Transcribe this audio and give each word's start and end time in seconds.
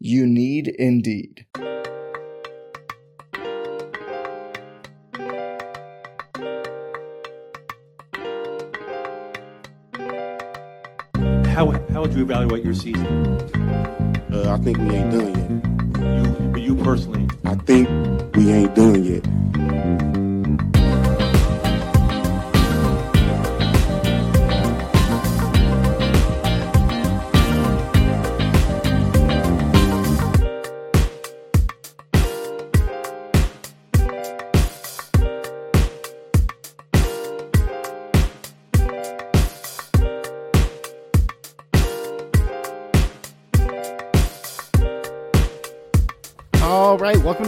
You 0.00 0.26
need 0.26 0.68
Indeed. 0.68 1.46
How, 11.54 11.70
how 11.92 12.02
would 12.02 12.12
you 12.12 12.22
evaluate 12.22 12.64
your 12.64 12.74
season? 12.74 13.06
Uh, 14.32 14.52
I 14.52 14.58
think 14.62 14.78
we 14.78 14.90
ain't 14.90 15.12
done 15.12 15.32
yet. 15.34 16.56
You, 16.58 16.74
you 16.74 16.82
personally, 16.82 17.28
I 17.44 17.54
think 17.54 17.88
we 18.34 18.50
ain't 18.52 18.74
done 18.74 19.04
yet. 19.04 19.24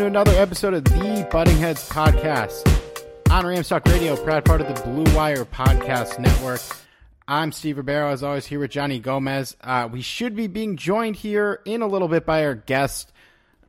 Another 0.06 0.40
episode 0.40 0.72
of 0.72 0.84
the 0.84 1.26
Butting 1.32 1.56
Heads 1.56 1.88
podcast 1.88 2.64
on 3.28 3.44
Ramstock 3.44 3.84
Radio, 3.90 4.14
proud 4.14 4.44
part 4.44 4.60
of 4.60 4.68
the 4.68 4.80
Blue 4.84 5.16
Wire 5.16 5.44
Podcast 5.44 6.20
Network. 6.20 6.60
I'm 7.26 7.50
Steve 7.50 7.76
Ribeiro, 7.76 8.12
as 8.12 8.22
always, 8.22 8.46
here 8.46 8.60
with 8.60 8.70
Johnny 8.70 9.00
Gomez. 9.00 9.56
Uh, 9.60 9.88
we 9.90 10.02
should 10.02 10.36
be 10.36 10.46
being 10.46 10.76
joined 10.76 11.16
here 11.16 11.60
in 11.64 11.82
a 11.82 11.88
little 11.88 12.06
bit 12.06 12.24
by 12.24 12.44
our 12.44 12.54
guest, 12.54 13.12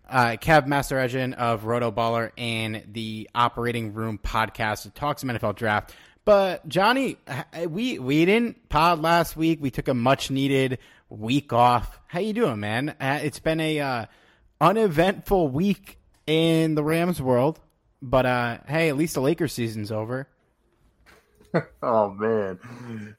uh, 0.07 0.37
Kev 0.39 0.67
Mahserejian 0.67 1.33
of 1.33 1.65
Roto 1.65 1.91
Baller 1.91 2.29
and 2.37 2.83
the 2.91 3.27
Operating 3.33 3.95
Room 3.95 4.19
podcast 4.23 4.83
that 4.83 4.93
talks 4.93 5.21
some 5.21 5.31
NFL 5.31 5.55
draft. 5.55 5.95
But 6.23 6.69
Johnny, 6.69 7.17
we 7.67 7.97
we 7.97 8.25
didn't 8.25 8.69
pod 8.69 9.01
last 9.01 9.35
week. 9.35 9.57
We 9.59 9.71
took 9.71 9.87
a 9.87 9.95
much 9.95 10.29
needed 10.29 10.77
week 11.09 11.51
off. 11.51 11.99
How 12.05 12.19
you 12.19 12.33
doing, 12.33 12.59
man? 12.59 12.89
Uh, 13.01 13.21
it's 13.23 13.39
been 13.39 13.59
a 13.59 13.79
uh, 13.79 14.05
uneventful 14.61 15.47
week 15.47 15.97
in 16.27 16.75
the 16.75 16.83
Rams 16.83 17.21
world, 17.21 17.59
but 18.01 18.25
uh, 18.25 18.59
hey, 18.67 18.89
at 18.89 18.97
least 18.97 19.15
the 19.15 19.21
Lakers 19.21 19.53
season's 19.53 19.91
over. 19.91 20.27
Oh 21.81 22.11
man. 22.11 22.59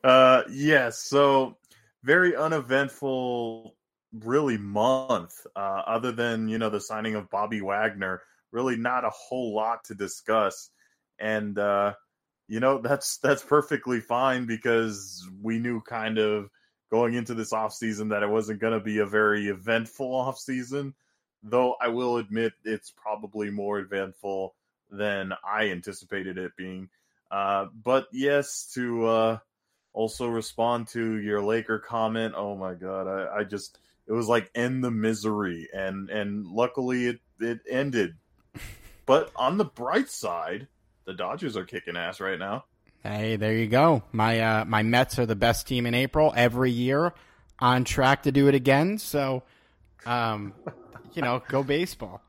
Uh 0.05 0.43
yes, 0.51 0.99
so 0.99 1.57
very 2.05 2.37
uneventful 2.37 3.75
really 4.13 4.59
month. 4.59 5.35
Uh 5.57 5.83
other 5.87 6.13
than, 6.13 6.49
you 6.49 6.59
know, 6.59 6.71
the 6.71 6.81
signing 6.81 7.15
of 7.15 7.31
Bobby 7.31 7.63
Wagner, 7.63 8.21
really 8.53 8.77
not 8.77 9.05
a 9.05 9.11
whole 9.11 9.55
lot 9.55 9.83
to 9.85 9.95
discuss. 9.95 10.71
And 11.19 11.59
uh 11.59 11.95
you 12.49 12.61
know, 12.61 12.79
that's 12.79 13.19
that's 13.19 13.43
perfectly 13.43 14.01
fine 14.01 14.47
because 14.47 15.27
we 15.43 15.59
knew 15.59 15.81
kind 15.81 16.19
of 16.19 16.49
going 16.91 17.15
into 17.15 17.35
this 17.35 17.53
offseason 17.53 18.11
that 18.11 18.23
it 18.23 18.31
wasn't 18.31 18.61
going 18.61 18.73
to 18.73 18.81
be 18.85 18.99
a 18.99 19.07
very 19.07 19.49
eventful 19.49 20.11
offseason, 20.11 20.95
though 21.43 21.77
I 21.81 21.89
will 21.89 22.19
admit 22.19 22.53
it's 22.65 22.91
probably 22.91 23.51
more 23.51 23.79
eventful 23.79 24.55
than 24.91 25.33
I 25.45 25.71
anticipated 25.71 26.39
it 26.39 26.53
being. 26.57 26.89
Uh, 27.31 27.67
but 27.85 28.07
yes, 28.13 28.71
to 28.75 29.07
uh, 29.07 29.39
also 29.93 30.29
respond 30.29 30.89
to 30.89 31.19
your 31.19 31.43
Laker 31.43 31.79
comment. 31.79 32.35
Oh 32.37 32.57
my 32.57 32.75
god, 32.75 33.07
I, 33.07 33.41
I 33.41 33.45
just 33.45 33.79
it 34.07 34.13
was 34.13 34.29
like 34.29 34.51
end 34.55 34.83
the 34.83 34.91
misery, 34.91 35.69
and 35.73 36.11
and 36.11 36.47
luckily 36.47 37.07
it 37.07 37.21
it 37.41 37.61
ended. 37.69 38.15
But 39.07 39.31
on 39.37 39.57
the 39.57 39.65
bright 39.65 40.11
side, 40.11 40.69
the 41.05 41.15
Dodgers 41.15 41.57
are 41.57 41.65
kicking 41.65 41.97
ass 41.97 42.21
right 42.21 42.39
now. 42.39 42.65
Hey, 43.03 43.37
there 43.37 43.55
you 43.55 43.67
go. 43.67 44.03
My 44.13 44.41
uh, 44.41 44.65
my 44.65 44.83
Mets 44.83 45.19
are 45.19 45.27
the 45.27 45.37
best 45.37 45.67
team 45.67 45.87
in 45.87 45.95
April 45.95 46.33
every 46.37 46.71
year, 46.71 47.13
on 47.59 47.85
track 47.85 48.25
to 48.25 48.33
do 48.33 48.49
it 48.49 48.55
again. 48.55 48.99
So, 48.99 49.45
um, 50.07 50.55
you 51.13 51.23
know, 51.23 51.43
go 51.49 51.63
baseball. 51.63 52.21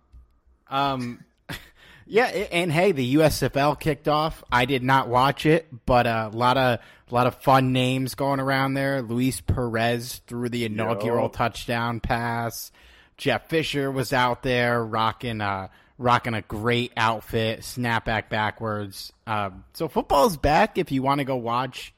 Um, 0.70 1.24
yeah, 2.06 2.26
and 2.26 2.72
hey, 2.72 2.92
the 2.92 3.16
USFL 3.16 3.80
kicked 3.80 4.08
off. 4.08 4.44
I 4.52 4.66
did 4.66 4.84
not 4.84 5.10
watch 5.10 5.46
it, 5.46 5.68
but 5.86 6.08
a 6.08 6.30
lot 6.34 6.58
of 6.58 6.80
a 7.10 7.16
lot 7.16 7.28
of 7.28 7.36
fun 7.42 7.74
names 7.74 8.16
going 8.16 8.40
around 8.40 8.74
there. 8.76 9.02
Luis 9.02 9.42
Perez 9.42 10.22
threw 10.28 10.50
the 10.50 10.66
inaugural 10.66 11.26
Yo. 11.26 11.30
touchdown 11.30 12.00
pass. 12.00 12.72
Jeff 13.18 13.50
Fisher 13.50 13.92
was 13.92 14.14
out 14.14 14.44
there 14.44 14.84
rocking 14.84 15.42
uh 15.42 15.68
rocking 15.98 16.34
a 16.34 16.42
great 16.42 16.94
outfit, 16.96 17.60
snapback 17.60 18.30
backwards. 18.30 19.12
Um, 19.28 19.66
so 19.74 19.88
football's 19.88 20.38
back. 20.38 20.78
If 20.78 20.92
you 20.92 21.04
want 21.04 21.20
to 21.20 21.26
go 21.26 21.36
watch 21.36 21.94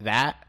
that, 0.00 0.45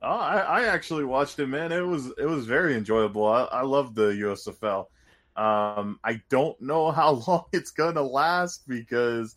Oh, 0.00 0.08
I, 0.08 0.38
I 0.38 0.64
actually 0.66 1.04
watched 1.04 1.38
it, 1.38 1.48
man. 1.48 1.72
It 1.72 1.80
was 1.80 2.12
it 2.18 2.26
was 2.26 2.46
very 2.46 2.74
enjoyable. 2.74 3.26
I, 3.26 3.44
I 3.44 3.62
love 3.62 3.94
the 3.94 4.10
USFL. 4.10 4.86
Um, 5.36 5.98
I 6.04 6.20
don't 6.28 6.60
know 6.60 6.90
how 6.92 7.22
long 7.26 7.44
it's 7.52 7.72
gonna 7.72 8.02
last 8.02 8.68
because, 8.68 9.34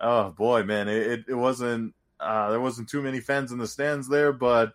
oh 0.00 0.30
boy, 0.30 0.62
man, 0.64 0.88
it 0.88 1.24
it, 1.28 1.34
wasn't 1.34 1.94
uh, 2.18 2.50
there 2.50 2.60
wasn't 2.60 2.88
too 2.88 3.02
many 3.02 3.20
fans 3.20 3.52
in 3.52 3.58
the 3.58 3.66
stands 3.66 4.08
there, 4.08 4.32
but 4.32 4.72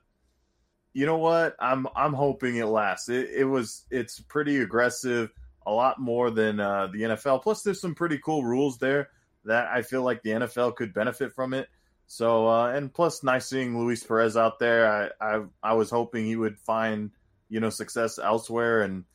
you 0.93 1.05
know 1.05 1.17
what? 1.17 1.55
I'm 1.59 1.87
I'm 1.95 2.13
hoping 2.13 2.57
it 2.57 2.65
lasts. 2.65 3.09
It 3.09 3.29
it 3.31 3.45
was 3.45 3.85
it's 3.89 4.19
pretty 4.19 4.57
aggressive, 4.57 5.31
a 5.65 5.71
lot 5.71 5.99
more 5.99 6.29
than 6.29 6.59
uh, 6.59 6.87
the 6.87 7.01
NFL. 7.01 7.41
Plus, 7.41 7.63
there's 7.63 7.81
some 7.81 7.95
pretty 7.95 8.19
cool 8.19 8.43
rules 8.43 8.77
there 8.77 9.09
that 9.45 9.67
I 9.67 9.81
feel 9.81 10.03
like 10.03 10.21
the 10.21 10.31
NFL 10.31 10.75
could 10.75 10.93
benefit 10.93 11.33
from 11.33 11.53
it. 11.53 11.67
So 12.07 12.47
uh, 12.47 12.67
and 12.69 12.93
plus, 12.93 13.23
nice 13.23 13.47
seeing 13.47 13.77
Luis 13.77 14.03
Perez 14.03 14.37
out 14.37 14.59
there. 14.59 15.11
I, 15.21 15.37
I 15.37 15.41
I 15.63 15.73
was 15.73 15.89
hoping 15.89 16.25
he 16.25 16.35
would 16.35 16.57
find 16.59 17.11
you 17.49 17.59
know 17.59 17.69
success 17.69 18.19
elsewhere, 18.19 18.83
and 18.83 19.05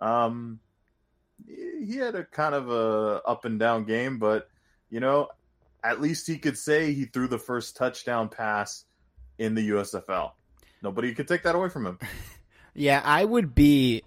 um, 0.00 0.60
he 1.46 1.96
had 1.96 2.14
a 2.14 2.24
kind 2.24 2.54
of 2.54 2.70
a 2.70 3.22
up 3.26 3.44
and 3.44 3.58
down 3.58 3.84
game, 3.84 4.18
but 4.18 4.48
you 4.90 5.00
know, 5.00 5.28
at 5.84 6.00
least 6.00 6.26
he 6.26 6.38
could 6.38 6.58
say 6.58 6.92
he 6.92 7.04
threw 7.04 7.28
the 7.28 7.38
first 7.38 7.76
touchdown 7.76 8.28
pass 8.28 8.84
in 9.38 9.54
the 9.54 9.70
USFL. 9.70 10.32
Nobody 10.82 11.14
could 11.14 11.28
take 11.28 11.44
that 11.44 11.54
away 11.54 11.68
from 11.68 11.86
him. 11.86 11.98
yeah, 12.74 13.00
I 13.04 13.24
would 13.24 13.54
be. 13.54 14.02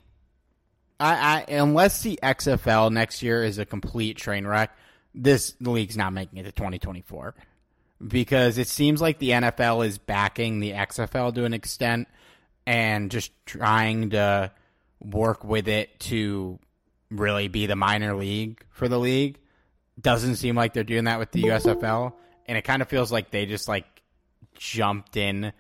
I, 1.00 1.46
I 1.50 1.54
unless 1.54 2.02
the 2.02 2.20
XFL 2.22 2.92
next 2.92 3.24
year 3.24 3.44
is 3.44 3.58
a 3.58 3.66
complete 3.66 4.18
train 4.18 4.46
wreck, 4.46 4.76
this 5.16 5.56
league's 5.62 5.98
not 5.98 6.14
making 6.14 6.40
it 6.40 6.44
to 6.44 6.52
2024 6.52 7.36
because 8.06 8.58
it 8.58 8.68
seems 8.68 9.02
like 9.02 9.20
the 9.20 9.30
NFL 9.30 9.86
is 9.86 9.98
backing 9.98 10.60
the 10.60 10.72
XFL 10.72 11.34
to 11.36 11.46
an 11.46 11.54
extent 11.54 12.08
and 12.66 13.12
just 13.12 13.32
trying 13.46 14.12
to 14.12 14.52
work 15.00 15.44
with 15.44 15.68
it 15.68 16.00
to 16.00 16.60
really 17.10 17.48
be 17.48 17.66
the 17.66 17.76
minor 17.76 18.16
league 18.16 18.64
for 18.70 18.88
the 18.88 19.00
league. 19.00 19.40
Doesn't 20.00 20.38
seem 20.38 20.56
like 20.56 20.74
they're 20.74 20.84
doing 20.84 21.06
that 21.06 21.20
with 21.20 21.32
the 21.32 21.44
USFL, 21.44 22.14
and 22.48 22.58
it 22.58 22.64
kind 22.64 22.82
of 22.82 22.88
feels 22.88 23.12
like 23.12 23.32
they 23.32 23.46
just 23.46 23.68
like 23.68 23.86
jumped 24.56 25.18
in 25.18 25.54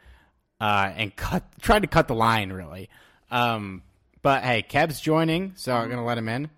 uh, 0.60 0.92
and 0.96 1.16
cut 1.16 1.44
tried 1.62 1.81
to 1.81 1.88
cut 1.88 2.07
the 2.07 2.16
line 2.16 2.51
really. 2.51 2.89
Um, 3.30 3.84
but 4.22 4.44
hey, 4.44 4.66
Kev's 4.68 5.00
joining, 5.01 5.54
so 5.56 5.74
I'm 5.75 5.89
gonna 5.89 6.06
let 6.06 6.18
him 6.18 6.30
in. 6.30 6.50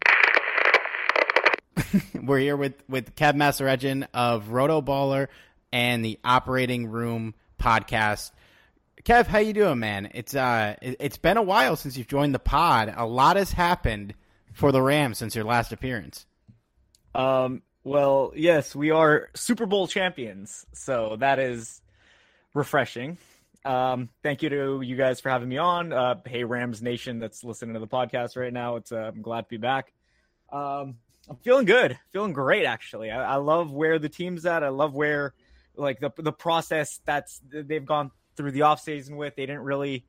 We're 2.24 2.40
here 2.40 2.56
with 2.56 2.76
with 2.88 3.16
Kev 3.16 3.34
Mahserejian 3.34 4.08
of 4.14 4.50
Roto 4.50 4.82
Baller 4.82 5.28
and 5.76 6.06
the 6.06 6.18
Operating 6.24 6.88
Room 6.88 7.36
podcast. 7.60 8.32
Kev, 9.04 9.28
how 9.28 9.40
you 9.40 9.52
doing, 9.52 9.78
man? 9.78 10.10
It's 10.14 10.34
uh, 10.34 10.78
it, 10.82 10.96
it's 11.02 11.18
been 11.18 11.36
a 11.36 11.42
while 11.42 11.76
since 11.76 11.98
you've 11.98 12.08
joined 12.08 12.34
the 12.34 12.40
pod. 12.40 12.94
A 12.96 13.06
lot 13.06 13.36
has 13.36 13.52
happened 13.52 14.14
for 14.54 14.72
the 14.72 14.82
Rams 14.82 15.18
since 15.18 15.36
your 15.36 15.44
last 15.44 15.74
appearance. 15.74 16.26
Um, 17.14 17.62
well, 17.84 18.32
yes, 18.38 18.74
we 18.74 18.92
are 18.92 19.28
Super 19.36 19.66
Bowl 19.66 19.86
champions, 19.90 20.66
so 20.72 21.18
that 21.20 21.40
is 21.40 21.82
refreshing. 22.54 23.18
Um, 23.66 24.08
thank 24.24 24.44
you 24.44 24.50
to 24.50 24.80
you 24.82 24.96
guys 24.96 25.20
for 25.20 25.30
having 25.30 25.50
me 25.50 25.58
on. 25.58 25.92
Uh, 25.92 26.16
hey, 26.26 26.46
Rams 26.46 26.82
Nation 26.82 27.20
that's 27.20 27.44
listening 27.44 27.74
to 27.74 27.82
the 27.82 27.88
podcast 27.88 28.38
right 28.38 28.54
now. 28.54 28.78
It's 28.78 28.94
uh, 28.94 29.12
I'm 29.14 29.22
glad 29.22 29.42
to 29.42 29.50
be 29.50 29.58
back. 29.58 29.92
Um, 30.54 30.96
I'm 31.30 31.36
feeling 31.44 31.66
good, 31.66 32.00
feeling 32.14 32.32
great 32.32 32.66
actually. 32.66 33.12
I, 33.12 33.34
I 33.34 33.36
love 33.36 33.74
where 33.74 34.00
the 34.00 34.08
team's 34.08 34.46
at. 34.46 34.64
I 34.64 34.70
love 34.70 34.94
where 34.94 35.34
like 35.78 36.00
the 36.00 36.12
the 36.18 36.32
process 36.32 37.00
that's 37.06 37.42
they've 37.52 37.86
gone 37.86 38.12
through 38.36 38.52
the 38.52 38.62
offseason 38.62 39.18
with. 39.18 39.36
They 39.36 39.46
didn't 39.46 39.64
really, 39.64 40.06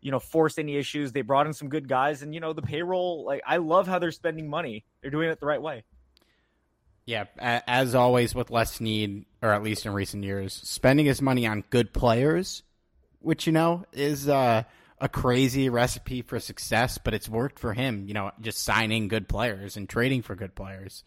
you 0.00 0.10
know, 0.10 0.20
force 0.20 0.58
any 0.58 0.76
issues. 0.76 1.12
They 1.12 1.22
brought 1.22 1.46
in 1.46 1.52
some 1.52 1.68
good 1.68 1.88
guys, 1.88 2.22
and 2.22 2.34
you 2.34 2.40
know 2.40 2.52
the 2.52 2.62
payroll. 2.62 3.24
Like 3.24 3.42
I 3.46 3.58
love 3.58 3.86
how 3.86 3.98
they're 3.98 4.12
spending 4.12 4.48
money. 4.48 4.84
They're 5.00 5.10
doing 5.10 5.30
it 5.30 5.40
the 5.40 5.46
right 5.46 5.60
way. 5.60 5.84
Yeah, 7.06 7.26
as 7.38 7.94
always 7.94 8.34
with 8.34 8.50
Les 8.50 8.72
Snead, 8.72 9.26
or 9.40 9.50
at 9.50 9.62
least 9.62 9.86
in 9.86 9.92
recent 9.92 10.24
years, 10.24 10.52
spending 10.52 11.06
his 11.06 11.22
money 11.22 11.46
on 11.46 11.62
good 11.70 11.92
players, 11.92 12.64
which 13.20 13.46
you 13.46 13.52
know 13.52 13.84
is 13.92 14.28
uh, 14.28 14.64
a 15.00 15.08
crazy 15.08 15.68
recipe 15.68 16.22
for 16.22 16.40
success, 16.40 16.98
but 16.98 17.14
it's 17.14 17.28
worked 17.28 17.60
for 17.60 17.74
him. 17.74 18.06
You 18.08 18.14
know, 18.14 18.32
just 18.40 18.58
signing 18.58 19.06
good 19.06 19.28
players 19.28 19.76
and 19.76 19.88
trading 19.88 20.22
for 20.22 20.34
good 20.34 20.56
players. 20.56 21.04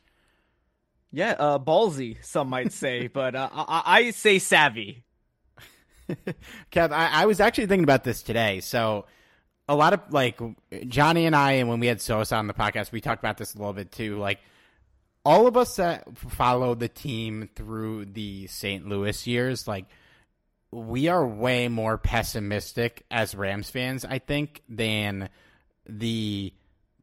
Yeah, 1.12 1.36
uh, 1.40 1.60
ballsy, 1.60 2.24
some 2.24 2.50
might 2.50 2.72
say, 2.72 3.08
but 3.14 3.36
uh, 3.36 3.50
I-, 3.52 3.84
I, 3.86 4.12
say 4.12 4.40
savvy. 4.40 5.04
Kev, 6.72 6.92
I-, 6.92 7.22
I 7.22 7.26
was 7.26 7.40
actually 7.40 7.68
thinking 7.68 7.84
about 7.84 8.04
this 8.04 8.22
today. 8.22 8.60
So, 8.60 9.06
a 9.68 9.76
lot 9.76 9.94
of 9.94 10.02
like 10.12 10.40
Johnny 10.88 11.26
and 11.26 11.36
I, 11.36 11.54
and 11.54 11.70
when 11.70 11.80
we 11.80 11.88
had 11.88 12.02
Sosa 12.02 12.36
on 12.36 12.48
the 12.48 12.54
podcast, 12.54 12.92
we 12.92 13.02
talked 13.02 13.22
about 13.22 13.38
this 13.38 13.54
a 13.54 13.58
little 13.58 13.74
bit 13.74 13.92
too. 13.92 14.18
Like, 14.18 14.40
all 15.26 15.48
of 15.48 15.58
us 15.58 15.76
that 15.76 16.18
follow 16.18 16.76
the 16.76 16.88
team 16.88 17.50
through 17.56 18.06
the 18.06 18.48
St. 18.48 18.88
Louis 18.88 19.28
years, 19.28 19.68
like 19.68 19.86
we 20.72 21.08
are 21.08 21.26
way 21.26 21.68
more 21.68 21.98
pessimistic 21.98 23.06
as 23.10 23.36
Rams 23.36 23.70
fans, 23.70 24.06
I 24.06 24.20
think, 24.20 24.62
than 24.70 25.30
the 25.88 26.54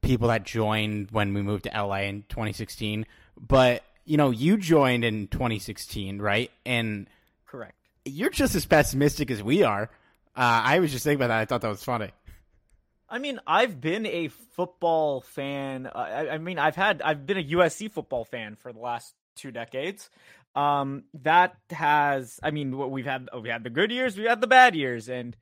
people 0.00 0.28
that 0.28 0.44
joined 0.44 1.10
when 1.10 1.34
we 1.34 1.42
moved 1.42 1.64
to 1.64 1.70
LA 1.70 2.02
in 2.02 2.24
2016. 2.28 3.06
But 3.38 3.82
you 4.06 4.16
know, 4.16 4.30
you 4.30 4.56
joined 4.56 5.04
in 5.04 5.28
2016, 5.28 6.18
right? 6.20 6.50
And 6.64 7.08
correct, 7.46 7.74
you're 8.04 8.30
just 8.30 8.54
as 8.54 8.64
pessimistic 8.64 9.30
as 9.30 9.42
we 9.42 9.62
are. 9.62 9.90
Uh, 10.34 10.62
I 10.64 10.78
was 10.78 10.92
just 10.92 11.04
thinking 11.04 11.22
about 11.22 11.28
that. 11.28 11.40
I 11.40 11.44
thought 11.44 11.60
that 11.62 11.68
was 11.68 11.84
funny. 11.84 12.10
I 13.08 13.18
mean, 13.18 13.40
I've 13.46 13.80
been 13.80 14.06
a 14.06 14.28
football 14.28 15.20
fan. 15.20 15.86
Uh, 15.86 15.90
I, 15.98 16.28
I, 16.34 16.38
mean, 16.38 16.58
I've 16.58 16.76
had 16.76 17.02
I've 17.02 17.26
been 17.26 17.38
a 17.38 17.44
USC 17.44 17.90
football 17.90 18.24
fan 18.24 18.56
for 18.56 18.72
the 18.72 18.78
last 18.78 19.14
two 19.36 19.50
decades. 19.50 20.10
Um, 20.54 21.04
that 21.22 21.56
has, 21.70 22.40
I 22.42 22.50
mean, 22.50 22.76
we've 22.90 23.04
had 23.04 23.28
we 23.40 23.48
had 23.48 23.62
the 23.62 23.70
good 23.70 23.90
years, 23.90 24.16
we 24.16 24.24
had 24.24 24.40
the 24.40 24.46
bad 24.46 24.74
years, 24.74 25.08
and 25.08 25.36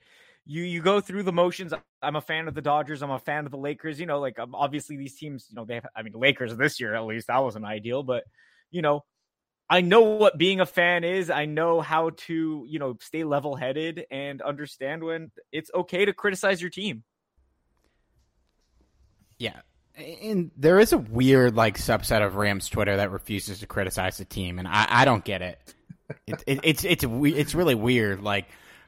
you 0.45 0.63
you 0.63 0.83
go 0.83 1.01
through 1.01 1.23
the 1.23 1.33
motions. 1.33 1.73
I'm 2.03 2.17
a 2.17 2.21
fan 2.21 2.49
of 2.49 2.55
the 2.55 2.63
Dodgers. 2.63 3.03
I'm 3.03 3.11
a 3.11 3.19
fan 3.19 3.47
of 3.47 3.53
the 3.53 3.59
Lakers. 3.59 4.01
You 4.01 4.07
know, 4.07 4.21
like 4.21 4.39
obviously 4.39 4.97
these 4.97 5.15
teams, 5.15 5.47
you 5.51 5.57
know, 5.57 5.65
they 5.65 5.75
have. 5.75 5.87
I 5.97 6.03
mean, 6.03 6.13
the 6.13 6.19
Lakers 6.19 6.55
this 6.57 6.81
year 6.81 6.95
at 6.95 7.05
least 7.05 7.29
that 7.29 7.43
wasn't 7.43 7.65
ideal, 7.65 8.03
but 8.03 8.25
you 8.75 8.83
know, 8.83 9.05
I 9.71 9.81
know 9.81 10.03
what 10.03 10.37
being 10.37 10.61
a 10.61 10.67
fan 10.67 11.05
is. 11.05 11.31
I 11.31 11.47
know 11.47 11.81
how 11.81 12.11
to, 12.27 12.67
you 12.69 12.79
know, 12.79 12.97
stay 13.01 13.25
level 13.25 13.55
headed 13.55 14.05
and 14.11 14.43
understand 14.43 15.05
when 15.05 15.31
it's 15.53 15.71
okay 15.75 16.05
to 16.05 16.13
criticize 16.13 16.61
your 16.61 16.71
team. 16.71 17.05
Yeah. 19.39 19.61
And 19.97 20.51
there 20.57 20.81
is 20.81 20.93
a 20.93 20.99
weird 20.99 21.55
like 21.55 21.79
subset 21.79 22.27
of 22.27 22.35
Rams 22.35 22.69
Twitter 22.69 22.97
that 22.97 23.13
refuses 23.13 23.61
to 23.61 23.67
criticize 23.69 24.19
the 24.19 24.25
team, 24.25 24.59
and 24.59 24.67
I, 24.67 24.87
I 24.89 25.05
don't 25.05 25.25
get 25.25 25.41
it. 25.41 25.75
it, 26.27 26.43
it 26.49 26.61
it's 26.65 26.85
it's 26.85 27.05
it's 27.05 27.55
really 27.55 27.77
weird. 27.77 28.21
Like 28.21 28.47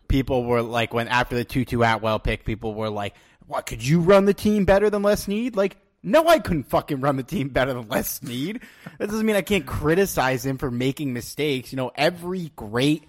people 0.08 0.44
were 0.44 0.62
like 0.62 0.92
when 0.92 1.06
after 1.06 1.36
the 1.36 1.44
Tutu 1.44 1.80
Atwell 1.82 2.18
pick, 2.18 2.44
people 2.44 2.74
were 2.74 2.90
like, 2.90 3.14
"What 3.46 3.66
could 3.66 3.86
you 3.86 4.00
run 4.00 4.24
the 4.24 4.34
team 4.34 4.64
better 4.64 4.90
than 4.90 5.02
Les 5.02 5.22
Snead? 5.22 5.54
Like, 5.54 5.76
no, 6.02 6.26
I 6.28 6.38
couldn't 6.38 6.64
fucking 6.64 7.00
run 7.00 7.16
the 7.16 7.22
team 7.22 7.48
better 7.48 7.74
than 7.74 7.88
Les 7.88 8.08
Snead. 8.08 8.60
That 8.98 9.08
doesn't 9.10 9.26
mean 9.26 9.36
I 9.36 9.42
can't 9.42 9.66
criticize 9.66 10.46
him 10.46 10.58
for 10.58 10.70
making 10.70 11.12
mistakes. 11.12 11.72
You 11.72 11.76
know, 11.76 11.90
every 11.96 12.52
great 12.56 13.04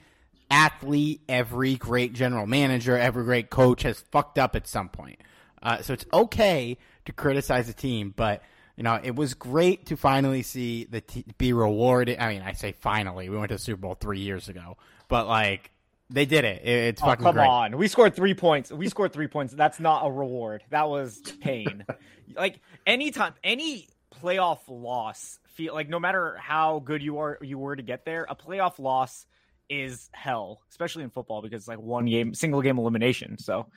athlete, 0.50 1.22
every 1.28 1.76
great 1.76 2.14
general 2.14 2.48
manager, 2.48 2.98
every 2.98 3.24
great 3.24 3.50
coach 3.50 3.84
has 3.84 4.00
fucked 4.12 4.40
up 4.40 4.56
at 4.56 4.68
some 4.68 4.90
point. 4.90 5.20
Uh, 5.62 5.82
so 5.82 5.94
it's 5.94 6.06
okay 6.14 6.78
to 7.06 7.14
criticize 7.14 7.68
the 7.68 7.74
team, 7.74 8.14
but 8.16 8.42
you 8.76 8.84
know 8.84 9.00
it 9.02 9.16
was 9.16 9.34
great 9.34 9.88
to 9.88 9.98
finally 9.98 10.44
see 10.44 10.86
the 10.86 11.02
t- 11.02 11.26
be 11.38 11.54
rewarded. 11.54 12.20
I 12.20 12.30
mean, 12.34 12.42
I 12.42 12.54
say 12.54 12.74
finally, 12.74 13.30
we 13.30 13.38
went 13.38 13.50
to 13.50 13.56
the 13.56 13.60
Super 13.60 13.82
Bowl 13.82 13.96
three 13.96 14.20
years 14.20 14.50
ago, 14.50 14.78
but 15.08 15.28
like 15.28 15.72
they 16.10 16.26
did 16.26 16.46
it. 16.46 16.66
It's 16.66 17.02
oh, 17.02 17.08
fucking 17.08 17.24
come 17.24 17.36
great. 17.36 17.48
on. 17.48 17.78
We 17.78 17.88
scored 17.88 18.16
three 18.16 18.34
points. 18.34 18.72
We 18.72 18.88
scored 18.90 19.14
three 19.14 19.28
points. 19.28 19.54
That's 19.54 19.80
not 19.80 20.06
a 20.06 20.12
reward. 20.12 20.64
That 20.70 20.88
was 20.90 21.20
pain. 21.42 21.86
like 22.36 22.60
anytime, 22.86 23.34
any 23.44 23.90
playoff 24.22 24.60
loss, 24.68 25.40
feel 25.48 25.74
like 25.74 25.90
no 25.90 26.00
matter 26.00 26.38
how 26.40 26.80
good 26.80 27.02
you 27.02 27.18
are, 27.20 27.38
you 27.42 27.58
were 27.58 27.76
to 27.76 27.84
get 27.84 28.06
there, 28.06 28.26
a 28.30 28.36
playoff 28.36 28.80
loss 28.80 29.26
is 29.70 30.10
hell, 30.14 30.62
especially 30.70 31.04
in 31.04 31.10
football 31.10 31.42
because 31.42 31.62
it's 31.64 31.68
like 31.68 31.80
one 31.80 32.06
game, 32.06 32.34
single 32.34 32.62
game 32.62 32.78
elimination. 32.78 33.38
So, 33.38 33.68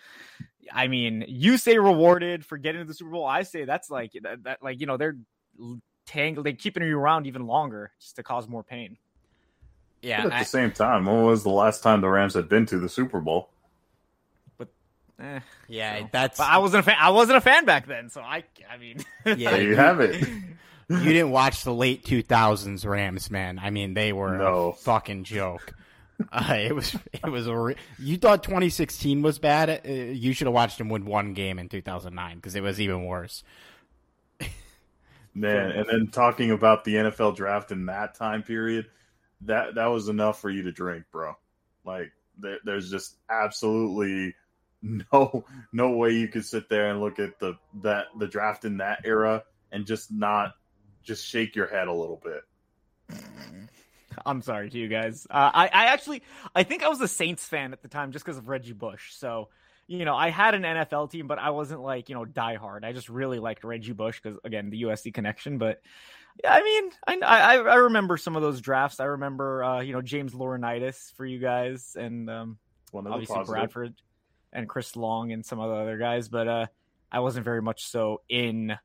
I 0.73 0.87
mean, 0.87 1.25
you 1.27 1.57
say 1.57 1.79
rewarded 1.79 2.45
for 2.47 2.59
getting 2.59 2.81
to 2.81 2.87
the 2.87 2.95
Super 2.95 3.11
Bowl. 3.11 3.27
I 3.27 3.43
say 3.43 3.65
that's 3.65 3.91
like 3.91 4.13
that, 4.23 4.45
that 4.45 4.63
like 4.63 4.81
you 4.81 4.87
know 4.87 4.97
they're 4.97 5.17
tangled, 6.07 6.47
They're 6.47 6.53
keeping 6.53 6.83
you 6.83 6.99
around 6.99 7.27
even 7.27 7.47
longer 7.47 7.93
just 8.01 8.17
to 8.17 8.23
cause 8.23 8.49
more 8.49 8.63
pain. 8.65 8.97
Yeah. 10.03 10.23
But 10.23 10.33
at 10.33 10.37
I, 10.37 10.39
the 10.41 10.49
same 10.49 10.73
time, 10.73 11.07
when 11.07 11.25
was 11.25 11.43
the 11.43 11.51
last 11.51 11.83
time 11.83 12.01
the 12.01 12.09
Rams 12.09 12.35
had 12.35 12.49
been 12.49 12.67
to 12.67 12.79
the 12.79 12.89
Super 12.89 13.21
Bowl? 13.21 13.51
But 14.57 14.69
eh, 15.21 15.41
yeah, 15.69 16.01
so. 16.01 16.09
that's. 16.13 16.39
But 16.39 16.49
I 16.49 16.59
wasn't 16.59 16.81
a 16.81 16.83
fan. 16.85 16.97
I 16.99 17.11
wasn't 17.11 17.39
a 17.39 17.41
fan 17.41 17.65
back 17.65 17.87
then, 17.87 18.09
so 18.11 18.21
I. 18.21 18.45
I 18.71 18.77
mean, 18.79 19.05
yeah, 19.25 19.57
you 19.57 19.77
have 19.77 20.01
it. 20.01 20.27
you 20.89 21.05
didn't 21.05 21.31
watch 21.31 21.65
the 21.65 21.75
late 21.75 22.05
2000s 22.05 22.85
Rams, 22.87 23.31
man. 23.31 23.59
I 23.59 23.71
mean, 23.71 23.95
they 23.95 24.13
were 24.13 24.37
no. 24.37 24.71
a 24.71 24.73
fucking 24.75 25.25
joke. 25.25 25.75
Uh, 26.33 26.55
it 26.59 26.75
was 26.75 26.95
it 27.13 27.31
was 27.31 27.47
a 27.47 27.57
re- 27.57 27.77
you 27.99 28.19
thought 28.19 28.43
2016 28.43 29.23
was 29.23 29.39
bad. 29.39 29.83
Uh, 29.87 29.91
you 29.91 30.33
should 30.33 30.47
have 30.47 30.55
watched 30.55 30.79
them 30.79 30.89
win 30.89 31.07
one 31.07 31.33
game 31.33 31.59
in 31.59 31.69
2009 31.69 32.37
because 32.37 32.55
it 32.55 32.63
was 32.63 32.81
even 32.81 33.07
worse. 33.07 33.43
Man, 35.33 35.71
and 35.71 35.87
then 35.89 36.09
talking 36.09 36.51
about 36.51 36.85
the 36.85 36.97
NFL 36.97 37.37
draft 37.37 37.71
in 37.71 37.87
that 37.87 38.17
time 38.17 38.43
period, 38.43 38.87
that 39.43 39.75
that 39.77 39.87
was 39.87 40.09
enough 40.09 40.41
for 40.41 40.51
you 40.51 40.63
to 40.63 40.73
drink, 40.73 41.05
bro. 41.11 41.35
Like 41.85 42.13
there, 42.39 42.59
there's 42.65 42.91
just 42.91 43.17
absolutely 43.29 44.35
no 44.83 45.45
no 45.73 45.91
way 45.91 46.11
you 46.13 46.29
could 46.29 46.45
sit 46.45 46.69
there 46.69 46.91
and 46.91 47.01
look 47.01 47.19
at 47.19 47.39
the 47.39 47.55
that 47.83 48.07
the 48.19 48.27
draft 48.27 48.65
in 48.65 48.79
that 48.79 49.01
era 49.05 49.45
and 49.73 49.87
just 49.87 50.13
not 50.13 50.55
just 51.03 51.27
shake 51.27 51.57
your 51.57 51.67
head 51.67 51.89
a 51.89 51.93
little 51.93 52.21
bit. 52.23 53.19
I'm 54.27 54.43
sorry 54.43 54.69
to 54.71 54.79
you 54.79 54.89
guys. 54.89 55.27
Uh, 55.31 55.51
I 55.55 55.67
I 55.67 55.85
actually 55.87 56.23
I 56.55 56.63
think 56.63 56.83
I 56.83 56.89
was 56.89 57.01
a 57.01 57.09
Saints 57.09 57.47
fan 57.47 57.73
at 57.73 57.83
the 57.83 57.89
time 57.89 58.13
just 58.13 58.25
because 58.25 58.39
of 58.39 58.49
Reggie 58.49 58.73
Bush. 58.73 59.15
So 59.15 59.49
you 59.91 60.05
know 60.05 60.15
I 60.15 60.31
had 60.31 60.55
an 60.55 60.63
NFL 60.63 61.11
team, 61.11 61.27
but 61.27 61.41
I 61.41 61.51
wasn't 61.51 61.81
like 61.81 62.09
you 62.09 62.15
know 62.15 62.25
diehard. 62.25 62.85
I 62.85 62.93
just 62.93 63.09
really 63.09 63.41
liked 63.41 63.65
Reggie 63.65 63.93
Bush 63.93 64.21
because 64.23 64.39
again 64.45 64.71
the 64.71 64.83
USC 64.83 65.13
connection. 65.13 65.59
But 65.59 65.83
yeah, 66.45 66.55
I 66.55 66.63
mean 66.63 66.91
I 67.09 67.19
I, 67.21 67.55
I 67.57 67.75
remember 67.75 68.17
some 68.17 68.37
of 68.37 68.43
those 68.43 68.61
drafts. 68.61 69.01
I 69.01 69.07
remember 69.07 69.65
uh, 69.65 69.81
you 69.81 69.93
know 69.93 70.01
James 70.01 70.33
Laurinaitis 70.33 71.13
for 71.17 71.27
you 71.27 71.41
guys 71.41 71.97
and 71.99 72.31
um, 72.31 72.59
obviously 72.95 73.43
Bradford 73.45 73.95
and 74.53 74.69
Chris 74.69 74.95
Long 74.95 75.33
and 75.33 75.45
some 75.45 75.59
of 75.59 75.69
the 75.71 75.77
other 75.77 75.99
guys. 75.99 76.29
But 76.29 76.47
uh, 76.47 76.67
I 77.11 77.19
wasn't 77.19 77.45
very 77.45 77.61
much 77.61 77.85
so 77.85 78.23
in 78.29 78.79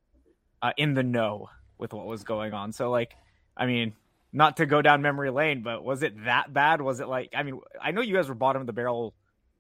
uh, 0.63 0.73
in 0.75 0.95
the 0.95 1.03
know 1.03 1.49
with 1.77 1.93
what 1.93 2.07
was 2.07 2.23
going 2.23 2.53
on. 2.53 2.73
So 2.73 2.89
like 2.89 3.15
I 3.55 3.67
mean 3.67 3.93
not 4.33 4.57
to 4.57 4.65
go 4.65 4.81
down 4.81 5.03
memory 5.03 5.29
lane, 5.29 5.61
but 5.61 5.83
was 5.83 6.01
it 6.01 6.25
that 6.25 6.51
bad? 6.51 6.81
Was 6.81 6.99
it 6.99 7.07
like 7.07 7.29
I 7.35 7.43
mean, 7.43 7.59
I 7.79 7.91
know 7.91 8.01
you 8.01 8.15
guys 8.15 8.27
were 8.27 8.33
bottom 8.33 8.59
of 8.59 8.65
the 8.65 8.73
barrel 8.73 9.13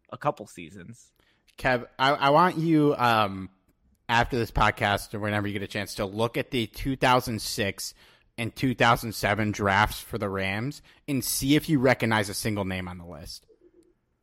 a 0.09 0.17
couple 0.17 0.47
seasons. 0.47 1.11
Kev, 1.57 1.87
I, 1.97 2.11
I 2.11 2.29
want 2.29 2.57
you 2.57 2.95
um, 2.97 3.49
after 4.09 4.37
this 4.37 4.51
podcast 4.51 5.13
or 5.13 5.19
whenever 5.19 5.47
you 5.47 5.53
get 5.53 5.63
a 5.63 5.67
chance 5.67 5.95
to 5.95 6.05
look 6.05 6.37
at 6.37 6.51
the 6.51 6.67
2006 6.67 7.93
and 8.37 8.55
2007 8.55 9.51
drafts 9.51 9.99
for 9.99 10.17
the 10.17 10.29
Rams 10.29 10.81
and 11.07 11.23
see 11.23 11.55
if 11.55 11.69
you 11.69 11.79
recognize 11.79 12.29
a 12.29 12.33
single 12.33 12.65
name 12.65 12.87
on 12.87 12.97
the 12.97 13.05
list. 13.05 13.45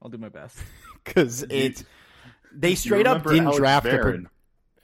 I'll 0.02 0.10
do 0.10 0.18
my 0.18 0.28
best 0.28 0.58
because 1.04 1.42
it's 1.48 1.84
they 2.52 2.74
straight 2.74 3.06
up 3.06 3.24
didn't 3.24 3.44
Alex 3.44 3.56
draft 3.58 3.84
Barron. 3.84 4.28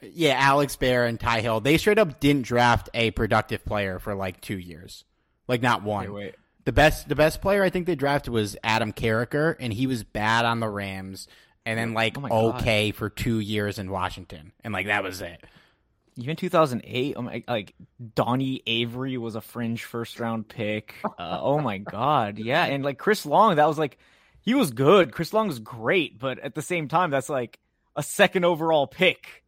Yeah, 0.01 0.37
Alex 0.39 0.77
Bear 0.77 1.07
and 1.07 1.19
Tye 1.19 1.41
Hill. 1.41 1.61
They 1.61 1.77
straight 1.77 1.99
up 1.99 2.21
didn't 2.21 2.43
draft 2.43 2.89
a 2.95 3.11
productive 3.11 3.65
player 3.65 3.99
for 3.99 4.15
like 4.15 4.41
two 4.41 4.59
years, 4.59 5.05
like 5.49 5.61
not 5.61 5.83
one. 5.83 6.13
Wait, 6.13 6.25
wait. 6.25 6.35
The 6.65 6.73
best, 6.73 7.09
the 7.09 7.17
best 7.17 7.41
player 7.41 7.65
I 7.65 7.71
think 7.71 7.87
they 7.87 7.95
drafted 7.95 8.33
was 8.33 8.57
Adam 8.63 8.93
Carriker, 8.93 9.57
and 9.59 9.73
he 9.73 9.87
was 9.87 10.05
bad 10.05 10.45
on 10.45 10.61
the 10.61 10.69
Rams, 10.69 11.27
and 11.69 11.79
then 11.79 11.93
like 11.95 12.17
Oh 12.17 12.21
my 12.23 12.29
God. 12.31 12.55
okay 12.63 12.91
for 12.91 13.11
two 13.11 13.39
years 13.41 13.79
in 13.79 13.91
Washington, 13.91 14.53
and 14.65 14.73
like 14.73 14.87
that 14.87 15.03
was 15.03 15.21
it. 15.21 15.45
Even 16.17 16.35
2008, 16.35 17.15
oh 17.17 17.23
my, 17.23 17.45
like 17.47 17.75
Donnie 18.17 18.61
Avery 18.67 19.17
was 19.19 19.37
a 19.37 19.41
fringe 19.41 19.85
first 19.85 20.19
round 20.19 20.49
pick. 20.49 20.95
Uh, 21.19 21.39
oh 21.41 21.59
my 21.61 21.79
god, 21.79 22.39
yeah, 22.39 22.65
and 22.65 22.83
like 22.85 22.99
Chris 22.99 23.25
Long, 23.27 23.57
that 23.57 23.69
was 23.69 23.79
like 23.79 23.99
he 24.41 24.55
was 24.55 24.71
good. 24.71 25.13
Chris 25.13 25.33
Long 25.33 25.47
was 25.49 25.59
great, 25.59 26.19
but 26.19 26.39
at 26.39 26.55
the 26.55 26.63
same 26.63 26.89
time, 26.89 27.11
that's 27.11 27.29
like 27.29 27.59
a 27.97 28.03
second 28.03 28.45
overall 28.45 28.87
pick. 28.87 29.45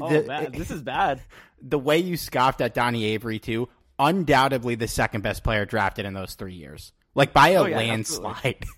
Oh, 0.00 0.08
The- 0.08 0.22
bad. 0.26 0.52
this 0.52 0.70
is 0.70 0.82
bad. 0.82 1.20
the 1.62 1.78
way 1.78 1.98
you 1.98 2.16
scoffed 2.16 2.60
at 2.60 2.74
Donnie 2.74 3.04
Avery 3.06 3.38
too, 3.38 3.68
undoubtedly 3.98 4.74
the 4.74 4.88
second 4.88 5.22
best 5.22 5.42
player 5.42 5.64
drafted 5.64 6.04
in 6.06 6.12
those 6.14 6.34
three 6.34 6.54
years, 6.54 6.92
like 7.14 7.32
by 7.32 7.48
a 7.50 7.62
Oh, 7.62 7.66
yeah, 7.66 7.78
landslide. 7.78 8.64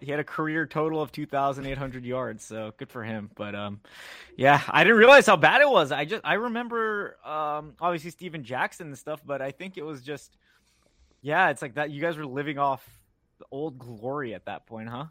He 0.00 0.10
had 0.10 0.20
a 0.20 0.24
career 0.24 0.66
total 0.66 1.00
of 1.00 1.12
2,800 1.12 2.04
yards, 2.04 2.44
so 2.44 2.72
good 2.76 2.90
for 2.90 3.02
him. 3.02 3.30
But 3.34 3.54
um, 3.54 3.80
yeah, 4.36 4.60
I 4.68 4.84
didn't 4.84 4.98
realize 4.98 5.26
how 5.26 5.36
bad 5.36 5.60
it 5.60 5.68
was. 5.68 5.92
I 5.92 6.04
just 6.04 6.22
I 6.24 6.34
remember 6.34 7.16
um, 7.24 7.74
obviously 7.80 8.10
Steven 8.10 8.44
Jackson 8.44 8.88
and 8.88 8.98
stuff, 8.98 9.22
but 9.24 9.42
I 9.42 9.50
think 9.50 9.76
it 9.76 9.84
was 9.84 10.02
just 10.02 10.36
yeah, 11.22 11.50
it's 11.50 11.62
like 11.62 11.74
that. 11.74 11.90
You 11.90 12.00
guys 12.00 12.16
were 12.16 12.26
living 12.26 12.58
off 12.58 12.86
the 13.38 13.46
old 13.50 13.78
glory 13.78 14.34
at 14.34 14.44
that 14.44 14.66
point, 14.66 14.88
huh? 14.88 15.06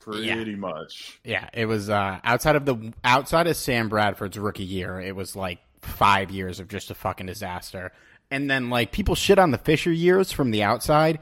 Pretty 0.00 0.54
much. 0.54 1.20
Yeah, 1.24 1.48
it 1.52 1.66
was 1.66 1.90
uh, 1.90 2.20
outside 2.24 2.56
of 2.56 2.64
the 2.64 2.92
outside 3.04 3.46
of 3.46 3.56
Sam 3.56 3.88
Bradford's 3.88 4.38
rookie 4.38 4.64
year. 4.64 5.00
It 5.00 5.14
was 5.14 5.34
like 5.36 5.58
five 5.82 6.30
years 6.30 6.60
of 6.60 6.68
just 6.68 6.90
a 6.90 6.94
fucking 6.94 7.26
disaster. 7.26 7.92
And 8.30 8.50
then 8.50 8.70
like 8.70 8.92
people 8.92 9.14
shit 9.14 9.38
on 9.38 9.50
the 9.50 9.58
Fisher 9.58 9.92
years 9.92 10.32
from 10.32 10.50
the 10.50 10.62
outside. 10.62 11.18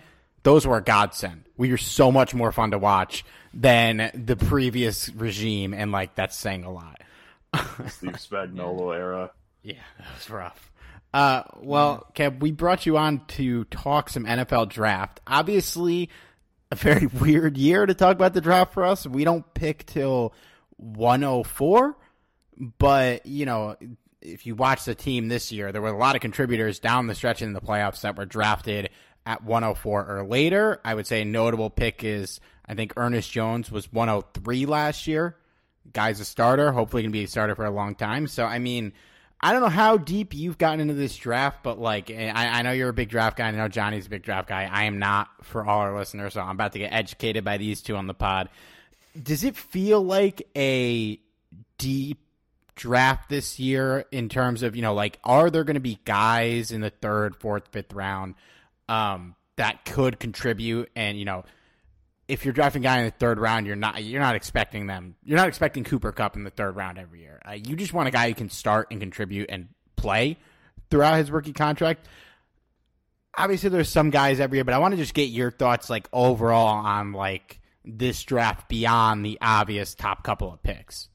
Those 0.46 0.64
were 0.64 0.76
a 0.76 0.80
godsend. 0.80 1.42
We 1.56 1.72
were 1.72 1.76
so 1.76 2.12
much 2.12 2.32
more 2.32 2.52
fun 2.52 2.70
to 2.70 2.78
watch 2.78 3.24
than 3.52 4.12
the 4.14 4.36
previous 4.36 5.08
regime, 5.08 5.74
and 5.74 5.90
like 5.90 6.14
that's 6.14 6.36
saying 6.36 6.62
a 6.62 6.70
lot. 6.70 7.00
Steve 7.88 8.12
Spagnuolo 8.12 8.94
era. 8.94 9.32
Yeah, 9.64 9.82
that 9.98 10.06
was 10.14 10.30
rough. 10.30 10.70
Uh, 11.12 11.42
well, 11.56 12.06
Kev, 12.14 12.38
we 12.38 12.52
brought 12.52 12.86
you 12.86 12.96
on 12.96 13.26
to 13.26 13.64
talk 13.64 14.08
some 14.08 14.24
NFL 14.24 14.68
draft. 14.68 15.18
Obviously, 15.26 16.10
a 16.70 16.76
very 16.76 17.06
weird 17.20 17.56
year 17.56 17.84
to 17.84 17.94
talk 17.94 18.14
about 18.14 18.32
the 18.32 18.40
draft 18.40 18.72
for 18.72 18.84
us. 18.84 19.04
We 19.04 19.24
don't 19.24 19.52
pick 19.52 19.84
till 19.84 20.32
104, 20.76 21.96
but 22.78 23.26
you 23.26 23.46
know, 23.46 23.74
if 24.22 24.46
you 24.46 24.54
watch 24.54 24.84
the 24.84 24.94
team 24.94 25.26
this 25.26 25.50
year, 25.50 25.72
there 25.72 25.82
were 25.82 25.88
a 25.88 25.98
lot 25.98 26.14
of 26.14 26.20
contributors 26.20 26.78
down 26.78 27.08
the 27.08 27.16
stretch 27.16 27.42
in 27.42 27.52
the 27.52 27.60
playoffs 27.60 28.02
that 28.02 28.16
were 28.16 28.26
drafted 28.26 28.90
at 29.26 29.44
104 29.44 30.06
or 30.06 30.24
later. 30.24 30.80
I 30.84 30.94
would 30.94 31.06
say 31.06 31.22
a 31.22 31.24
notable 31.24 31.68
pick 31.68 32.04
is 32.04 32.40
I 32.66 32.74
think 32.74 32.94
Ernest 32.96 33.30
Jones 33.30 33.70
was 33.70 33.92
103 33.92 34.66
last 34.66 35.06
year. 35.06 35.36
Guy's 35.92 36.20
a 36.20 36.24
starter, 36.24 36.72
hopefully 36.72 37.02
going 37.02 37.12
to 37.12 37.18
be 37.18 37.24
a 37.24 37.28
starter 37.28 37.54
for 37.54 37.64
a 37.64 37.70
long 37.70 37.94
time. 37.94 38.28
So 38.28 38.44
I 38.44 38.58
mean, 38.60 38.92
I 39.40 39.52
don't 39.52 39.60
know 39.60 39.68
how 39.68 39.98
deep 39.98 40.34
you've 40.34 40.58
gotten 40.58 40.80
into 40.80 40.94
this 40.94 41.16
draft, 41.16 41.62
but 41.62 41.78
like 41.78 42.10
eh, 42.10 42.32
I, 42.34 42.60
I 42.60 42.62
know 42.62 42.72
you're 42.72 42.88
a 42.88 42.94
big 42.94 43.08
draft 43.08 43.36
guy. 43.36 43.48
I 43.48 43.50
know 43.50 43.68
Johnny's 43.68 44.06
a 44.06 44.10
big 44.10 44.22
draft 44.22 44.48
guy. 44.48 44.68
I 44.70 44.84
am 44.84 44.98
not 44.98 45.28
for 45.42 45.66
all 45.66 45.80
our 45.80 45.96
listeners, 45.96 46.34
so 46.34 46.40
I'm 46.40 46.50
about 46.50 46.72
to 46.72 46.78
get 46.78 46.92
educated 46.92 47.44
by 47.44 47.58
these 47.58 47.82
two 47.82 47.96
on 47.96 48.06
the 48.06 48.14
pod. 48.14 48.48
Does 49.20 49.44
it 49.44 49.56
feel 49.56 50.02
like 50.02 50.46
a 50.56 51.20
deep 51.78 52.20
draft 52.74 53.28
this 53.28 53.58
year 53.58 54.04
in 54.12 54.28
terms 54.28 54.62
of 54.62 54.76
you 54.76 54.82
know 54.82 54.92
like 54.92 55.18
are 55.24 55.48
there 55.50 55.64
going 55.64 55.74
to 55.74 55.80
be 55.80 55.98
guys 56.04 56.70
in 56.70 56.80
the 56.80 56.90
third, 56.90 57.36
fourth, 57.36 57.68
fifth 57.68 57.92
round 57.92 58.34
um, 58.88 59.34
that 59.56 59.84
could 59.84 60.18
contribute 60.20 60.90
and 60.94 61.18
you 61.18 61.24
know 61.24 61.44
if 62.28 62.44
you're 62.44 62.54
drafting 62.54 62.82
guy 62.82 62.98
in 62.98 63.04
the 63.04 63.10
third 63.12 63.38
round, 63.38 63.66
you're 63.66 63.76
not 63.76 64.02
you're 64.02 64.20
not 64.20 64.34
expecting 64.34 64.86
them. 64.86 65.14
You're 65.22 65.38
not 65.38 65.48
expecting 65.48 65.84
Cooper 65.84 66.12
Kupp 66.12 66.36
in 66.36 66.44
the 66.44 66.50
third 66.50 66.76
round 66.76 66.98
every 66.98 67.20
year. 67.20 67.40
Uh, 67.46 67.52
you 67.52 67.76
just 67.76 67.92
want 67.92 68.08
a 68.08 68.10
guy 68.10 68.28
who 68.28 68.34
can 68.34 68.50
start 68.50 68.88
and 68.90 69.00
contribute 69.00 69.48
and 69.48 69.68
play 69.96 70.36
throughout 70.90 71.16
his 71.16 71.30
rookie 71.30 71.52
contract. 71.52 72.06
Obviously, 73.38 73.68
there's 73.68 73.88
some 73.88 74.10
guys 74.10 74.40
every 74.40 74.58
year, 74.58 74.64
but 74.64 74.74
I 74.74 74.78
want 74.78 74.92
to 74.92 74.98
just 74.98 75.14
get 75.14 75.28
your 75.28 75.50
thoughts, 75.50 75.90
like 75.90 76.08
overall, 76.12 76.78
on 76.84 77.12
like 77.12 77.60
this 77.84 78.22
draft 78.24 78.68
beyond 78.68 79.24
the 79.24 79.38
obvious 79.40 79.94
top 79.94 80.24
couple 80.24 80.52
of 80.52 80.62
picks. 80.62 81.08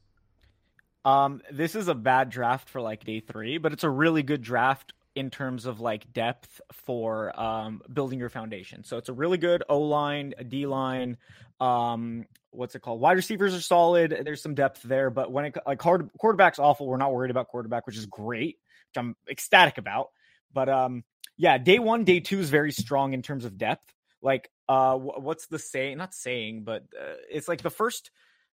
Um, 1.04 1.42
this 1.50 1.74
is 1.74 1.88
a 1.88 1.94
bad 1.94 2.30
draft 2.30 2.68
for 2.68 2.80
like 2.80 3.04
day 3.04 3.20
three, 3.20 3.58
but 3.58 3.72
it's 3.72 3.84
a 3.84 3.90
really 3.90 4.22
good 4.22 4.40
draft 4.40 4.92
in 5.14 5.30
terms 5.30 5.66
of 5.66 5.80
like 5.80 6.12
depth 6.12 6.60
for 6.72 7.38
um, 7.38 7.82
building 7.92 8.18
your 8.18 8.28
foundation. 8.28 8.84
So 8.84 8.96
it's 8.96 9.08
a 9.08 9.12
really 9.12 9.38
good 9.38 9.62
O 9.68 9.80
line, 9.80 10.34
D 10.48 10.66
line. 10.66 11.18
Um, 11.60 12.26
what's 12.50 12.74
it 12.74 12.82
called? 12.82 13.00
Wide 13.00 13.16
receivers 13.16 13.54
are 13.54 13.60
solid. 13.60 14.22
There's 14.24 14.42
some 14.42 14.54
depth 14.54 14.82
there, 14.82 15.10
but 15.10 15.30
when 15.30 15.46
it 15.46 15.56
like 15.66 15.82
hard, 15.82 16.10
quarterback's 16.18 16.58
awful. 16.58 16.86
We're 16.86 16.96
not 16.96 17.12
worried 17.12 17.30
about 17.30 17.48
quarterback, 17.48 17.86
which 17.86 17.96
is 17.96 18.06
great, 18.06 18.58
which 18.90 19.00
I'm 19.00 19.16
ecstatic 19.30 19.78
about. 19.78 20.10
But 20.52 20.68
um, 20.68 21.04
yeah, 21.36 21.58
day 21.58 21.78
one, 21.78 22.04
day 22.04 22.20
two 22.20 22.40
is 22.40 22.50
very 22.50 22.72
strong 22.72 23.12
in 23.12 23.22
terms 23.22 23.44
of 23.44 23.58
depth. 23.58 23.92
Like, 24.22 24.50
uh, 24.68 24.96
what's 24.96 25.48
the 25.48 25.58
saying? 25.58 25.98
Not 25.98 26.14
saying, 26.14 26.64
but 26.64 26.84
uh, 26.98 27.14
it's 27.30 27.48
like 27.48 27.62
the 27.62 27.70
first 27.70 28.10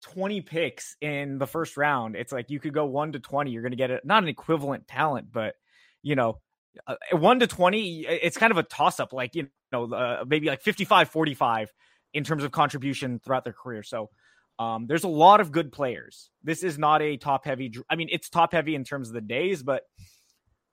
20 0.02 0.40
picks 0.40 0.97
in 1.00 1.38
the 1.38 1.47
first 1.47 1.76
round. 1.76 2.16
It's 2.16 2.32
like 2.32 2.50
you 2.50 2.61
could 2.61 2.75
go 2.75 2.87
one 2.87 3.12
to 3.12 3.21
20. 3.21 3.50
You're 3.50 3.62
going 3.62 3.73
to 3.73 3.76
get 3.76 3.90
it, 3.90 4.04
not 4.04 4.23
an 4.23 4.28
equivalent 4.28 4.88
talent, 4.88 5.28
but 5.32 5.54
you 6.02 6.16
know, 6.16 6.38
uh, 6.87 6.97
one 7.12 7.40
to 7.40 7.47
20, 7.47 8.06
it's 8.06 8.37
kind 8.37 8.50
of 8.50 8.59
a 8.59 8.62
toss 8.62 9.00
up, 9.00 9.12
like, 9.12 9.35
you 9.35 9.49
know, 9.73 9.92
uh, 9.92 10.25
maybe 10.26 10.47
like 10.47 10.62
55, 10.62 11.11
45 11.11 11.73
in 12.14 12.25
terms 12.25 12.44
of 12.44 12.50
contribution 12.50 13.21
throughout 13.25 13.44
their 13.44 13.52
career. 13.52 13.82
So, 13.82 14.11
um, 14.59 14.87
there's 14.87 15.04
a 15.04 15.09
lot 15.09 15.40
of 15.40 15.50
good 15.50 15.73
players. 15.73 16.30
This 16.42 16.62
is 16.62 16.78
not 16.78 17.02
a 17.02 17.16
top 17.16 17.44
heavy. 17.44 17.73
I 17.88 17.97
mean, 17.97 18.09
it's 18.12 18.28
top 18.28 18.52
heavy 18.52 18.75
in 18.75 18.85
terms 18.85 19.09
of 19.09 19.14
the 19.14 19.21
days, 19.21 19.62
but 19.62 19.85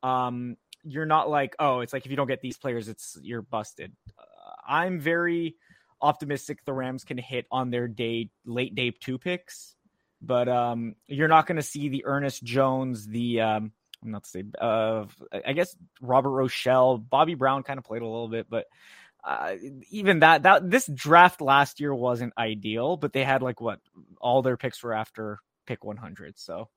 um, 0.04 0.58
you're 0.84 1.06
not 1.06 1.30
like, 1.30 1.56
oh, 1.60 1.80
it's 1.80 1.94
like 1.94 2.06
if 2.06 2.12
you 2.12 2.18
don't 2.18 2.28
get 2.28 2.42
these 2.42 2.58
players, 2.58 2.88
it's 2.88 3.18
you're 3.22 3.42
busted. 3.42 3.94
Uh, 4.18 4.24
I'm 4.68 5.00
very 5.00 5.56
optimistic 6.02 6.64
the 6.66 6.74
Rams 6.74 7.04
can 7.04 7.18
hit 7.18 7.46
on 7.52 7.72
their 7.72 7.88
day 7.88 8.30
late 8.46 8.76
day 8.76 8.92
two 8.92 9.18
picks, 9.18 9.76
but 10.22 10.48
um, 10.48 10.96
you're 11.08 11.28
not 11.28 11.48
going 11.48 11.58
to 11.58 11.64
see 11.64 11.90
the 11.90 12.06
Ernest 12.06 12.44
Jones, 12.44 13.08
the 13.08 13.42
um, 13.42 13.72
I'm 14.04 14.12
not 14.12 14.24
to 14.24 14.30
say, 14.30 14.44
uh, 14.60 15.06
I 15.46 15.54
guess 15.54 15.76
Robert 16.02 16.30
Rochell, 16.30 16.98
Bobby 17.10 17.36
Brown 17.36 17.64
kind 17.64 17.78
of 17.78 17.86
played 17.86 18.02
a 18.02 18.06
little 18.06 18.30
bit, 18.30 18.48
but 18.50 18.66
uh, 19.24 19.56
even 19.90 20.20
that 20.20 20.44
that 20.44 20.70
this 20.70 20.88
draft 20.88 21.42
last 21.42 21.80
year 21.80 21.94
wasn't 21.94 22.34
ideal, 22.38 22.96
but 22.96 23.12
they 23.12 23.24
had 23.24 23.42
like 23.42 23.60
what 23.60 23.80
all 24.22 24.42
their 24.42 24.58
picks 24.58 24.82
were 24.82 24.94
after 24.94 25.40
pick 25.66 25.84
100. 25.84 26.40
So, 26.40 26.70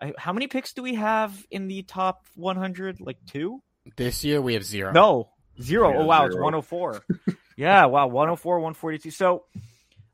I, 0.00 0.12
how 0.18 0.32
many 0.32 0.48
picks 0.48 0.72
do 0.72 0.82
we 0.82 0.96
have 0.96 1.46
in 1.50 1.68
the 1.68 1.82
top 1.82 2.26
100? 2.34 3.00
Like 3.00 3.18
two? 3.26 3.62
This 3.96 4.24
year 4.24 4.40
we 4.40 4.54
have 4.54 4.64
zero. 4.64 4.90
No, 4.90 5.30
zero. 5.62 5.90
Yeah, 5.90 5.98
oh 5.98 6.06
wow, 6.06 6.26
it's 6.26 6.34
104. 6.34 7.02
yeah, 7.56 7.86
wow, 7.86 8.08
104, 8.08 8.56
142. 8.56 9.12
So, 9.12 9.44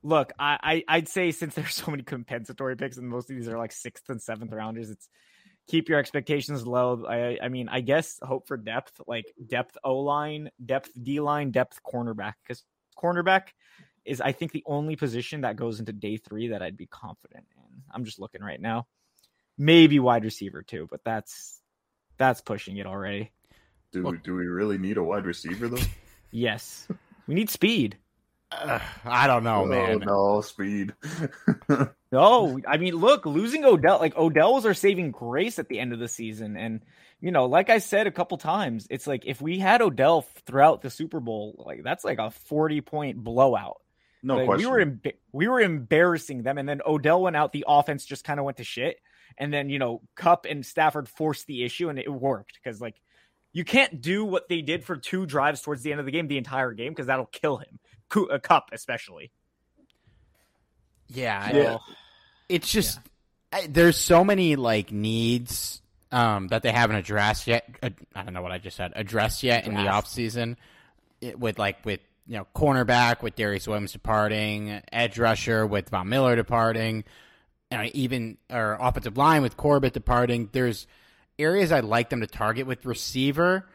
look, 0.03 0.33
I, 0.39 0.59
I 0.63 0.97
I'd 0.97 1.09
say 1.09 1.33
since 1.33 1.55
there's 1.55 1.75
so 1.75 1.91
many 1.91 2.03
compensatory 2.03 2.77
picks 2.77 2.99
and 2.99 3.09
most 3.09 3.31
of 3.31 3.37
these 3.37 3.49
are 3.49 3.57
like 3.57 3.73
sixth 3.73 4.11
and 4.11 4.21
seventh 4.21 4.53
rounders, 4.53 4.91
it's 4.91 5.09
keep 5.69 5.89
your 5.89 5.99
expectations 5.99 6.67
low. 6.67 7.05
I 7.07 7.39
I 7.43 7.49
mean, 7.49 7.69
I 7.69 7.81
guess 7.81 8.19
hope 8.23 8.47
for 8.47 8.57
depth, 8.57 9.01
like 9.07 9.27
depth 9.47 9.77
O 9.85 9.99
line, 9.99 10.51
depth 10.65 10.91
D 11.01 11.21
line, 11.21 11.51
depth 11.51 11.81
cornerback, 11.83 12.35
because 12.43 12.65
cornerback 12.97 13.49
is 14.05 14.21
I 14.21 14.33
think 14.33 14.53
the 14.53 14.65
only 14.67 14.97
position 14.97 15.43
that 15.43 15.57
goes 15.57 15.81
into 15.81 15.93
day 15.93 16.17
three 16.17 16.49
that 16.49 16.63
I'd 16.63 16.77
be 16.77 16.87
confident 16.87 17.47
in. 17.57 17.83
I'm 17.93 18.05
just 18.05 18.19
looking 18.19 18.43
right 18.43 18.61
now. 18.61 18.87
Maybe 19.59 19.99
wide 19.99 20.25
receiver 20.25 20.63
too, 20.63 20.89
but 20.91 21.05
that's 21.05 21.61
that's 22.17 22.41
pushing 22.41 22.77
it 22.79 22.87
already. 22.87 23.33
Do 23.93 24.05
we, 24.05 24.19
do 24.19 24.35
we 24.35 24.47
really 24.47 24.79
need 24.79 24.97
a 24.97 25.03
wide 25.03 25.27
receiver 25.27 25.69
though? 25.69 25.83
Yes. 26.35 26.89
We 27.27 27.35
need 27.35 27.51
speed. 27.51 27.99
Ugh, 28.53 28.81
I 29.05 29.27
don't 29.27 29.45
know, 29.45 29.65
oh, 29.65 29.67
man. 29.67 29.99
no 29.99 30.41
speed. 30.41 30.95
No, 32.13 32.61
I 32.69 32.77
mean, 32.77 32.95
look, 32.95 33.25
losing 33.25 33.65
Odell, 33.65 33.99
like 33.99 34.17
Odell 34.17 34.53
was 34.55 34.67
our 34.67 34.75
saving 34.75 35.13
grace 35.13 35.59
at 35.59 35.69
the 35.69 35.81
end 35.81 35.95
of 35.95 35.99
the 35.99 36.09
season. 36.09 36.59
And, 36.59 36.83
you 37.23 37.31
know, 37.31 37.47
like 37.47 37.71
I 37.71 37.79
said 37.79 38.07
a 38.07 38.11
couple 38.11 38.37
times, 38.37 38.87
it's 38.91 39.07
like 39.07 39.25
if 39.25 39.41
we 39.41 39.59
had 39.59 39.81
Odell 39.81 40.21
throughout 40.47 40.83
the 40.83 40.91
Super 40.91 41.21
Bowl, 41.21 41.65
like 41.67 41.83
that's 41.83 42.05
like 42.05 42.19
a 42.19 42.31
40 42.31 42.83
point 42.83 43.17
blowout. 43.25 43.81
no 44.23 44.37
Like, 44.37 44.45
question. 44.47 44.71
we 44.71 44.71
were 44.77 44.85
emba- 44.85 45.17
we 45.33 45.49
were 45.49 45.61
embarrassing 45.61 46.43
them, 46.43 46.59
and 46.59 46.69
then 46.69 46.83
Odell 46.87 47.23
went 47.23 47.35
out. 47.35 47.53
The 47.53 47.65
offense 47.67 48.05
just 48.05 48.25
kind 48.25 48.39
of 48.39 48.45
went 48.45 48.59
to 48.59 48.65
shit, 48.65 48.99
and 49.39 49.51
then 49.51 49.71
you 49.71 49.79
know 49.79 50.03
Kupp 50.15 50.45
and 50.45 50.67
Stafford 50.67 51.09
forced 51.09 51.47
the 51.47 51.65
issue, 51.65 51.89
and 51.89 51.99
it 51.99 52.13
worked 52.13 52.61
because 52.63 52.79
like 52.79 53.01
you 53.55 53.65
can't 53.65 54.03
do 54.03 54.25
what 54.27 54.51
they 54.51 54.61
did 54.61 54.85
for 54.85 54.97
two 54.97 55.25
drives 55.25 55.63
towards 55.63 55.83
the 55.83 55.93
end 55.93 56.01
of 56.01 56.05
the 56.07 56.13
game, 56.13 56.29
the 56.29 56.37
entire 56.39 56.73
game, 56.73 56.93
because 56.93 57.07
that'll 57.07 57.25
kill 57.27 57.57
him. 57.57 57.79
Cu- 58.11 58.29
uh, 58.29 58.39
Kupp 58.39 58.69
especially. 58.73 59.33
Yeah, 61.09 61.51
Yeah. 61.55 61.79
It's 62.53 62.71
just 62.71 62.99
I, 63.53 63.67
there's 63.67 63.97
so 63.97 64.25
many 64.25 64.57
like 64.57 64.93
needs 64.93 65.81
um, 66.11 66.49
that 66.49 66.63
they 66.63 66.71
haven't 66.71 66.97
addressed 66.97 67.47
yet. 67.47 67.69
Uh, 67.83 67.91
I 68.15 68.23
don't 68.23 68.35
know 68.35 68.43
what 68.43 68.53
I 68.53 68.59
just 68.59 68.77
said. 68.77 68.93
Addressed 68.95 69.43
yet 69.43 69.67
in 69.67 69.75
the 69.75 69.89
off 69.89 70.07
season 70.07 70.57
with 71.37 71.59
like 71.59 71.85
with 71.85 72.01
you 72.27 72.37
know 72.37 72.47
cornerback 72.55 73.23
with 73.23 73.37
Darious 73.37 73.67
Williams 73.67 73.93
departing, 73.93 74.81
edge 74.93 75.19
rusher 75.19 75.67
with 75.67 75.89
Von 75.89 76.09
Miller 76.09 76.37
departing, 76.37 77.05
and 77.71 77.89
even 77.95 78.39
or 78.51 78.77
offensive 78.81 79.17
line 79.17 79.43
with 79.43 79.57
Corbett 79.57 79.93
departing. 79.93 80.49
There's 80.53 80.87
areas 81.39 81.73
I'd 81.73 81.85
like 81.85 82.11
them 82.11 82.21
to 82.21 82.27
target 82.27 82.67
with 82.67 82.85
receiver. 82.85 83.67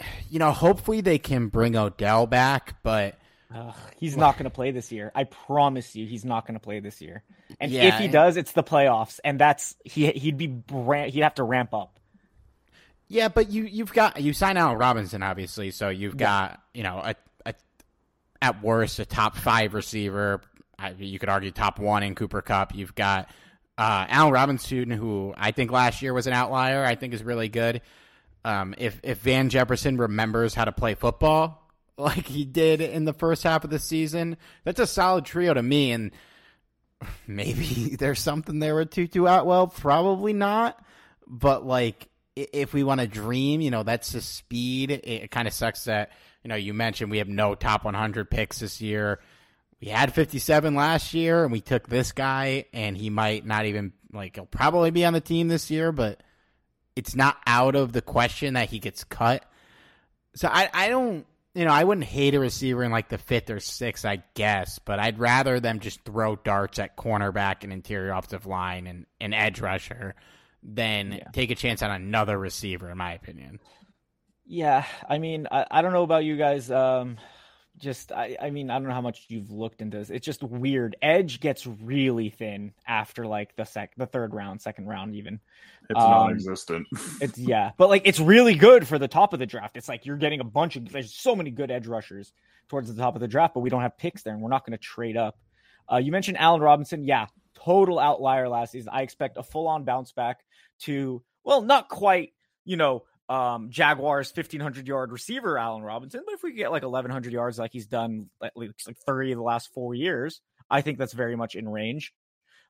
You 0.30 0.38
know, 0.38 0.50
hopefully 0.50 1.02
they 1.02 1.18
can 1.18 1.46
bring 1.48 1.76
Odell 1.76 2.26
back, 2.26 2.82
but 2.82 3.18
Ugh, 3.54 3.74
he's 3.98 4.16
not 4.16 4.36
going 4.36 4.44
to 4.44 4.50
play 4.50 4.70
this 4.70 4.92
year. 4.92 5.12
I 5.14 5.24
promise 5.24 5.94
you, 5.94 6.06
he's 6.06 6.24
not 6.24 6.46
going 6.46 6.54
to 6.54 6.60
play 6.60 6.80
this 6.80 7.00
year. 7.00 7.22
And 7.60 7.70
Yeah, 7.70 7.94
if 7.94 8.00
he 8.00 8.08
does, 8.08 8.36
it's 8.36 8.52
the 8.52 8.62
playoffs, 8.62 9.20
and 9.24 9.38
that's 9.38 9.76
he 9.84 10.10
he'd 10.10 10.36
be 10.36 10.62
he'd 11.10 11.22
have 11.22 11.34
to 11.34 11.44
ramp 11.44 11.74
up. 11.74 11.98
Yeah, 13.08 13.28
but 13.28 13.50
you 13.50 13.64
you've 13.64 13.92
got 13.92 14.20
you 14.20 14.32
sign 14.32 14.56
Allen 14.56 14.78
Robinson 14.78 15.22
obviously, 15.22 15.70
so 15.70 15.90
you've 15.90 16.16
got 16.16 16.62
you 16.72 16.82
know 16.82 16.98
a, 16.98 17.14
a 17.44 17.54
at 18.40 18.62
worst 18.62 18.98
a 18.98 19.04
top 19.04 19.36
five 19.36 19.74
receiver. 19.74 20.40
You 20.98 21.18
could 21.18 21.28
argue 21.28 21.50
top 21.50 21.78
one 21.78 22.02
in 22.02 22.14
Cooper 22.14 22.42
Kupp. 22.42 22.74
You've 22.74 22.94
got 22.94 23.28
uh, 23.76 24.06
Allen 24.08 24.32
Robinson, 24.32 24.90
who 24.90 25.34
I 25.36 25.52
think 25.52 25.70
last 25.70 26.02
year 26.02 26.14
was 26.14 26.26
an 26.26 26.32
outlier. 26.32 26.84
I 26.84 26.94
think 26.94 27.14
is 27.14 27.22
really 27.22 27.48
good. 27.48 27.82
Um, 28.44 28.74
if 28.78 28.98
if 29.02 29.18
Van 29.18 29.48
Jefferson 29.50 29.98
remembers 29.98 30.54
how 30.54 30.64
to 30.64 30.72
play 30.72 30.94
football 30.94 31.61
like 31.96 32.26
he 32.26 32.44
did 32.44 32.80
in 32.80 33.04
the 33.04 33.12
first 33.12 33.42
half 33.42 33.64
of 33.64 33.70
the 33.70 33.78
season, 33.78 34.36
that's 34.64 34.80
a 34.80 34.86
solid 34.86 35.24
trio 35.24 35.54
to 35.54 35.62
me. 35.62 35.92
And 35.92 36.12
maybe 37.26 37.96
there's 37.98 38.20
something 38.20 38.58
there 38.58 38.74
with 38.74 38.90
Tutu 38.90 39.26
Atwell. 39.26 39.68
Probably 39.68 40.32
not, 40.32 40.82
but 41.26 41.64
like 41.64 42.08
if 42.34 42.72
we 42.72 42.82
want 42.82 43.00
to 43.00 43.06
dream, 43.06 43.60
you 43.60 43.70
know, 43.70 43.82
that's 43.82 44.12
the 44.12 44.20
speed. 44.20 44.90
It, 44.90 45.30
kind 45.30 45.46
of 45.46 45.54
sucks 45.54 45.84
that 45.84 46.12
you 46.42 46.48
know 46.48 46.56
you 46.56 46.74
mentioned 46.74 47.10
we 47.10 47.18
have 47.18 47.28
no 47.28 47.54
top 47.54 47.84
100 47.84 48.30
picks 48.30 48.60
this 48.60 48.80
year. 48.80 49.20
We 49.80 49.88
had 49.88 50.14
57 50.14 50.74
last 50.74 51.12
year, 51.12 51.42
and 51.42 51.50
we 51.50 51.60
took 51.60 51.88
this 51.88 52.12
guy, 52.12 52.66
and 52.72 52.96
he 52.96 53.10
might 53.10 53.44
not 53.44 53.66
even 53.66 53.92
like 54.12 54.36
he'll 54.36 54.46
probably 54.46 54.90
be 54.90 55.04
on 55.04 55.12
the 55.12 55.20
team 55.20 55.48
this 55.48 55.70
year, 55.70 55.92
but 55.92 56.22
it's 56.94 57.16
not 57.16 57.36
out 57.46 57.74
of 57.74 57.92
the 57.92 58.02
question 58.02 58.54
that 58.54 58.70
he 58.70 58.78
gets 58.78 59.04
cut. 59.04 59.44
So 60.34 60.48
I 60.48 60.70
I 60.72 60.88
don't 60.88 61.26
you 61.54 61.64
know 61.64 61.70
I 61.72 61.84
wouldn't 61.84 62.06
hate 62.06 62.34
a 62.34 62.40
receiver 62.40 62.82
in 62.82 62.90
like 62.92 63.08
the 63.08 63.18
fifth 63.18 63.50
or 63.50 63.60
sixth 63.60 64.04
I 64.04 64.22
guess, 64.34 64.78
but 64.78 64.98
I'd 64.98 65.18
rather 65.18 65.60
them 65.60 65.80
just 65.80 66.04
throw 66.04 66.36
darts 66.36 66.78
at 66.78 66.96
cornerback 66.96 67.62
and 67.64 67.72
interior 67.72 68.12
offensive 68.12 68.46
line 68.46 68.86
and, 68.86 69.06
and 69.20 69.34
edge 69.34 69.60
rusher 69.60 70.14
than 70.62 71.12
Yeah. 71.12 71.24
take 71.32 71.50
a 71.50 71.54
chance 71.54 71.82
on 71.82 71.90
another 71.90 72.38
receiver 72.38 72.90
in 72.90 72.96
my 72.98 73.12
opinion. 73.14 73.58
Yeah, 74.44 74.84
I 75.08 75.18
mean, 75.18 75.46
I, 75.50 75.66
I 75.70 75.82
don't 75.82 75.92
know 75.92 76.02
about 76.02 76.24
you 76.24 76.36
guys. 76.36 76.70
Um, 76.70 77.16
just 77.82 78.12
I, 78.12 78.36
I 78.40 78.50
mean, 78.50 78.70
I 78.70 78.78
don't 78.78 78.86
know 78.86 78.94
how 78.94 79.00
much 79.00 79.26
you've 79.28 79.50
looked 79.50 79.82
into 79.82 79.98
this. 79.98 80.08
It's 80.08 80.24
just 80.24 80.42
weird. 80.42 80.96
Edge 81.02 81.40
gets 81.40 81.66
really 81.66 82.30
thin 82.30 82.72
after 82.86 83.26
like 83.26 83.54
the 83.56 83.64
sec, 83.64 83.92
the 83.96 84.06
third 84.06 84.32
round, 84.32 84.62
second 84.62 84.86
round, 84.86 85.14
even. 85.16 85.40
It's 85.90 86.00
Um, 86.00 86.10
non-existent. 86.10 86.86
It's 87.20 87.36
yeah, 87.36 87.72
but 87.76 87.90
like 87.90 88.02
it's 88.04 88.20
really 88.20 88.54
good 88.54 88.86
for 88.86 88.98
the 88.98 89.08
top 89.08 89.32
of 89.32 89.40
the 89.40 89.46
draft. 89.46 89.76
It's 89.76 89.88
like 89.88 90.06
you're 90.06 90.16
getting 90.16 90.40
a 90.40 90.44
bunch 90.44 90.76
of 90.76 90.88
there's 90.90 91.12
so 91.12 91.34
many 91.34 91.50
good 91.50 91.70
edge 91.70 91.86
rushers 91.88 92.32
towards 92.68 92.94
the 92.94 93.00
top 93.00 93.16
of 93.16 93.20
the 93.20 93.28
draft, 93.28 93.52
but 93.52 93.60
we 93.60 93.68
don't 93.68 93.82
have 93.82 93.98
picks 93.98 94.22
there, 94.22 94.32
and 94.32 94.40
we're 94.40 94.48
not 94.48 94.64
going 94.64 94.78
to 94.78 94.82
trade 94.82 95.16
up. 95.16 95.38
Uh, 95.92 95.96
you 95.96 96.12
mentioned 96.12 96.38
Allen 96.38 96.62
Robinson, 96.62 97.04
yeah, 97.04 97.26
total 97.54 97.98
outlier 97.98 98.48
last 98.48 98.72
season. 98.72 98.90
I 98.92 99.02
expect 99.02 99.36
a 99.36 99.42
full 99.42 99.66
on 99.66 99.84
bounce 99.84 100.12
back 100.12 100.44
to 100.80 101.22
well, 101.44 101.60
not 101.60 101.88
quite, 101.88 102.32
you 102.64 102.76
know, 102.76 103.02
um, 103.32 103.70
Jaguars 103.70 104.30
1500 104.34 104.86
yard 104.86 105.10
receiver 105.10 105.56
Allen 105.56 105.82
Robinson, 105.82 106.20
but 106.26 106.34
if 106.34 106.42
we 106.42 106.52
get 106.52 106.70
like 106.70 106.82
1100 106.82 107.32
yards 107.32 107.58
like 107.58 107.72
he's 107.72 107.86
done 107.86 108.28
at 108.44 108.54
least 108.56 108.86
like 108.86 108.98
30 108.98 109.32
of 109.32 109.38
the 109.38 109.42
last 109.42 109.72
four 109.72 109.94
years, 109.94 110.42
I 110.68 110.82
think 110.82 110.98
that's 110.98 111.14
very 111.14 111.34
much 111.34 111.54
in 111.54 111.66
range. 111.66 112.12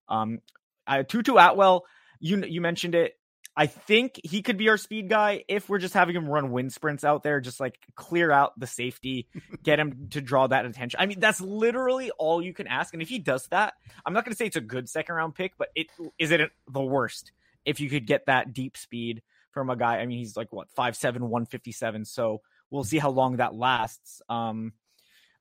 Um, 0.09 0.39
I, 0.87 1.03
Tutu 1.03 1.35
Atwell, 1.35 1.85
you 2.21 2.45
you 2.45 2.61
mentioned 2.61 2.95
it. 2.95 3.15
I 3.57 3.67
think 3.67 4.21
he 4.23 4.41
could 4.41 4.57
be 4.57 4.69
our 4.69 4.77
speed 4.77 5.09
guy 5.09 5.45
if 5.49 5.69
we're 5.69 5.79
just 5.81 5.95
having 5.95 6.15
him 6.15 6.29
run 6.29 6.53
wind 6.53 6.73
sprints 6.73 7.03
out 7.03 7.25
there, 7.25 7.41
just 7.41 7.59
like 7.59 7.77
clear 7.97 8.31
out 8.31 8.59
the 8.59 8.69
safety, 8.69 9.27
get 9.65 9.81
him 9.81 10.11
to 10.11 10.21
draw 10.21 10.47
that 10.47 10.65
attention. 10.65 11.01
I 11.01 11.07
mean, 11.07 11.19
that's 11.19 11.41
literally 11.41 12.13
all 12.13 12.41
you 12.41 12.55
can 12.55 12.69
ask. 12.69 12.95
And 12.95 13.03
if 13.03 13.09
he 13.09 13.19
does 13.19 13.49
that, 13.49 13.75
I'm 14.07 14.13
not 14.13 14.25
going 14.25 14.33
to 14.33 14.39
say 14.39 14.47
it's 14.47 14.57
a 14.57 14.61
good 14.61 14.89
second 14.89 15.17
round 15.17 15.35
pick, 15.35 15.55
but 15.59 15.71
it 15.75 15.89
is 16.21 16.31
it 16.31 16.53
the 16.71 16.81
worst 16.81 17.33
if 17.65 17.81
you 17.81 17.91
could 17.91 18.07
get 18.07 18.27
that 18.27 18.53
deep 18.53 18.77
speed 18.77 19.23
from 19.53 19.71
a 19.71 19.77
guy. 19.77 19.99
I 19.99 20.07
mean, 20.07 20.19
he's 20.19 20.37
like 20.37 20.53
what 20.53 20.69
5'7, 20.77 21.21
157. 21.21 22.05
So 22.05 22.41
we'll 22.71 22.85
see 22.85 22.99
how 22.99 23.11
long 23.11 23.37
that 23.37 23.55
lasts. 23.55 24.23
Um, 24.29 24.73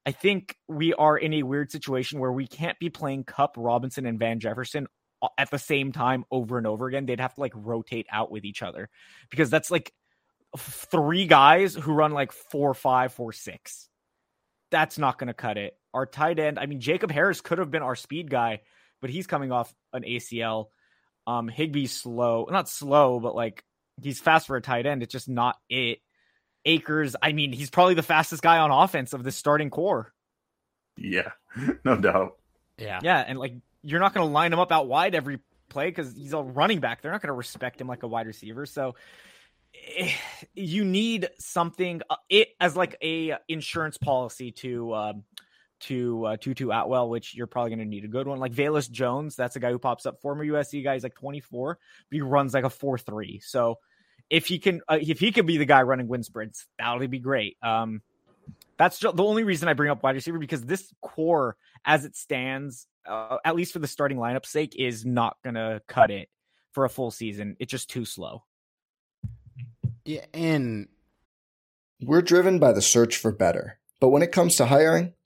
I 0.06 0.12
think 0.12 0.56
we 0.68 0.94
are 0.94 1.18
in 1.18 1.34
a 1.34 1.44
weird 1.44 1.72
situation 1.72 2.20
where 2.20 2.32
we 2.32 2.48
can't 2.48 2.80
be 2.80 2.90
playing 2.90 3.24
Kupp, 3.24 3.56
Robinson, 3.58 4.06
and 4.06 4.20
Van 4.20 4.40
Jefferson 4.40 4.88
at 5.38 5.52
the 5.52 5.60
same 5.60 5.92
time 5.92 6.26
over 6.32 6.58
and 6.58 6.66
over 6.66 6.88
again. 6.88 7.06
They'd 7.06 7.20
have 7.20 7.36
to 7.36 7.42
like 7.42 7.54
rotate 7.56 8.08
out 8.12 8.32
with 8.32 8.44
each 8.44 8.64
other 8.64 8.90
because 9.30 9.50
that's 9.50 9.70
like 9.70 9.94
three 10.58 11.28
guys 11.28 11.76
who 11.76 11.94
run 11.94 12.12
like 12.12 12.32
four, 12.32 12.74
five, 12.74 13.14
four, 13.14 13.32
six. 13.32 13.90
That's 14.72 14.98
not 14.98 15.20
going 15.20 15.28
to 15.28 15.34
cut 15.34 15.58
it. 15.58 15.78
Our 15.94 16.06
tight 16.06 16.40
end, 16.40 16.58
I 16.58 16.66
mean, 16.66 16.80
Jacob 16.80 17.12
Harris 17.12 17.42
could 17.42 17.58
have 17.60 17.70
been 17.70 17.84
our 17.84 17.96
speed 17.96 18.30
guy, 18.30 18.62
but 19.02 19.10
he's 19.10 19.28
coming 19.28 19.52
off 19.52 19.74
an 19.94 20.04
ACL. 20.04 20.68
Um, 21.28 21.50
Higbee's 21.50 21.92
slow, 21.92 22.48
not 22.50 22.70
slow, 22.70 23.20
but 23.20 23.36
like 23.36 23.64
he's 24.02 24.20
fast 24.20 24.48
for 24.48 24.56
a 24.56 24.62
tight 24.62 24.86
end. 24.86 25.04
It's 25.04 25.12
just 25.12 25.30
not 25.30 25.58
it. 25.70 26.00
Akers, 26.66 27.16
I 27.22 27.32
mean, 27.32 27.52
he's 27.54 27.72
probably 27.72 27.96
the 27.96 28.04
fastest 28.04 28.44
guy 28.44 28.60
on 28.60 28.70
offense 28.70 29.14
of 29.14 29.24
the 29.24 29.32
starting 29.32 29.70
core. 29.72 30.14
Yeah, 30.98 31.32
no 31.84 31.98
doubt. 31.98 32.38
Yeah. 32.78 33.00
Yeah, 33.02 33.24
and 33.28 33.40
like 33.40 33.54
you're 33.84 34.00
not 34.00 34.14
going 34.14 34.28
to 34.28 34.32
line 34.32 34.54
him 34.54 34.60
up 34.60 34.72
out 34.72 34.88
wide 34.88 35.16
every 35.16 35.40
play 35.70 35.90
because 35.90 36.16
he's 36.16 36.34
a 36.34 36.42
running 36.42 36.80
back. 36.80 37.02
They're 37.02 37.12
not 37.12 37.22
going 37.22 37.30
to 37.30 37.34
respect 37.34 37.82
him 37.82 37.88
like 37.88 38.04
a 38.04 38.08
wide 38.08 38.28
receiver. 38.28 38.66
So 38.66 38.96
eh, 39.98 40.12
you 40.54 40.84
need 40.84 41.30
something 41.40 42.02
uh, 42.10 42.18
it 42.30 42.50
as 42.60 42.76
like 42.76 42.96
a 43.02 43.36
insurance 43.48 43.98
policy 43.98 44.52
to 44.52 44.94
um, 44.94 45.24
to 45.82 46.26
uh, 46.26 46.38
Tutu 46.38 46.70
Atwell, 46.70 47.10
which 47.10 47.36
you're 47.36 47.48
probably 47.48 47.72
going 47.72 47.80
to 47.80 47.86
need 47.86 48.06
a 48.06 48.08
good 48.08 48.28
one. 48.28 48.40
Like 48.40 48.54
Velus 48.54 48.90
Jones, 48.90 49.36
that's 49.36 49.56
a 49.56 49.60
guy 49.60 49.72
who 49.72 49.80
pops 49.80 50.06
up, 50.06 50.22
former 50.22 50.46
USC 50.46 50.84
guy. 50.84 50.94
He's 50.94 51.04
like 51.04 51.16
24, 51.16 51.78
but 52.10 52.16
he 52.16 52.22
runs 52.22 52.54
like 52.54 52.64
a 52.64 52.70
4 52.70 52.98
3. 52.98 53.40
So 53.44 53.80
if 54.30 54.48
he 54.48 54.60
can, 54.60 54.82
uh, 54.88 55.00
if 55.02 55.20
he 55.20 55.32
could 55.32 55.46
be 55.46 55.58
the 55.58 55.66
guy 55.66 55.82
running 55.82 56.08
wind 56.08 56.26
sprints, 56.26 56.66
that 56.80 56.98
would 56.98 57.12
be 57.12 57.20
great. 57.20 57.58
Um, 57.62 58.02
that's 58.78 59.00
the 59.00 59.14
only 59.24 59.44
reason 59.44 59.70
I 59.70 59.74
bring 59.74 59.92
up 59.92 60.02
wide 60.02 60.16
receiver 60.16 60.40
because 60.40 60.64
this 60.64 60.92
core, 61.02 61.56
as 61.86 62.06
it 62.06 62.16
stands, 62.16 62.88
uh, 63.06 63.38
at 63.46 63.56
least 63.56 63.74
for 63.74 63.80
the 63.80 63.88
starting 63.88 64.18
lineup 64.18 64.46
sake, 64.46 64.76
is 64.76 65.06
not 65.06 65.38
going 65.44 65.56
to 65.56 65.82
cut 65.88 66.10
it 66.10 66.30
for 66.72 66.86
a 66.86 66.90
full 66.90 67.12
season. 67.12 67.58
It's 67.60 67.70
just 67.70 67.90
too 67.90 68.06
slow. 68.06 68.44
Yeah, 70.06 70.26
and 70.34 70.88
We're 72.02 72.24
driven 72.24 72.58
by 72.58 72.72
the 72.72 72.82
search 72.82 73.18
for 73.18 73.32
better. 73.32 73.78
But 74.00 74.10
when 74.10 74.24
it 74.24 74.32
comes 74.32 74.56
to 74.56 74.66
hiring, 74.66 75.14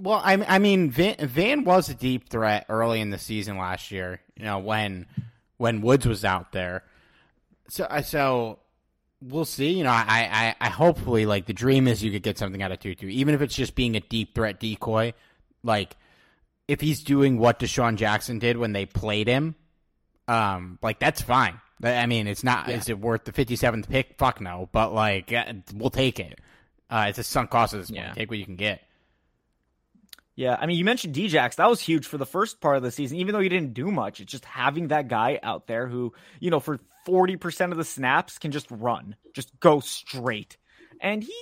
Well, 0.00 0.20
I, 0.24 0.34
I 0.46 0.58
mean, 0.58 0.90
Van, 0.90 1.16
Van 1.20 1.64
was 1.64 1.88
a 1.88 1.94
deep 1.94 2.28
threat 2.28 2.66
early 2.68 3.00
in 3.00 3.10
the 3.10 3.18
season 3.18 3.58
last 3.58 3.90
year. 3.90 4.20
You 4.36 4.44
know, 4.44 4.58
when 4.58 5.06
when 5.56 5.82
Woods 5.82 6.06
was 6.06 6.24
out 6.24 6.52
there. 6.52 6.84
So, 7.68 7.86
so 8.02 8.58
we'll 9.22 9.44
see. 9.44 9.70
You 9.70 9.84
know, 9.84 9.90
I, 9.90 10.54
I, 10.60 10.66
I 10.66 10.68
hopefully 10.70 11.26
like 11.26 11.46
the 11.46 11.52
dream 11.52 11.86
is 11.86 12.02
you 12.02 12.10
could 12.10 12.22
get 12.22 12.38
something 12.38 12.62
out 12.62 12.72
of 12.72 12.80
Tutu, 12.80 13.08
even 13.08 13.34
if 13.34 13.42
it's 13.42 13.54
just 13.54 13.74
being 13.74 13.96
a 13.96 14.00
deep 14.00 14.34
threat 14.34 14.58
decoy. 14.58 15.12
Like 15.62 15.96
if 16.66 16.80
he's 16.80 17.02
doing 17.02 17.38
what 17.38 17.58
DeSean 17.58 17.96
Jackson 17.96 18.38
did 18.38 18.56
when 18.56 18.72
they 18.72 18.86
played 18.86 19.28
him, 19.28 19.54
um, 20.28 20.78
like 20.82 20.98
that's 20.98 21.20
fine. 21.20 21.60
I 21.82 22.06
mean, 22.06 22.26
it's 22.26 22.44
not. 22.44 22.68
Yeah. 22.68 22.76
Is 22.76 22.88
it 22.88 22.98
worth 22.98 23.24
the 23.24 23.32
fifty 23.32 23.56
seventh 23.56 23.88
pick? 23.88 24.16
Fuck 24.18 24.40
no. 24.40 24.68
But 24.72 24.92
like, 24.92 25.32
we'll 25.74 25.90
take 25.90 26.20
it. 26.20 26.38
Uh, 26.88 27.06
it's 27.08 27.18
a 27.18 27.22
sunk 27.22 27.50
cost 27.50 27.74
at 27.74 27.80
this 27.80 27.90
point. 27.90 28.02
Yeah. 28.02 28.12
Take 28.12 28.30
what 28.30 28.38
you 28.38 28.44
can 28.44 28.56
get. 28.56 28.82
Yeah, 30.36 30.56
I 30.58 30.66
mean, 30.66 30.78
you 30.78 30.84
mentioned 30.84 31.14
Djax. 31.14 31.56
That 31.56 31.68
was 31.68 31.80
huge 31.80 32.06
for 32.06 32.16
the 32.16 32.26
first 32.26 32.60
part 32.60 32.76
of 32.76 32.82
the 32.82 32.90
season, 32.90 33.18
even 33.18 33.34
though 33.34 33.40
he 33.40 33.48
didn't 33.48 33.74
do 33.74 33.90
much. 33.90 34.20
It's 34.20 34.30
just 34.30 34.44
having 34.44 34.88
that 34.88 35.08
guy 35.08 35.38
out 35.42 35.66
there 35.66 35.86
who, 35.86 36.14
you 36.38 36.50
know, 36.50 36.60
for 36.60 36.78
40% 37.06 37.72
of 37.72 37.76
the 37.76 37.84
snaps 37.84 38.38
can 38.38 38.50
just 38.50 38.70
run, 38.70 39.16
just 39.34 39.58
go 39.60 39.80
straight. 39.80 40.56
And 41.00 41.22
he 41.22 41.34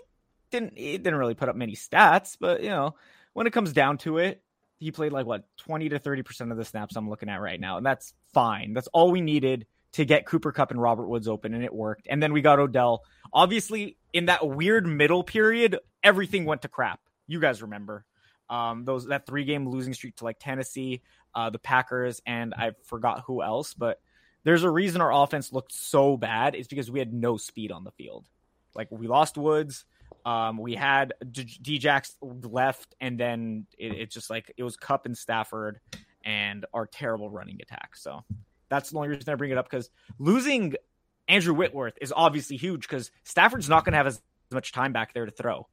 didn't 0.51 0.77
he 0.77 0.97
didn't 0.97 1.19
really 1.19 1.35
put 1.35 1.49
up 1.49 1.57
many 1.57 1.75
stats, 1.75 2.37
but 2.41 2.63
you 2.63 2.71
know, 2.71 2.95
when 3.35 3.47
it 3.47 3.53
comes 3.53 3.73
down 3.73 3.99
to 3.99 4.19
it, 4.19 4.43
he 4.79 4.91
played 4.91 5.13
like 5.13 5.27
what 5.27 5.45
20 5.59 5.89
to 5.91 5.99
30% 5.99 6.51
of 6.51 6.57
the 6.57 6.65
snaps 6.65 6.97
I'm 6.97 7.11
looking 7.11 7.29
at 7.29 7.41
right 7.41 7.61
now, 7.61 7.77
and 7.77 7.87
that's 7.87 8.15
fine. 8.33 8.73
That's 8.73 8.89
all 8.89 9.11
we 9.11 9.21
needed 9.21 9.67
to 9.93 10.05
get 10.05 10.27
Cooper 10.27 10.53
Kupp 10.53 10.71
and 10.71 10.81
Robert 10.81 11.09
Woods 11.09 11.29
open, 11.29 11.55
and 11.55 11.65
it 11.65 11.75
worked. 11.75 12.07
And 12.09 12.23
then 12.23 12.33
we 12.33 12.41
got 12.41 12.59
Odell. 12.59 13.03
Obviously, 13.33 13.97
in 14.13 14.27
that 14.27 14.47
weird 14.47 14.87
middle 14.87 15.25
period, 15.25 15.79
everything 16.03 16.45
went 16.45 16.63
to 16.63 16.69
crap. 16.69 17.01
You 17.27 17.41
guys 17.41 17.63
remember 17.63 18.05
um, 18.51 18.85
those 18.85 19.07
that 19.07 19.27
three 19.27 19.45
game 19.45 19.69
losing 19.69 19.95
streak 19.95 20.17
to 20.17 20.25
like 20.25 20.39
Tennessee, 20.39 21.03
uh, 21.35 21.51
the 21.51 21.59
Packers, 21.59 22.21
and 22.27 22.55
I 22.55 22.73
forgot 22.85 23.25
who 23.27 23.43
else, 23.43 23.75
but 23.75 24.01
there's 24.45 24.63
a 24.63 24.71
reason 24.71 25.01
our 25.01 25.13
offense 25.13 25.53
looked 25.53 25.73
so 25.73 26.17
bad. 26.17 26.55
It's 26.55 26.69
because 26.69 26.91
we 26.91 26.99
had 26.99 27.13
no 27.13 27.37
speed 27.37 27.73
on 27.73 27.85
the 27.85 27.91
field. 27.93 28.27
Like 28.75 28.89
we 28.91 29.07
lost 29.07 29.37
Woods, 29.37 29.85
um, 30.25 30.59
we 30.59 30.75
had 30.75 31.15
Djax 31.25 32.13
left, 32.21 32.95
and 33.01 33.19
then 33.19 33.67
it, 33.79 33.93
it's 33.93 34.15
just 34.15 34.31
like 34.31 34.53
it 34.57 34.63
was 34.63 34.77
Kupp 34.77 35.07
and 35.07 35.17
Stafford 35.17 35.81
and 36.25 36.67
our 36.73 36.87
terrible 36.87 37.31
running 37.31 37.59
attack. 37.63 37.97
So 37.97 38.25
that's 38.69 38.91
the 38.91 38.97
only 38.97 39.09
reason 39.09 39.33
I 39.33 39.35
bring 39.37 39.51
it 39.51 39.59
up 39.59 39.69
because 39.69 39.91
losing 40.19 40.75
Andrew 41.29 41.55
Whitworth 41.55 41.95
is 42.01 42.13
obviously 42.15 42.57
huge 42.57 42.83
because 42.83 43.11
Stafford's 43.25 43.69
not 43.69 43.85
going 43.85 43.93
to 43.93 43.99
have 43.99 44.07
as 44.07 44.21
much 44.51 44.73
time 44.73 44.93
back 44.93 45.15
there 45.15 45.27
to 45.27 45.33
throw. 45.33 45.67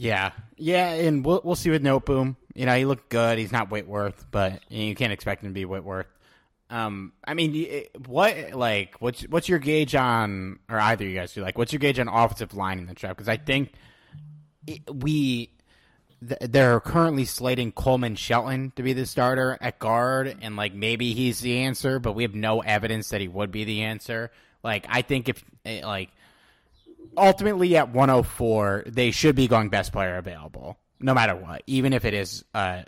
Yeah, 0.00 0.30
yeah, 0.56 0.92
and 0.94 1.22
we'll 1.22 1.42
we'll 1.44 1.56
see 1.56 1.68
with 1.68 1.82
Noteboom. 1.82 2.36
You 2.54 2.64
know, 2.64 2.74
he 2.74 2.86
looked 2.86 3.10
good. 3.10 3.36
He's 3.36 3.52
not 3.52 3.70
Whitworth, 3.70 4.24
but 4.30 4.62
you 4.70 4.94
can't 4.94 5.12
expect 5.12 5.44
him 5.44 5.50
to 5.50 5.52
be 5.52 5.66
Whitworth. 5.66 6.06
Um, 6.70 7.12
I 7.22 7.34
mean, 7.34 7.84
what 8.06 8.52
like 8.54 8.96
what's 9.00 9.20
what's 9.24 9.46
your 9.46 9.58
gauge 9.58 9.94
on, 9.94 10.58
or 10.70 10.80
either 10.80 11.04
you 11.04 11.14
guys 11.14 11.34
do 11.34 11.42
like 11.42 11.58
what's 11.58 11.74
your 11.74 11.80
gauge 11.80 11.98
on 11.98 12.08
offensive 12.08 12.54
line 12.54 12.78
in 12.78 12.86
the 12.86 12.94
draft? 12.94 13.18
Because 13.18 13.28
I 13.28 13.36
think 13.36 13.74
we 14.90 15.50
they're 16.22 16.80
currently 16.80 17.26
slating 17.26 17.70
Coleman 17.70 18.16
Shelton 18.16 18.72
to 18.76 18.82
be 18.82 18.94
the 18.94 19.04
starter 19.04 19.58
at 19.60 19.78
guard, 19.78 20.34
and 20.40 20.56
like 20.56 20.72
maybe 20.72 21.12
he's 21.12 21.40
the 21.40 21.58
answer, 21.58 21.98
but 21.98 22.14
we 22.14 22.22
have 22.22 22.34
no 22.34 22.60
evidence 22.60 23.10
that 23.10 23.20
he 23.20 23.28
would 23.28 23.52
be 23.52 23.64
the 23.64 23.82
answer. 23.82 24.30
Like 24.62 24.86
I 24.88 25.02
think 25.02 25.28
if 25.28 25.44
eh, 25.66 25.84
like 25.84 26.08
ultimately 27.16 27.76
at 27.76 27.90
104, 27.90 28.84
they 28.86 29.10
should 29.10 29.36
be 29.36 29.48
going 29.48 29.68
best 29.68 29.92
player 29.92 30.16
available, 30.16 30.78
no 30.98 31.14
matter 31.14 31.34
what, 31.34 31.62
even 31.66 31.92
if 31.92 32.04
it 32.04 32.14
is 32.14 32.44
uh, 32.54 32.82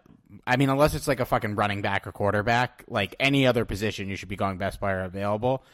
I 0.47 0.57
mean, 0.57 0.69
unless 0.69 0.95
it's 0.95 1.09
like 1.09 1.21
a 1.21 1.25
fucking 1.25 1.55
running 1.55 1.83
back 1.83 2.07
or 2.07 2.13
quarterback, 2.13 2.85
like 2.89 3.15
any 3.21 3.47
other 3.47 3.65
position, 3.65 4.09
you 4.09 4.17
should 4.17 4.29
be 4.29 4.37
going 4.37 4.59
best 4.59 4.81
player 4.81 5.03
available. 5.03 5.65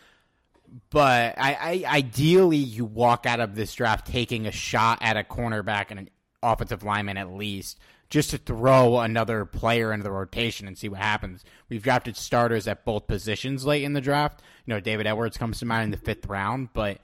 But 0.91 1.35
I, 1.39 1.85
I 1.87 1.97
ideally, 1.97 2.59
you 2.59 2.85
walk 2.85 3.25
out 3.25 3.41
of 3.41 3.55
this 3.55 3.75
draft 3.75 4.07
taking 4.07 4.47
a 4.47 4.53
shot 4.53 4.99
at 5.01 5.17
a 5.17 5.23
cornerback 5.23 5.87
and 5.91 6.01
an 6.01 6.11
offensive 6.43 6.83
lineman 6.83 7.17
at 7.17 7.33
least, 7.33 7.79
just 8.11 8.31
to 8.31 8.39
throw 8.39 8.99
another 8.99 9.45
player 9.45 9.93
into 9.93 10.05
the 10.05 10.11
rotation 10.11 10.67
and 10.67 10.77
see 10.77 10.89
what 10.89 11.01
happens. 11.01 11.45
We've 11.69 11.83
drafted 11.83 12.17
starters 12.17 12.69
at 12.69 12.85
both 12.85 13.07
positions 13.07 13.65
late 13.65 13.85
in 13.85 13.95
the 13.95 14.01
draft. 14.01 14.43
You 14.67 14.75
know, 14.75 14.81
David 14.81 15.07
Edwards 15.07 15.39
comes 15.39 15.59
to 15.61 15.67
mind 15.67 15.85
in 15.85 15.91
the 15.91 15.97
fifth 15.97 16.27
round, 16.27 16.71
but 16.75 16.99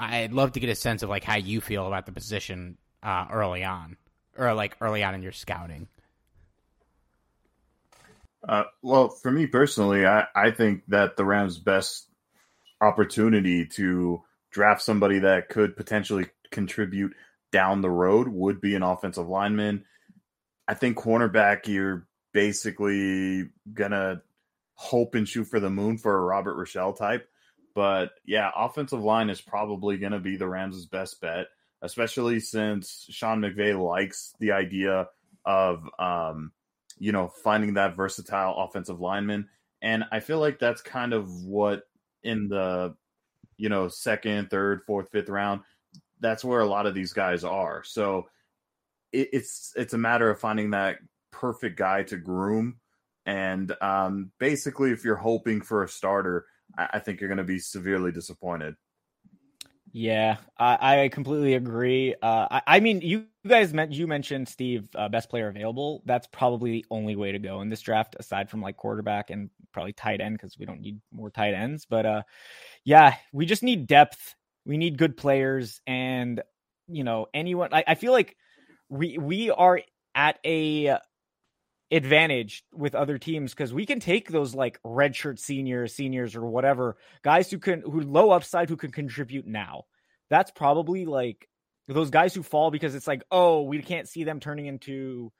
I'd 0.00 0.32
love 0.32 0.52
to 0.52 0.60
get 0.60 0.70
a 0.70 0.74
sense 0.74 1.02
of 1.02 1.10
like 1.10 1.24
how 1.24 1.36
you 1.36 1.60
feel 1.60 1.86
about 1.86 2.06
the 2.06 2.12
position 2.12 2.78
uh, 3.02 3.26
early 3.30 3.64
on, 3.64 3.96
or 4.36 4.54
like 4.54 4.76
early 4.80 5.04
on 5.04 5.14
in 5.14 5.22
your 5.22 5.32
scouting. 5.32 5.88
Uh, 8.46 8.64
well, 8.82 9.10
for 9.10 9.30
me 9.30 9.46
personally, 9.46 10.06
I, 10.06 10.26
I 10.34 10.50
think 10.50 10.84
that 10.88 11.16
the 11.16 11.24
Rams' 11.24 11.58
best 11.58 12.08
opportunity 12.80 13.66
to 13.66 14.22
draft 14.50 14.80
somebody 14.80 15.18
that 15.18 15.50
could 15.50 15.76
potentially 15.76 16.26
contribute 16.50 17.14
down 17.52 17.82
the 17.82 17.90
road 17.90 18.28
would 18.28 18.60
be 18.60 18.74
an 18.74 18.82
offensive 18.82 19.28
lineman. 19.28 19.84
I 20.66 20.74
think 20.74 20.96
cornerback, 20.96 21.66
you're 21.66 22.06
basically 22.32 23.50
gonna 23.74 24.22
hope 24.74 25.14
and 25.14 25.28
shoot 25.28 25.44
for 25.44 25.60
the 25.60 25.68
moon 25.68 25.98
for 25.98 26.16
a 26.16 26.24
Robert 26.24 26.56
Rochell 26.56 26.96
type. 26.96 27.29
But 27.74 28.10
yeah, 28.24 28.50
offensive 28.54 29.02
line 29.02 29.30
is 29.30 29.40
probably 29.40 29.98
gonna 29.98 30.20
be 30.20 30.36
the 30.36 30.48
Rams' 30.48 30.86
best 30.86 31.20
bet, 31.20 31.46
especially 31.82 32.40
since 32.40 33.06
Sean 33.10 33.40
McVay 33.40 33.80
likes 33.80 34.34
the 34.40 34.52
idea 34.52 35.08
of 35.44 35.88
um, 35.98 36.52
you 37.00 37.12
know, 37.12 37.28
finding 37.28 37.74
that 37.74 37.96
versatile 37.96 38.54
offensive 38.58 39.00
lineman. 39.00 39.48
And 39.82 40.04
I 40.12 40.20
feel 40.20 40.38
like 40.38 40.58
that's 40.58 40.82
kind 40.82 41.14
of 41.14 41.28
what 41.44 41.84
in 42.22 42.48
the, 42.48 42.94
you 43.56 43.70
know, 43.70 43.88
second, 43.88 44.50
third, 44.50 44.82
fourth, 44.86 45.08
fifth 45.10 45.30
round, 45.30 45.62
that's 46.20 46.44
where 46.44 46.60
a 46.60 46.66
lot 46.66 46.86
of 46.86 46.94
these 46.94 47.14
guys 47.14 47.42
are. 47.42 47.82
So 47.82 48.28
it, 49.12 49.30
it's 49.32 49.72
it's 49.74 49.94
a 49.94 49.98
matter 49.98 50.30
of 50.30 50.38
finding 50.38 50.70
that 50.70 50.98
perfect 51.30 51.78
guy 51.78 52.02
to 52.04 52.18
groom. 52.18 52.76
And 53.24 53.74
um, 53.80 54.30
basically, 54.38 54.90
if 54.90 55.04
you're 55.04 55.16
hoping 55.16 55.62
for 55.62 55.82
a 55.82 55.88
starter, 55.88 56.44
I, 56.76 56.88
I 56.94 56.98
think 56.98 57.20
you're 57.20 57.28
going 57.28 57.38
to 57.38 57.44
be 57.44 57.58
severely 57.58 58.12
disappointed. 58.12 58.76
Yeah, 59.92 60.36
I, 60.56 61.02
I 61.02 61.08
completely 61.08 61.54
agree. 61.54 62.14
Uh, 62.22 62.46
I, 62.50 62.62
I, 62.66 62.80
mean, 62.80 63.00
you 63.00 63.26
guys 63.46 63.74
meant 63.74 63.90
you 63.90 64.06
mentioned 64.06 64.48
Steve, 64.48 64.88
uh, 64.94 65.08
best 65.08 65.28
player 65.28 65.48
available. 65.48 66.02
That's 66.06 66.28
probably 66.28 66.70
the 66.70 66.86
only 66.92 67.16
way 67.16 67.32
to 67.32 67.40
go 67.40 67.60
in 67.60 67.70
this 67.70 67.80
draft, 67.80 68.14
aside 68.18 68.50
from 68.50 68.62
like 68.62 68.76
quarterback 68.76 69.30
and 69.30 69.50
probably 69.72 69.92
tight 69.92 70.20
end 70.20 70.36
because 70.36 70.56
we 70.56 70.64
don't 70.64 70.80
need 70.80 71.00
more 71.12 71.30
tight 71.30 71.54
ends. 71.54 71.86
But 71.86 72.06
uh, 72.06 72.22
yeah, 72.84 73.16
we 73.32 73.46
just 73.46 73.64
need 73.64 73.88
depth. 73.88 74.36
We 74.64 74.76
need 74.76 74.96
good 74.96 75.16
players, 75.16 75.80
and 75.88 76.40
you 76.86 77.02
know, 77.02 77.26
anyone. 77.34 77.70
I, 77.72 77.82
I 77.88 77.94
feel 77.96 78.12
like 78.12 78.36
we 78.88 79.18
we 79.18 79.50
are 79.50 79.80
at 80.14 80.38
a 80.44 80.98
advantage 81.90 82.64
with 82.72 82.94
other 82.94 83.18
teams 83.18 83.52
because 83.52 83.72
we 83.74 83.84
can 83.84 84.00
take 84.00 84.30
those 84.30 84.54
like 84.54 84.80
redshirt 84.82 85.38
seniors, 85.38 85.94
seniors, 85.94 86.36
or 86.36 86.44
whatever 86.44 86.96
guys 87.22 87.50
who 87.50 87.58
can 87.58 87.82
who 87.82 88.00
low 88.00 88.30
upside 88.30 88.68
who 88.68 88.76
can 88.76 88.92
contribute 88.92 89.46
now. 89.46 89.84
That's 90.28 90.50
probably 90.52 91.04
like 91.06 91.48
those 91.88 92.10
guys 92.10 92.34
who 92.34 92.42
fall 92.42 92.70
because 92.70 92.94
it's 92.94 93.08
like, 93.08 93.24
oh, 93.30 93.62
we 93.62 93.82
can't 93.82 94.08
see 94.08 94.22
them 94.22 94.38
turning 94.38 94.66
into 94.66 95.32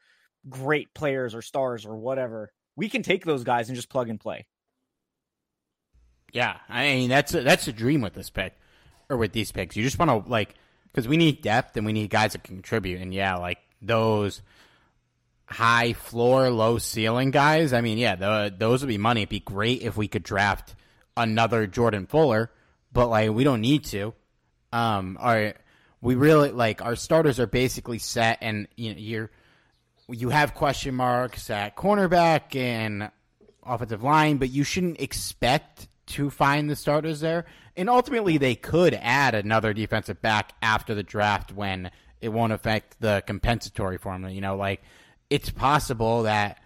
great 0.49 0.93
players 0.95 1.35
or 1.35 1.43
stars 1.43 1.87
or 1.87 1.97
whatever. 1.97 2.53
We 2.75 2.89
can 2.89 3.03
take 3.03 3.25
those 3.25 3.45
guys 3.45 3.69
and 3.69 3.77
just 3.77 3.91
plug 3.91 4.09
and 4.09 4.19
play. 4.19 4.47
Yeah, 6.33 6.57
I 6.69 6.83
mean 6.85 7.09
that's 7.09 7.35
a, 7.35 7.43
that's 7.43 7.69
a 7.69 7.73
dream 7.73 8.01
with 8.01 8.15
this 8.15 8.31
pick 8.31 8.55
or 9.09 9.17
with 9.17 9.33
these 9.33 9.53
picks. 9.53 9.77
You 9.77 9.85
just 9.85 9.99
want 9.99 10.11
to 10.11 10.31
like 10.31 10.55
because 10.87 11.07
we 11.07 11.17
need 11.17 11.43
depth 11.43 11.77
and 11.77 11.87
we 11.87 11.93
need 11.93 12.11
guys 12.11 12.33
that 12.33 12.43
contribute. 12.43 13.01
And 13.01 13.15
yeah, 13.15 13.37
like 13.37 13.59
those 13.81 14.43
high 15.51 15.93
floor, 15.93 16.51
low 16.51 16.79
ceiling 16.79 17.31
guys, 17.31 17.73
I 17.73 17.81
mean, 17.81 17.99
yeah, 17.99 18.15
the, 18.15 18.55
those 18.57 18.83
would 18.83 18.89
be 18.89 18.99
money. 18.99 19.23
It'd 19.23 19.31
be 19.31 19.41
great 19.41 19.83
if 19.83 19.97
we 19.97 20.09
could 20.09 20.23
draft 20.23 20.75
another 21.17 21.67
Jordan 21.67 22.07
Fuller, 22.07 22.51
but 22.93 23.09
like 23.09 23.31
we 23.31 23.45
don't 23.45 23.61
need 23.61 23.85
to. 23.87 24.15
Um, 24.73 25.19
our 25.21 25.55
we 26.01 26.15
really 26.15 26.51
like 26.51 26.83
our 26.83 26.97
starters 26.97 27.41
are 27.41 27.47
basically 27.47 27.99
set, 27.99 28.39
and 28.41 28.69
you 28.77 28.95
know 28.95 29.01
you're 29.01 29.31
you 30.09 30.31
have 30.31 30.55
question 30.55 30.95
marks 30.95 31.51
at 31.51 31.77
cornerback 31.77 32.57
and 32.57 33.11
offensive 33.65 34.03
line, 34.03 34.39
but 34.39 34.51
you 34.51 34.65
shouldn't 34.65 35.01
expect 35.01 35.89
to 36.07 36.31
find 36.31 36.69
the 36.69 36.77
starters 36.77 37.21
there. 37.21 37.45
And 37.77 37.89
ultimately, 37.89 38.39
they 38.39 38.55
could 38.55 38.95
add 38.95 39.35
another 39.35 39.73
defensive 39.73 40.21
back 40.21 40.53
after 40.63 40.95
the 40.95 41.03
draft 41.03 41.53
when 41.53 41.91
it 42.21 42.29
won't 42.31 42.53
affect 42.53 42.97
the 43.01 43.23
compensatory 43.27 43.99
formula. 43.99 44.33
You 44.33 44.41
know, 44.41 44.57
like 44.57 44.83
it's 45.31 45.51
possible 45.51 46.25
that 46.25 46.61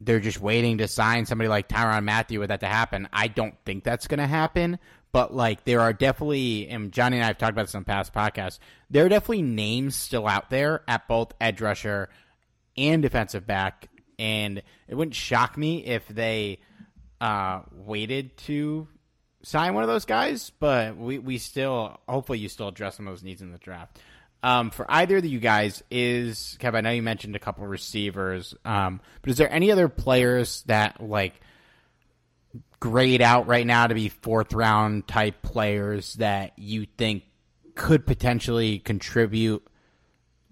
they're 0.00 0.20
just 0.20 0.40
waiting 0.40 0.78
to 0.78 0.88
sign 0.88 1.26
somebody 1.26 1.48
like 1.48 1.68
Tyrann 1.68 2.04
Mathieu 2.04 2.40
with 2.40 2.48
that 2.48 2.60
to 2.60 2.66
happen. 2.66 3.08
I 3.12 3.28
don't 3.28 3.54
think 3.64 3.84
that's 3.84 4.06
going 4.06 4.18
to 4.18 4.26
happen, 4.26 4.78
but 5.12 5.34
like 5.34 5.64
there 5.64 5.80
are 5.80 5.92
definitely, 5.92 6.68
and 6.68 6.92
Johnny 6.92 7.16
and 7.16 7.24
I 7.24 7.28
have 7.28 7.38
talked 7.38 7.52
about 7.52 7.66
this 7.66 7.74
on 7.74 7.84
past 7.84 8.12
podcasts, 8.12 8.58
there 8.90 9.04
are 9.04 9.08
definitely 9.08 9.42
names 9.42 9.96
still 9.96 10.26
out 10.26 10.50
there 10.50 10.82
at 10.86 11.08
both 11.08 11.32
edge 11.40 11.60
rusher 11.60 12.08
and 12.76 13.02
defensive 13.02 13.46
back, 13.46 13.88
and 14.18 14.62
it 14.88 14.94
wouldn't 14.94 15.14
shock 15.14 15.56
me 15.56 15.84
if 15.84 16.06
they 16.08 16.60
uh, 17.20 17.62
waited 17.72 18.36
to 18.36 18.88
sign 19.42 19.74
one 19.74 19.82
of 19.82 19.88
those 19.88 20.04
guys, 20.04 20.50
but 20.58 20.96
we, 20.96 21.18
we 21.18 21.38
still 21.38 22.00
hopefully 22.08 22.38
you 22.38 22.48
still 22.48 22.68
address 22.68 22.96
some 22.96 23.06
of 23.06 23.12
those 23.12 23.22
needs 23.22 23.42
in 23.42 23.52
the 23.52 23.58
draft. 23.58 23.98
Um, 24.44 24.68
for 24.68 24.84
either 24.90 25.16
of 25.16 25.24
you 25.24 25.40
guys, 25.40 25.82
is 25.90 26.58
Kev? 26.60 26.74
I 26.74 26.82
know 26.82 26.90
you 26.90 27.02
mentioned 27.02 27.34
a 27.34 27.38
couple 27.38 27.66
receivers, 27.66 28.54
um, 28.66 29.00
but 29.22 29.30
is 29.30 29.38
there 29.38 29.50
any 29.50 29.72
other 29.72 29.88
players 29.88 30.62
that 30.66 31.02
like 31.02 31.40
grade 32.78 33.22
out 33.22 33.46
right 33.46 33.66
now 33.66 33.86
to 33.86 33.94
be 33.94 34.10
fourth 34.10 34.52
round 34.52 35.08
type 35.08 35.40
players 35.40 36.12
that 36.16 36.52
you 36.58 36.86
think 36.98 37.22
could 37.74 38.04
potentially 38.04 38.80
contribute 38.80 39.66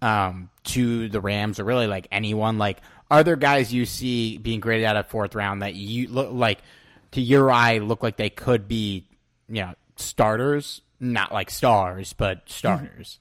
um, 0.00 0.48
to 0.64 1.10
the 1.10 1.20
Rams, 1.20 1.60
or 1.60 1.64
really 1.64 1.86
like 1.86 2.08
anyone? 2.10 2.56
Like, 2.56 2.78
are 3.10 3.22
there 3.22 3.36
guys 3.36 3.74
you 3.74 3.84
see 3.84 4.38
being 4.38 4.60
graded 4.60 4.86
out 4.86 4.96
of 4.96 5.06
fourth 5.08 5.34
round 5.34 5.60
that 5.60 5.74
you 5.74 6.08
look 6.08 6.32
like 6.32 6.60
to 7.10 7.20
your 7.20 7.50
eye 7.50 7.76
look 7.76 8.02
like 8.02 8.16
they 8.16 8.30
could 8.30 8.66
be, 8.68 9.06
you 9.50 9.60
know, 9.60 9.74
starters? 9.96 10.80
Not 10.98 11.30
like 11.30 11.50
stars, 11.50 12.14
but 12.14 12.48
starters. 12.48 13.18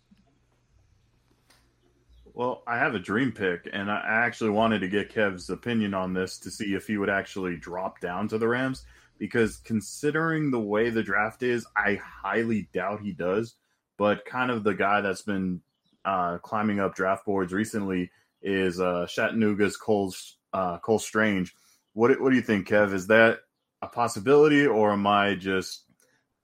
Well, 2.33 2.63
I 2.65 2.77
have 2.77 2.95
a 2.95 2.99
dream 2.99 3.31
pick, 3.31 3.67
and 3.71 3.91
I 3.91 4.01
actually 4.05 4.51
wanted 4.51 4.79
to 4.79 4.87
get 4.87 5.13
Kev's 5.13 5.49
opinion 5.49 5.93
on 5.93 6.13
this 6.13 6.37
to 6.39 6.51
see 6.51 6.73
if 6.75 6.87
he 6.87 6.97
would 6.97 7.09
actually 7.09 7.57
drop 7.57 7.99
down 7.99 8.27
to 8.29 8.37
the 8.37 8.47
Rams. 8.47 8.85
Because 9.17 9.57
considering 9.57 10.49
the 10.49 10.59
way 10.59 10.89
the 10.89 11.03
draft 11.03 11.43
is, 11.43 11.65
I 11.75 11.99
highly 12.03 12.69
doubt 12.73 13.01
he 13.01 13.11
does. 13.11 13.55
But 13.97 14.25
kind 14.25 14.49
of 14.49 14.63
the 14.63 14.73
guy 14.73 15.01
that's 15.01 15.21
been 15.21 15.61
uh, 16.05 16.37
climbing 16.39 16.79
up 16.79 16.95
draft 16.95 17.25
boards 17.25 17.53
recently 17.53 18.09
is 18.41 18.79
uh, 18.79 19.05
Chattanooga's 19.07 19.77
Cole 19.77 20.13
uh, 20.53 20.79
Cole 20.79 20.99
Strange. 20.99 21.53
What 21.93 22.19
what 22.19 22.29
do 22.29 22.35
you 22.35 22.41
think, 22.41 22.67
Kev? 22.67 22.93
Is 22.93 23.07
that 23.07 23.39
a 23.81 23.87
possibility, 23.87 24.65
or 24.65 24.91
am 24.91 25.05
I 25.05 25.35
just 25.35 25.83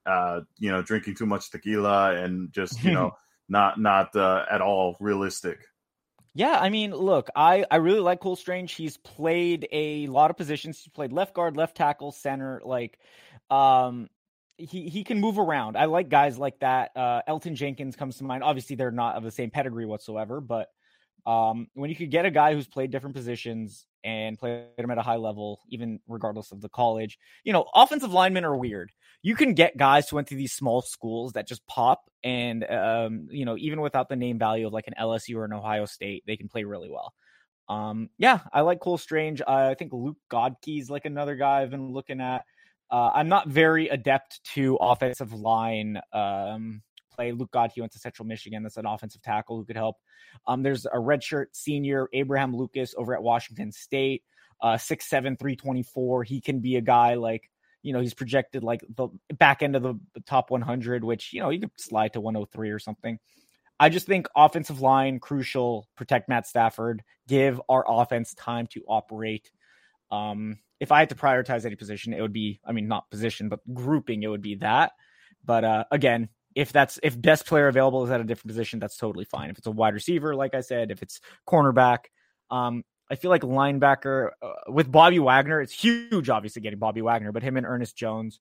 uh, 0.06 0.42
you 0.58 0.70
know 0.70 0.82
drinking 0.82 1.16
too 1.16 1.26
much 1.26 1.50
tequila 1.50 2.14
and 2.14 2.52
just 2.52 2.84
you 2.84 2.92
know 2.92 3.16
not 3.48 3.80
not 3.80 4.14
uh, 4.14 4.44
at 4.50 4.60
all 4.60 4.96
realistic? 5.00 5.58
Yeah, 6.34 6.58
I 6.60 6.68
mean, 6.68 6.92
look, 6.92 7.28
I, 7.34 7.64
I 7.70 7.76
really 7.76 8.00
like 8.00 8.20
Cole 8.20 8.36
Strange. 8.36 8.72
He's 8.72 8.96
played 8.96 9.66
a 9.72 10.06
lot 10.06 10.30
of 10.30 10.36
positions. 10.36 10.78
He's 10.80 10.92
played 10.92 11.12
left 11.12 11.34
guard, 11.34 11.56
left 11.56 11.76
tackle, 11.76 12.12
center. 12.12 12.60
Like, 12.64 12.98
um, 13.50 14.08
he 14.56 14.88
he 14.88 15.04
can 15.04 15.20
move 15.20 15.38
around. 15.38 15.76
I 15.76 15.86
like 15.86 16.08
guys 16.08 16.38
like 16.38 16.58
that. 16.60 16.90
Uh, 16.96 17.22
Elgton 17.28 17.54
Jenkins 17.54 17.96
comes 17.96 18.18
to 18.18 18.24
mind. 18.24 18.42
Obviously, 18.42 18.76
they're 18.76 18.90
not 18.90 19.16
of 19.16 19.22
the 19.22 19.30
same 19.30 19.50
pedigree 19.50 19.86
whatsoever, 19.86 20.40
but 20.40 20.68
um, 21.26 21.68
when 21.74 21.90
you 21.90 21.96
could 21.96 22.10
get 22.10 22.24
a 22.24 22.30
guy 22.30 22.54
who's 22.54 22.66
played 22.66 22.90
different 22.90 23.14
positions 23.14 23.86
and 24.04 24.38
played 24.38 24.66
them 24.76 24.90
at 24.90 24.98
a 24.98 25.02
high 25.02 25.16
level, 25.16 25.60
even 25.68 26.00
regardless 26.08 26.52
of 26.52 26.60
the 26.60 26.68
college, 26.68 27.18
you 27.44 27.52
know, 27.52 27.66
offensive 27.74 28.12
linemen 28.12 28.44
are 28.44 28.56
weird. 28.56 28.90
You 29.22 29.34
can 29.34 29.54
get 29.54 29.76
guys 29.76 30.08
who 30.08 30.16
went 30.16 30.28
to 30.28 30.36
these 30.36 30.52
small 30.52 30.80
schools 30.80 31.32
that 31.32 31.48
just 31.48 31.66
pop, 31.66 32.08
and 32.22 32.64
um, 32.70 33.28
you 33.30 33.44
know, 33.44 33.56
even 33.58 33.80
without 33.80 34.08
the 34.08 34.16
name 34.16 34.38
value 34.38 34.66
of 34.66 34.72
like 34.72 34.86
an 34.86 34.94
LSU 35.00 35.36
or 35.36 35.44
an 35.44 35.52
Ohio 35.52 35.86
State, 35.86 36.24
they 36.26 36.36
can 36.36 36.48
play 36.48 36.64
really 36.64 36.90
well. 36.90 37.12
Um, 37.68 38.08
yeah, 38.16 38.40
I 38.52 38.62
like 38.62 38.80
Cole 38.80 38.98
Strange. 38.98 39.42
Uh, 39.42 39.68
I 39.70 39.74
think 39.74 39.92
Luke 39.92 40.16
Goedeke 40.30 40.88
like 40.88 41.04
another 41.04 41.36
guy 41.36 41.62
I've 41.62 41.70
been 41.70 41.92
looking 41.92 42.20
at. 42.20 42.44
Uh, 42.90 43.10
I'm 43.14 43.28
not 43.28 43.48
very 43.48 43.88
adept 43.88 44.42
to 44.54 44.76
offensive 44.76 45.34
line 45.34 46.00
um, 46.12 46.82
play. 47.14 47.32
Luke 47.32 47.50
Goedeke 47.52 47.80
went 47.80 47.92
to 47.92 47.98
Central 47.98 48.26
Michigan. 48.26 48.62
That's 48.62 48.78
an 48.78 48.86
offensive 48.86 49.20
tackle 49.20 49.58
who 49.58 49.64
could 49.66 49.76
help. 49.76 49.96
Um, 50.46 50.62
there's 50.62 50.86
a 50.86 50.96
redshirt 50.96 51.46
senior, 51.52 52.08
Abraham 52.14 52.56
Lucas, 52.56 52.94
over 52.96 53.14
at 53.14 53.22
Washington 53.22 53.72
State, 53.72 54.22
uh, 54.62 54.76
6'7, 54.76 55.38
324. 55.38 56.24
He 56.24 56.40
can 56.40 56.60
be 56.60 56.76
a 56.76 56.80
guy 56.80 57.14
like, 57.14 57.50
you 57.82 57.92
know, 57.92 58.00
he's 58.00 58.14
projected 58.14 58.62
like 58.62 58.84
the 58.96 59.08
back 59.38 59.62
end 59.62 59.76
of 59.76 59.82
the, 59.82 59.94
the 60.14 60.20
top 60.20 60.50
100, 60.50 61.04
which, 61.04 61.32
you 61.32 61.40
know, 61.40 61.50
you 61.50 61.60
could 61.60 61.70
slide 61.76 62.12
to 62.14 62.20
103 62.20 62.70
or 62.70 62.78
something. 62.78 63.18
I 63.80 63.88
just 63.88 64.06
think 64.06 64.26
offensive 64.34 64.80
line 64.80 65.20
crucial. 65.20 65.86
Protect 65.96 66.28
Matt 66.28 66.46
Stafford. 66.46 67.02
Give 67.28 67.60
our 67.68 67.84
offense 67.86 68.34
time 68.34 68.66
to 68.68 68.82
operate. 68.88 69.50
Um, 70.10 70.58
if 70.80 70.90
I 70.90 71.00
had 71.00 71.10
to 71.10 71.14
prioritize 71.14 71.64
any 71.64 71.76
position, 71.76 72.12
it 72.12 72.20
would 72.20 72.32
be, 72.32 72.60
I 72.64 72.72
mean, 72.72 72.88
not 72.88 73.10
position, 73.10 73.48
but 73.48 73.60
grouping, 73.72 74.22
it 74.22 74.28
would 74.28 74.42
be 74.42 74.56
that. 74.56 74.92
But 75.44 75.64
uh, 75.64 75.84
again, 75.90 76.28
if 76.54 76.72
that's 76.72 76.98
if 77.02 77.20
best 77.20 77.46
player 77.46 77.68
available 77.68 78.04
is 78.04 78.10
at 78.10 78.20
a 78.20 78.24
different 78.24 78.48
position, 78.48 78.80
that's 78.80 78.96
totally 78.96 79.24
fine. 79.24 79.50
If 79.50 79.58
it's 79.58 79.66
a 79.66 79.72
wide 79.72 79.94
receiver, 79.94 80.34
like 80.34 80.54
I 80.54 80.60
said, 80.60 80.90
if 80.90 81.02
it's 81.02 81.20
cornerback, 81.48 82.06
um, 82.50 82.82
I 83.10 83.14
feel 83.14 83.30
like 83.30 83.42
linebacker 83.42 84.30
uh, 84.42 84.52
with 84.68 84.90
Bobby 84.90 85.18
Wagner, 85.18 85.60
it's 85.60 85.72
huge, 85.72 86.28
obviously 86.28 86.62
getting 86.62 86.78
Bobby 86.78 87.00
Wagner, 87.00 87.32
but 87.32 87.42
him 87.42 87.56
and 87.56 87.66
Ernest 87.66 87.96
Jones, 87.96 88.38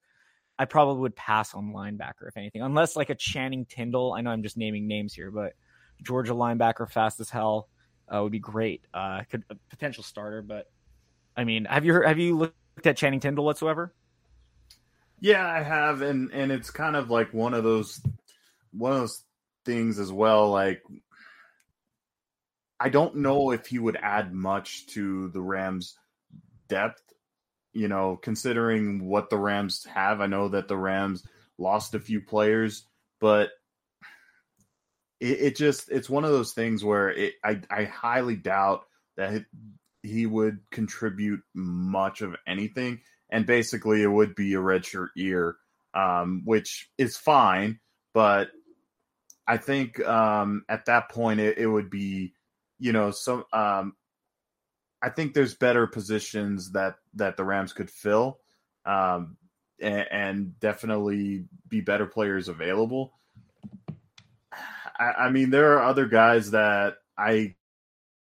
I 0.59 0.65
probably 0.65 1.01
would 1.01 1.15
pass 1.15 1.53
on 1.53 1.71
linebacker 1.71 2.27
if 2.27 2.35
anything, 2.35 2.61
unless 2.61 2.95
like 2.95 3.09
a 3.09 3.15
Channing 3.15 3.65
Tindall. 3.65 4.13
I 4.13 4.21
know 4.21 4.31
I'm 4.31 4.43
just 4.43 4.57
naming 4.57 4.87
names 4.87 5.13
here, 5.13 5.31
but 5.31 5.53
Georgia 6.01 6.33
linebacker, 6.33 6.89
fast 6.89 7.19
as 7.19 7.29
hell, 7.29 7.69
uh, 8.13 8.21
would 8.23 8.31
be 8.31 8.39
great. 8.39 8.83
Uh, 8.93 9.23
could 9.29 9.43
a 9.49 9.55
potential 9.69 10.03
starter, 10.03 10.41
but 10.41 10.69
I 11.35 11.43
mean, 11.43 11.65
have 11.65 11.85
you 11.85 11.93
heard, 11.93 12.07
have 12.07 12.17
you 12.17 12.37
looked 12.37 12.85
at 12.85 12.97
Channing 12.97 13.19
Tindall 13.19 13.45
whatsoever? 13.45 13.93
Yeah, 15.19 15.47
I 15.47 15.61
have, 15.63 16.01
and 16.01 16.31
and 16.31 16.51
it's 16.51 16.69
kind 16.69 16.95
of 16.95 17.09
like 17.09 17.33
one 17.33 17.53
of 17.53 17.63
those 17.63 18.01
one 18.71 18.93
of 18.93 18.99
those 18.99 19.23
things 19.65 19.99
as 19.99 20.11
well. 20.11 20.51
Like, 20.51 20.83
I 22.79 22.89
don't 22.89 23.17
know 23.17 23.51
if 23.51 23.67
he 23.67 23.79
would 23.79 23.97
add 24.01 24.33
much 24.33 24.87
to 24.87 25.29
the 25.29 25.41
Rams' 25.41 25.97
depth. 26.67 27.01
You 27.73 27.87
know, 27.87 28.17
considering 28.21 29.07
what 29.07 29.29
the 29.29 29.37
Rams 29.37 29.85
have, 29.85 30.21
I 30.21 30.27
know 30.27 30.49
that 30.49 30.67
the 30.67 30.77
Rams 30.77 31.23
lost 31.57 31.95
a 31.95 31.99
few 31.99 32.21
players, 32.21 32.85
but 33.19 33.49
it, 35.19 35.39
it 35.39 35.55
just 35.55 35.91
it's 35.91 36.09
one 36.09 36.23
of 36.23 36.31
those 36.31 36.53
things 36.53 36.83
where 36.83 37.09
it 37.09 37.33
I 37.43 37.61
I 37.69 37.83
highly 37.83 38.35
doubt 38.35 38.85
that 39.15 39.45
he 40.03 40.25
would 40.25 40.59
contribute 40.71 41.41
much 41.53 42.21
of 42.21 42.35
anything 42.47 43.01
and 43.29 43.45
basically 43.45 44.01
it 44.01 44.07
would 44.07 44.35
be 44.35 44.53
a 44.53 44.59
redshirt 44.59 45.09
year, 45.15 45.57
um, 45.93 46.41
which 46.45 46.89
is 46.97 47.17
fine. 47.17 47.79
But 48.13 48.49
I 49.47 49.57
think 49.57 49.99
um, 50.05 50.63
at 50.69 50.85
that 50.85 51.09
point 51.09 51.39
it, 51.39 51.57
it, 51.57 51.67
would 51.67 51.89
be, 51.89 52.33
you 52.79 52.91
know, 52.91 53.11
some. 53.11 53.43
Um, 53.53 53.93
I 55.01 55.09
think 55.09 55.33
there's 55.33 55.53
better 55.55 55.87
positions 55.87 56.71
that 56.71 56.95
that 57.15 57.37
the 57.37 57.43
Rams 57.43 57.73
could 57.73 57.89
fill, 57.89 58.39
um, 58.85 59.37
and, 59.79 60.07
and, 60.11 60.59
definitely 60.59 61.45
be 61.67 61.81
better 61.81 62.07
players 62.07 62.47
available. 62.47 63.13
I, 64.99 65.05
I 65.19 65.29
mean, 65.29 65.51
there 65.51 65.73
are 65.73 65.83
other 65.83 66.07
guys 66.07 66.51
that 66.51 66.95
I 67.17 67.55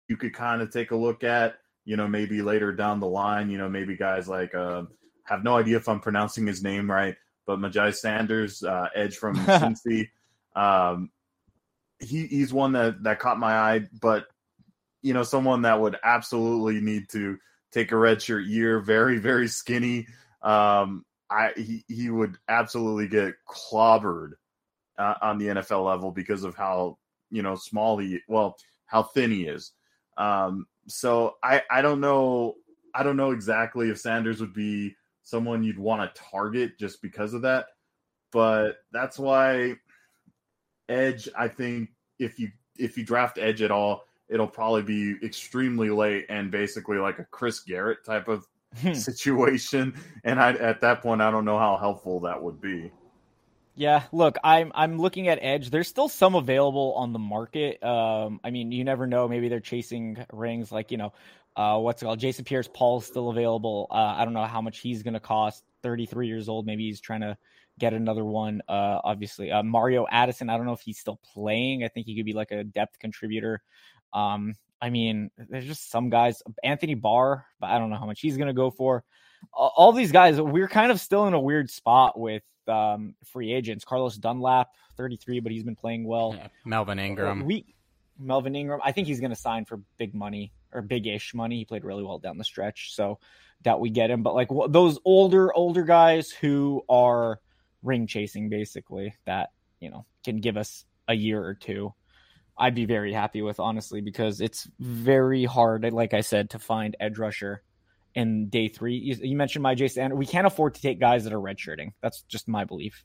you 0.07 0.17
could 0.17 0.33
kind 0.33 0.61
of 0.61 0.71
take 0.71 0.91
a 0.91 0.95
look 0.95 1.23
at 1.23 1.55
you 1.85 1.97
know, 1.97 2.07
maybe 2.07 2.41
later 2.41 2.71
down 2.71 2.99
the 2.99 3.07
line, 3.07 3.49
you 3.49 3.57
know, 3.57 3.69
maybe 3.69 3.97
guys 3.97 4.27
like 4.27 4.53
uh, 4.53 4.83
have 5.25 5.43
no 5.43 5.57
idea 5.57 5.77
if 5.77 5.89
I'm 5.89 5.99
pronouncing 5.99 6.45
his 6.45 6.63
name 6.63 6.89
right, 6.89 7.15
but 7.47 7.59
Myjai 7.59 7.95
Sanders, 7.95 8.63
uh, 8.63 8.87
edge 8.95 9.17
from 9.17 9.35
Cincy, 9.45 10.09
um, 10.55 11.09
he 11.99 12.27
he's 12.27 12.53
one 12.53 12.73
that 12.73 13.03
that 13.03 13.19
caught 13.19 13.39
my 13.39 13.53
eye, 13.53 13.87
but 14.01 14.25
you 15.01 15.13
know, 15.13 15.23
someone 15.23 15.63
that 15.63 15.79
would 15.79 15.97
absolutely 16.03 16.81
need 16.81 17.09
to 17.09 17.37
take 17.71 17.91
a 17.91 17.95
redshirt 17.95 18.47
year, 18.47 18.79
very 18.79 19.17
very 19.17 19.47
skinny. 19.47 20.07
Um, 20.41 21.05
I 21.29 21.51
he 21.55 21.83
he 21.87 22.09
would 22.09 22.37
absolutely 22.47 23.07
get 23.07 23.35
clobbered 23.47 24.31
uh, 24.97 25.15
on 25.21 25.37
the 25.37 25.47
NFL 25.47 25.85
level 25.85 26.11
because 26.11 26.43
of 26.43 26.55
how 26.55 26.97
you 27.29 27.41
know 27.41 27.55
small 27.55 27.97
he 27.97 28.19
well 28.27 28.57
how 28.85 29.03
thin 29.03 29.31
he 29.31 29.45
is. 29.45 29.71
Um, 30.17 30.67
so 30.87 31.35
I 31.43 31.63
I 31.69 31.81
don't 31.81 32.01
know 32.01 32.55
I 32.93 33.03
don't 33.03 33.17
know 33.17 33.31
exactly 33.31 33.89
if 33.89 33.99
Sanders 33.99 34.41
would 34.41 34.53
be 34.53 34.95
someone 35.23 35.63
you'd 35.63 35.79
want 35.79 36.01
to 36.13 36.21
target 36.31 36.77
just 36.77 37.01
because 37.01 37.33
of 37.33 37.43
that. 37.43 37.67
But 38.31 38.77
that's 38.91 39.17
why 39.19 39.75
Edge, 40.89 41.29
I 41.37 41.47
think 41.47 41.89
if 42.19 42.39
you 42.39 42.51
if 42.77 42.97
you 42.97 43.05
draft 43.05 43.37
Edge 43.37 43.61
at 43.61 43.71
all, 43.71 44.03
it'll 44.31 44.47
probably 44.47 44.81
be 44.81 45.15
extremely 45.23 45.89
late 45.89 46.25
and 46.29 46.49
basically 46.49 46.97
like 46.97 47.19
a 47.19 47.25
Chris 47.25 47.59
Garrett 47.59 48.03
type 48.03 48.27
of 48.27 48.47
hmm. 48.81 48.93
situation. 48.93 49.93
And 50.23 50.39
I 50.39 50.53
at 50.53 50.81
that 50.81 51.01
point 51.01 51.21
I 51.21 51.29
don't 51.29 51.45
know 51.45 51.59
how 51.59 51.77
helpful 51.77 52.21
that 52.21 52.41
would 52.41 52.61
be. 52.61 52.91
Yeah, 53.75 54.03
look, 54.11 54.37
I'm 54.43 54.71
I'm 54.75 54.99
looking 54.99 55.27
at 55.27 55.39
Edge. 55.41 55.69
There's 55.69 55.87
still 55.87 56.09
some 56.09 56.35
available 56.35 56.93
on 56.95 57.13
the 57.13 57.19
market. 57.19 57.81
Um, 57.83 58.39
I 58.43 58.51
mean, 58.51 58.71
you 58.71 58.83
never 58.83 59.07
know. 59.07 59.27
Maybe 59.27 59.47
they're 59.47 59.59
chasing 59.61 60.17
rings, 60.33 60.71
like 60.71 60.91
you 60.91 60.97
know, 60.97 61.13
uh, 61.55 61.79
what's 61.79 62.01
it 62.01 62.05
called? 62.05 62.19
Jason 62.19 62.45
Pierre-Paul's 62.45 63.05
still 63.05 63.29
available. 63.29 63.87
Uh, 63.89 64.15
I 64.17 64.25
don't 64.25 64.33
know 64.33 64.45
how 64.45 64.61
much 64.61 64.79
he's 64.79 65.03
going 65.03 65.13
to 65.13 65.19
cost. 65.19 65.63
33 65.83 66.27
years 66.27 66.47
old. 66.47 66.65
Maybe 66.65 66.83
he's 66.83 66.99
trying 66.99 67.21
to 67.21 67.37
get 67.79 67.93
another 67.93 68.23
one. 68.23 68.61
Uh, 68.67 68.99
obviously, 69.03 69.51
uh, 69.51 69.63
Mario 69.63 70.05
Addison. 70.09 70.49
I 70.49 70.57
don't 70.57 70.65
know 70.65 70.73
if 70.73 70.81
he's 70.81 70.99
still 70.99 71.19
playing. 71.33 71.83
I 71.83 71.87
think 71.87 72.05
he 72.05 72.15
could 72.15 72.25
be 72.25 72.33
like 72.33 72.51
a 72.51 72.63
depth 72.63 72.99
contributor. 72.99 73.61
Um, 74.13 74.55
I 74.81 74.89
mean, 74.89 75.29
there's 75.37 75.65
just 75.65 75.91
some 75.91 76.09
guys. 76.09 76.41
Anthony 76.63 76.95
Barr, 76.95 77.45
but 77.59 77.69
I 77.69 77.77
don't 77.77 77.89
know 77.89 77.97
how 77.97 78.05
much 78.05 78.21
he's 78.21 78.37
going 78.37 78.47
to 78.47 78.53
go 78.53 78.71
for. 78.71 79.03
all 79.53 79.91
these 79.91 80.11
guys, 80.11 80.39
we're 80.39 80.67
kind 80.67 80.91
of 80.91 80.99
still 80.99 81.27
in 81.27 81.33
a 81.33 81.39
weird 81.39 81.69
spot 81.69 82.19
with 82.19 82.43
um, 82.67 83.15
free 83.25 83.53
agents. 83.53 83.85
Carlos 83.85 84.15
Dunlap, 84.17 84.69
33, 84.97 85.39
but 85.39 85.51
he's 85.51 85.63
been 85.63 85.75
playing 85.75 86.05
well. 86.05 86.35
Yeah, 86.37 86.47
Melvin 86.65 86.99
Ingram. 86.99 87.45
We 87.45 87.65
Melvin 88.19 88.55
Ingram, 88.55 88.79
I 88.83 88.91
think 88.91 89.07
he's 89.07 89.19
going 89.19 89.31
to 89.31 89.35
sign 89.35 89.65
for 89.65 89.81
big 89.97 90.13
money 90.13 90.53
or 90.73 90.81
big-ish 90.81 91.33
money. 91.33 91.57
He 91.57 91.65
played 91.65 91.83
really 91.83 92.03
well 92.03 92.19
down 92.19 92.37
the 92.37 92.43
stretch, 92.43 92.93
so 92.93 93.19
doubt 93.63 93.79
we 93.79 93.89
get 93.89 94.11
him. 94.11 94.23
But 94.23 94.35
like 94.35 94.49
those 94.69 94.99
older 95.05 95.53
older 95.53 95.83
guys 95.83 96.31
who 96.31 96.83
are 96.89 97.39
ring 97.83 98.07
chasing, 98.07 98.49
basically, 98.49 99.15
that 99.25 99.49
you 99.79 99.89
know 99.89 100.05
can 100.23 100.37
give 100.37 100.57
us 100.57 100.85
a 101.07 101.13
year 101.13 101.43
or 101.43 101.55
two. 101.55 101.93
I'd 102.57 102.75
be 102.75 102.85
very 102.85 103.13
happy 103.13 103.41
with 103.41 103.59
honestly 103.59 104.01
because 104.01 104.41
it's 104.41 104.67
very 104.79 105.45
hard, 105.45 105.83
like 105.91 106.13
I 106.13 106.21
said, 106.21 106.51
to 106.51 106.59
find 106.59 106.95
edge 106.99 107.17
rusher 107.17 107.63
in 108.13 108.49
day 108.49 108.67
three. 108.67 108.95
You, 108.95 109.15
you 109.21 109.35
mentioned 109.35 109.63
my 109.63 109.75
Jason. 109.75 110.15
We 110.17 110.25
can't 110.25 110.47
afford 110.47 110.75
to 110.75 110.81
take 110.81 110.99
guys 110.99 111.23
that 111.23 111.33
are 111.33 111.39
redshirting. 111.39 111.93
That's 112.01 112.23
just 112.23 112.47
my 112.47 112.65
belief. 112.65 113.03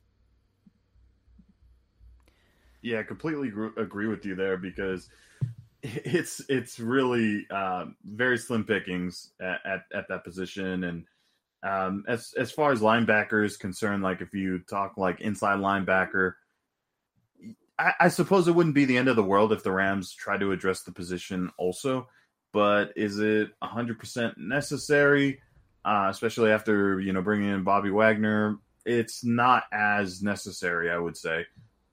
Yeah, 2.82 3.02
completely 3.02 3.48
agree 3.76 4.06
with 4.06 4.24
you 4.24 4.35
there 4.35 4.56
because 4.56 5.09
it's 5.82 6.42
it's 6.48 6.78
really 6.78 7.48
um, 7.50 7.96
very 8.04 8.38
slim 8.38 8.64
pickings 8.64 9.32
at, 9.40 9.61
at, 9.64 9.80
at 9.94 10.09
that 10.09 10.24
position 10.24 10.85
and 10.85 11.04
um, 11.62 12.04
as 12.06 12.32
as 12.37 12.52
far 12.52 12.72
as 12.72 12.80
linebackers 12.80 13.59
concerned 13.59 14.02
like 14.02 14.20
if 14.20 14.35
you 14.35 14.61
talk 14.70 14.96
like 14.96 15.20
inside 15.20 15.59
linebacker 15.59 16.35
I, 17.79 17.93
I, 18.01 18.09
suppose 18.09 18.49
it 18.49 18.55
wouldn't 18.55 18.75
be 18.75 18.85
the 18.85 18.97
end 18.97 19.09
of 19.09 19.17
the 19.17 19.23
world 19.23 19.53
if 19.53 19.62
the 19.62 19.73
rams 19.73 20.12
try 20.12 20.39
to 20.39 20.53
address 20.53 20.83
the 20.83 20.93
position 20.93 21.51
also 21.59 22.09
but 22.53 22.93
is 22.97 23.19
it 23.19 23.51
100% 23.62 24.39
necessary 24.39 25.41
uh, 25.85 26.09
especially 26.11 26.51
after 26.51 27.01
you 27.01 27.12
know 27.12 27.23
bringing 27.23 27.51
in 27.51 27.65
bobby 27.65 27.91
wagner 27.91 28.59
it's 28.85 29.25
not 29.25 29.65
as 29.73 30.23
necessary 30.23 30.91
i 30.91 30.99
would 30.99 31.17
say 31.17 31.45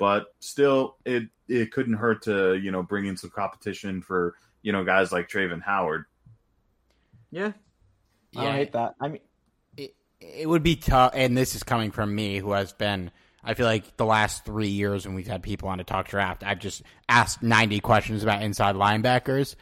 but 0.04 0.36
still, 0.40 0.98
it 1.06 1.30
it 1.48 1.72
couldn't 1.72 1.94
hurt 1.94 2.24
to 2.24 2.56
you 2.56 2.72
know 2.72 2.84
bring 2.84 3.06
in 3.06 3.16
some 3.16 3.30
competition 3.30 4.02
for 4.02 4.36
you 4.62 4.74
know 4.74 4.84
guys 4.84 5.14
like 5.14 5.30
Travin 5.30 5.62
Howard. 5.62 6.04
Yeah, 7.32 7.54
yeah. 8.32 8.42
I 8.42 8.52
hate 8.52 8.74
that. 8.74 8.96
I 9.00 9.08
mean, 9.08 9.22
it 9.78 9.96
it 10.20 10.50
would 10.50 10.62
be 10.62 10.76
tough, 10.76 11.12
and 11.14 11.38
this 11.38 11.56
is 11.56 11.64
coming 11.64 11.92
from 11.92 12.14
me, 12.14 12.40
who 12.40 12.52
has 12.52 12.74
been. 12.74 13.12
I 13.44 13.54
feel 13.54 13.66
like 13.66 13.98
the 13.98 14.06
last 14.06 14.46
three 14.46 14.68
years 14.68 15.06
when 15.06 15.16
we've 15.16 15.28
had 15.28 15.44
people 15.44 15.70
on 15.70 15.80
to 15.80 15.84
talk 15.84 16.08
draft, 16.08 16.44
I've 16.44 16.60
just 16.60 16.84
asked 17.10 17.44
ninety 17.44 17.80
questions 17.80 18.24
about 18.24 18.42
inside 18.42 18.76
linebackers. 18.76 19.56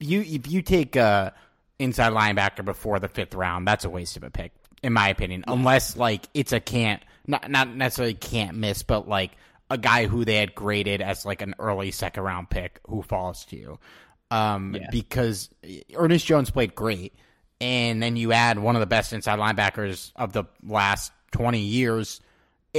You 0.00 0.20
if 0.20 0.50
you 0.50 0.62
take 0.62 0.96
a 0.96 1.34
inside 1.78 2.12
linebacker 2.12 2.64
before 2.64 2.98
the 2.98 3.08
fifth 3.08 3.34
round, 3.34 3.66
that's 3.66 3.84
a 3.84 3.90
waste 3.90 4.16
of 4.16 4.22
a 4.22 4.30
pick, 4.30 4.52
in 4.82 4.92
my 4.92 5.08
opinion. 5.08 5.44
Unless 5.46 5.96
like 5.96 6.28
it's 6.34 6.52
a 6.52 6.60
can't 6.60 7.02
not 7.26 7.50
not 7.50 7.68
necessarily 7.74 8.14
can't 8.14 8.56
miss, 8.56 8.82
but 8.82 9.08
like 9.08 9.32
a 9.70 9.78
guy 9.78 10.06
who 10.06 10.24
they 10.24 10.36
had 10.36 10.54
graded 10.54 11.02
as 11.02 11.24
like 11.24 11.42
an 11.42 11.54
early 11.58 11.90
second 11.90 12.22
round 12.22 12.50
pick 12.50 12.80
who 12.86 13.02
falls 13.02 13.44
to 13.46 13.56
you. 13.56 13.78
Um, 14.30 14.74
yeah. 14.74 14.88
because 14.90 15.48
Ernest 15.94 16.26
Jones 16.26 16.50
played 16.50 16.74
great, 16.74 17.14
and 17.60 18.02
then 18.02 18.16
you 18.16 18.32
add 18.32 18.58
one 18.58 18.76
of 18.76 18.80
the 18.80 18.86
best 18.86 19.12
inside 19.12 19.38
linebackers 19.38 20.12
of 20.16 20.32
the 20.32 20.44
last 20.62 21.12
twenty 21.30 21.60
years, 21.60 22.20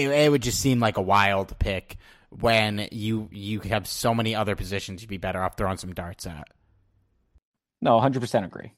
it, 0.04 0.10
it 0.10 0.32
would 0.32 0.42
just 0.42 0.60
seem 0.60 0.80
like 0.80 0.98
a 0.98 1.02
wild 1.02 1.58
pick 1.60 1.98
when 2.30 2.88
you 2.92 3.30
you 3.32 3.60
have 3.62 3.88
so 3.88 4.14
many 4.14 4.36
other 4.36 4.56
positions 4.56 5.02
you'd 5.02 5.10
be 5.10 5.18
better 5.18 5.42
off 5.42 5.58
throwing 5.58 5.78
some 5.78 5.94
darts 5.94 6.28
at. 6.28 6.48
No, 7.82 8.00
hundred 8.00 8.20
percent 8.22 8.46
agree. 8.46 8.74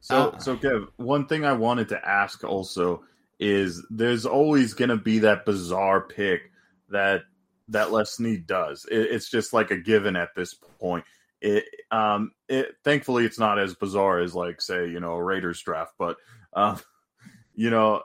So, 0.00 0.16
uh, 0.16 0.38
so 0.38 0.56
Kev, 0.56 0.88
one 0.96 1.26
thing 1.26 1.44
I 1.44 1.54
wanted 1.54 1.88
to 1.88 2.08
ask 2.08 2.44
also 2.44 3.04
is 3.40 3.84
there's 3.88 4.26
always 4.26 4.74
going 4.74 4.90
to 4.90 4.96
be 4.96 5.20
that 5.20 5.46
bizarre 5.46 6.02
pick 6.02 6.50
that 6.90 7.22
that 7.68 7.90
Les 7.90 8.12
Snead 8.12 8.46
does. 8.46 8.86
It, 8.90 8.98
it's 8.98 9.30
just 9.30 9.52
like 9.52 9.70
a 9.70 9.76
given 9.76 10.16
at 10.16 10.34
this 10.34 10.54
point. 10.54 11.04
It 11.40 11.64
um 11.90 12.32
it 12.48 12.76
thankfully 12.84 13.24
it's 13.24 13.38
not 13.38 13.58
as 13.58 13.74
bizarre 13.74 14.20
as 14.20 14.34
like 14.34 14.60
say 14.60 14.88
you 14.88 15.00
know 15.00 15.14
a 15.14 15.22
Raiders 15.22 15.60
draft, 15.62 15.94
but 15.98 16.16
um 16.52 16.80
you 17.54 17.70
know 17.70 17.96
it, 17.96 18.02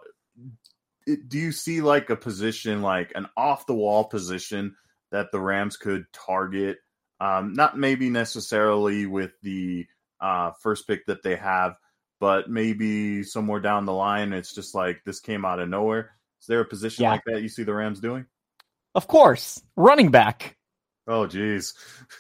do 1.16 1.38
you 1.38 1.52
see 1.52 1.82
like 1.82 2.10
a 2.10 2.16
position 2.16 2.82
like 2.82 3.12
an 3.16 3.28
off 3.36 3.66
the 3.66 3.76
wall 3.76 4.06
position 4.06 4.76
that 5.12 5.32
the 5.32 5.40
Rams 5.40 5.78
could 5.78 6.06
target? 6.14 6.78
Um, 7.20 7.54
not 7.54 7.78
maybe 7.78 8.10
necessarily 8.10 9.06
with 9.06 9.32
the 9.42 9.88
uh, 10.22 10.52
first 10.62 10.88
pick 10.88 11.06
that 11.08 11.24
they 11.24 11.36
have, 11.36 11.76
but 12.20 12.50
maybe 12.50 13.24
somewhere 13.24 13.60
down 13.60 13.86
the 13.86 13.94
line, 13.94 14.34
it's 14.34 14.54
just 14.54 14.76
like 14.76 15.02
this 15.06 15.20
came 15.20 15.46
out 15.46 15.60
of 15.60 15.70
nowhere. 15.70 16.12
Is 16.42 16.48
there 16.48 16.62
a 16.62 16.66
position 16.66 17.04
yeah. 17.04 17.12
like 17.12 17.24
that 17.26 17.42
you 17.42 17.50
see 17.50 17.64
the 17.64 17.74
Rams 17.74 18.00
doing? 18.00 18.26
Of 18.96 19.08
course, 19.08 19.62
running 19.76 20.12
back. 20.12 20.58
Oh, 21.08 21.26
geez. 21.26 21.74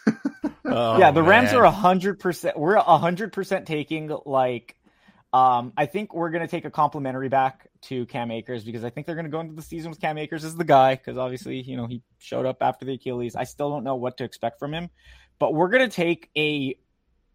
oh, 0.65 0.97
yeah, 0.97 1.11
the 1.11 1.23
Rams 1.23 1.51
man. 1.51 1.61
are 1.61 1.71
hundred 1.71 2.19
percent. 2.19 2.57
We're 2.57 2.77
hundred 2.77 3.33
percent 3.33 3.67
taking 3.67 4.11
like. 4.25 4.75
Um, 5.31 5.73
I 5.77 5.85
think 5.85 6.13
we're 6.13 6.31
gonna 6.31 6.47
take 6.47 6.65
a 6.65 6.71
complimentary 6.71 7.29
back 7.29 7.68
to 7.83 8.05
Cam 8.07 8.31
Akers 8.31 8.63
because 8.63 8.83
I 8.83 8.89
think 8.89 9.07
they're 9.07 9.15
gonna 9.15 9.29
go 9.29 9.39
into 9.39 9.55
the 9.55 9.61
season 9.61 9.89
with 9.89 10.01
Cam 10.01 10.17
Akers 10.17 10.43
as 10.43 10.55
the 10.55 10.63
guy 10.63 10.95
because 10.95 11.17
obviously 11.17 11.61
you 11.61 11.77
know 11.77 11.87
he 11.87 12.01
showed 12.17 12.45
up 12.45 12.57
after 12.61 12.85
the 12.85 12.93
Achilles. 12.93 13.35
I 13.35 13.43
still 13.43 13.69
don't 13.69 13.83
know 13.83 13.95
what 13.95 14.17
to 14.17 14.23
expect 14.23 14.59
from 14.59 14.73
him, 14.73 14.89
but 15.39 15.53
we're 15.53 15.69
gonna 15.69 15.89
take 15.89 16.29
a 16.35 16.75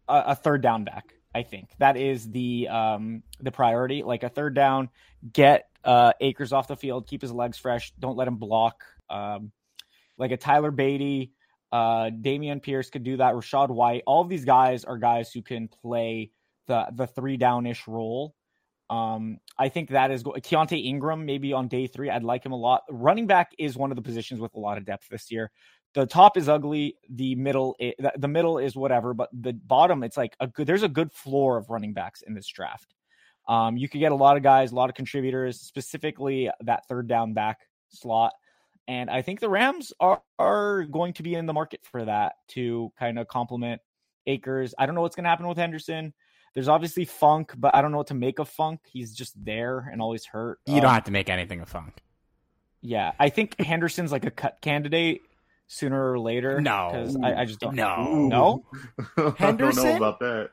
a, 0.07 0.23
a 0.27 0.35
third 0.35 0.61
down 0.61 0.83
back. 0.83 1.13
I 1.33 1.43
think 1.43 1.69
that 1.79 1.97
is 1.97 2.29
the 2.31 2.69
um, 2.69 3.23
the 3.41 3.51
priority. 3.51 4.03
Like 4.03 4.23
a 4.23 4.29
third 4.29 4.55
down, 4.55 4.89
get 5.33 5.69
uh, 5.83 6.13
Akers 6.21 6.53
off 6.53 6.67
the 6.67 6.77
field, 6.77 7.07
keep 7.07 7.21
his 7.21 7.31
legs 7.31 7.57
fresh, 7.57 7.91
don't 7.99 8.15
let 8.15 8.27
him 8.27 8.37
block. 8.37 8.83
Um, 9.09 9.51
like 10.17 10.31
a 10.31 10.37
Tyler 10.37 10.71
Badie, 10.71 11.31
uh, 11.71 12.09
Dameon 12.09 12.61
Pierce 12.61 12.89
could 12.89 13.03
do 13.03 13.17
that. 13.17 13.33
Rachaad 13.33 13.69
White, 13.69 14.03
all 14.07 14.21
of 14.21 14.29
these 14.29 14.45
guys 14.45 14.85
are 14.85 14.97
guys 14.97 15.31
who 15.33 15.41
can 15.41 15.67
play 15.67 16.31
the 16.67 16.87
the 16.93 17.07
three 17.07 17.35
down 17.35 17.65
ish 17.65 17.87
role. 17.87 18.33
Um, 18.89 19.39
I 19.57 19.69
think 19.69 19.89
that 19.89 20.11
is 20.11 20.23
Keaontay 20.23 20.85
Ingram 20.85 21.25
maybe 21.25 21.53
on 21.53 21.67
day 21.67 21.87
three. 21.87 22.09
I'd 22.09 22.23
like 22.23 22.45
him 22.45 22.51
a 22.51 22.57
lot. 22.57 22.83
Running 22.89 23.27
back 23.27 23.51
is 23.57 23.75
one 23.75 23.91
of 23.91 23.95
the 23.95 24.01
positions 24.01 24.39
with 24.39 24.53
a 24.55 24.59
lot 24.59 24.77
of 24.77 24.85
depth 24.85 25.07
this 25.09 25.31
year. 25.31 25.51
The 25.95 26.05
top 26.05 26.37
is 26.37 26.49
ugly 26.49 26.97
the 27.09 27.35
middle 27.35 27.75
the 28.17 28.27
middle 28.27 28.57
is 28.57 28.75
whatever 28.75 29.13
but 29.13 29.29
the 29.31 29.53
bottom 29.53 30.03
it's 30.03 30.17
like 30.17 30.35
a 30.41 30.47
good 30.47 30.67
there's 30.67 30.83
a 30.83 30.89
good 30.89 31.11
floor 31.13 31.57
of 31.57 31.69
running 31.69 31.93
backs 31.93 32.21
in 32.21 32.33
this 32.33 32.47
draft. 32.47 32.93
Um, 33.47 33.77
you 33.77 33.87
could 33.87 33.99
get 33.99 34.11
a 34.11 34.15
lot 34.15 34.37
of 34.37 34.43
guys 34.43 34.71
a 34.71 34.75
lot 34.75 34.89
of 34.89 34.95
contributors 34.95 35.61
specifically 35.61 36.49
that 36.61 36.87
third 36.87 37.07
down 37.07 37.33
back 37.33 37.59
slot. 37.89 38.33
And 38.87 39.09
i 39.09 39.21
think 39.23 39.39
the 39.39 39.49
rams 39.49 39.93
are 39.99 40.21
are 40.37 40.83
going 40.83 41.13
to 41.13 41.23
be 41.23 41.33
in 41.33 41.45
the 41.45 41.53
market 41.53 41.79
for 41.83 42.05
that 42.05 42.33
to 42.49 42.91
kind 42.99 43.17
of 43.17 43.27
complement 43.27 43.81
akers. 44.27 44.75
I 44.77 44.85
don't 44.85 44.95
know 44.95 45.01
what's 45.01 45.15
going 45.15 45.23
to 45.23 45.29
happen 45.29 45.47
with 45.47 45.57
henderson 45.57 46.13
there's 46.55 46.67
obviously 46.67 47.05
funk 47.05 47.53
but 47.55 47.75
i 47.75 47.81
don't 47.81 47.91
know 47.91 47.97
what 47.97 48.07
to 48.07 48.15
make 48.15 48.39
of 48.39 48.49
funk 48.49 48.79
he's 48.85 49.13
just 49.13 49.33
there 49.45 49.87
and 49.91 50.01
always 50.01 50.25
hurt 50.25 50.59
you 50.65 50.75
don't 50.75 50.85
um, 50.85 50.95
have 50.95 51.03
to 51.03 51.11
make 51.11 51.29
anything 51.29 51.61
of 51.61 51.69
funk 51.69 52.01
yeah 52.81 53.11
i 53.19 53.29
think 53.29 53.59
henderson's 53.61 54.11
like 54.11 54.25
a 54.25 54.31
cut 54.31 54.59
candidate 54.61 55.21
sooner 55.67 56.11
or 56.11 56.19
later. 56.19 56.61
No, 56.61 56.89
because 56.91 57.17
I, 57.17 57.41
I, 57.41 57.45
just 57.45 57.59
don't. 57.59 57.75
No, 57.75 58.05
no. 58.27 58.65
Henderson. 59.37 59.39
I 59.39 59.51
don't 59.51 59.75
know 59.75 59.95
about 59.95 60.19
that. 60.19 60.49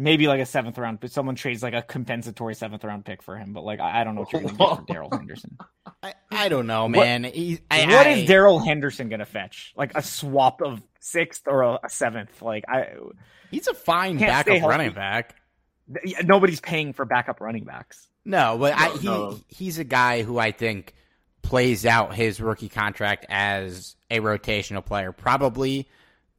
Maybe 0.00 0.28
like 0.28 0.40
a 0.40 0.46
seventh 0.46 0.78
round, 0.78 1.00
but 1.00 1.10
someone 1.10 1.34
trades 1.34 1.62
like 1.62 1.74
a 1.74 1.82
compensatory 1.82 2.54
seventh 2.54 2.84
round 2.84 3.04
pick 3.04 3.20
for 3.20 3.36
him. 3.36 3.52
But 3.52 3.64
like, 3.64 3.80
I, 3.80 4.00
I 4.00 4.04
don't 4.04 4.14
know 4.14 4.20
what 4.20 4.32
you're 4.32 4.42
going 4.42 4.54
to 4.54 4.58
get 4.58 4.76
for 4.76 4.84
Darrell 4.86 5.10
Henderson. 5.10 5.58
I, 6.02 6.14
I 6.30 6.48
don't 6.48 6.68
know, 6.68 6.88
man. 6.88 7.24
What, 7.24 7.34
he, 7.34 7.58
I, 7.68 7.86
what 7.86 8.06
is 8.06 8.28
Darrell 8.28 8.60
Henderson 8.60 9.08
going 9.08 9.18
to 9.18 9.26
fetch? 9.26 9.74
Like 9.76 9.92
a 9.96 10.02
swap 10.02 10.62
of 10.62 10.80
sixth 11.00 11.42
or 11.48 11.62
a, 11.62 11.80
a 11.84 11.90
seventh? 11.90 12.40
Like 12.40 12.64
I, 12.68 12.90
he's 13.50 13.66
a 13.66 13.74
fine 13.74 14.18
backup 14.18 14.62
running 14.62 14.92
back. 14.92 15.34
Nobody's 16.22 16.60
paying 16.60 16.92
for 16.92 17.04
backup 17.04 17.40
running 17.40 17.64
backs. 17.64 18.08
No, 18.24 18.56
but 18.58 18.76
no, 18.78 18.84
I, 18.84 18.98
he 18.98 19.06
no. 19.06 19.40
he's 19.48 19.78
a 19.78 19.84
guy 19.84 20.22
who 20.22 20.38
I 20.38 20.52
think 20.52 20.94
plays 21.42 21.86
out 21.86 22.14
his 22.14 22.40
rookie 22.40 22.68
contract 22.68 23.24
as 23.28 23.96
a 24.10 24.20
rotational 24.20 24.84
player. 24.84 25.12
Probably 25.12 25.88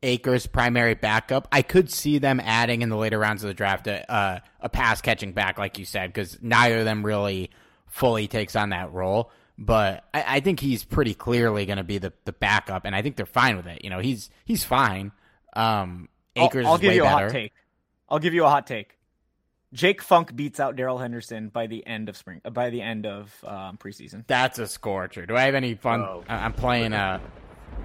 Akers' 0.01 0.47
primary 0.47 0.95
backup. 0.95 1.47
I 1.51 1.61
could 1.61 1.91
see 1.91 2.19
them 2.19 2.39
adding 2.39 2.81
in 2.81 2.89
the 2.89 2.97
later 2.97 3.19
rounds 3.19 3.43
of 3.43 3.47
the 3.47 3.53
draft 3.53 3.87
a, 3.87 4.09
uh, 4.11 4.39
a 4.61 4.69
pass 4.69 5.01
catching 5.01 5.33
back, 5.33 5.57
like 5.57 5.77
you 5.77 5.85
said, 5.85 6.13
because 6.13 6.37
neither 6.41 6.79
of 6.79 6.85
them 6.85 7.05
really 7.05 7.51
fully 7.87 8.27
takes 8.27 8.55
on 8.55 8.69
that 8.69 8.93
role. 8.93 9.31
But 9.57 10.05
I, 10.13 10.23
I 10.27 10.39
think 10.39 10.61
he's 10.61 10.85
pretty 10.85 11.13
clearly 11.13 11.65
going 11.65 11.77
to 11.77 11.83
be 11.83 11.97
the, 11.97 12.13
the 12.23 12.31
backup, 12.31 12.85
and 12.85 12.95
I 12.95 13.01
think 13.01 13.17
they're 13.17 13.25
fine 13.25 13.57
with 13.57 13.67
it. 13.67 13.83
You 13.83 13.89
know, 13.89 13.99
he's 13.99 14.29
he's 14.45 14.63
fine. 14.63 15.11
Um, 15.53 16.07
Akers 16.35 16.65
I'll, 16.65 16.73
I'll 16.73 16.77
give 16.77 16.93
you 16.93 17.03
better. 17.03 17.25
a 17.25 17.27
hot 17.27 17.31
take. 17.31 17.53
I'll 18.07 18.19
give 18.19 18.33
you 18.33 18.45
a 18.45 18.49
hot 18.49 18.67
take. 18.67 18.97
Jake 19.73 20.01
Funk 20.01 20.35
beats 20.35 20.59
out 20.59 20.75
Darrell 20.75 20.97
Henderson 20.97 21.49
by 21.49 21.67
the 21.67 21.85
end 21.85 22.09
of 22.09 22.17
spring, 22.17 22.41
uh, 22.43 22.49
by 22.49 22.69
the 22.69 22.81
end 22.81 23.05
of 23.05 23.35
um, 23.45 23.77
preseason. 23.77 24.25
That's 24.27 24.57
a 24.57 24.65
scorcher. 24.65 25.25
Do 25.25 25.35
I 25.35 25.41
have 25.41 25.55
any 25.55 25.75
fun? 25.75 26.01
Oh. 26.01 26.23
I'm 26.27 26.53
playing 26.53 26.93
a 26.93 27.21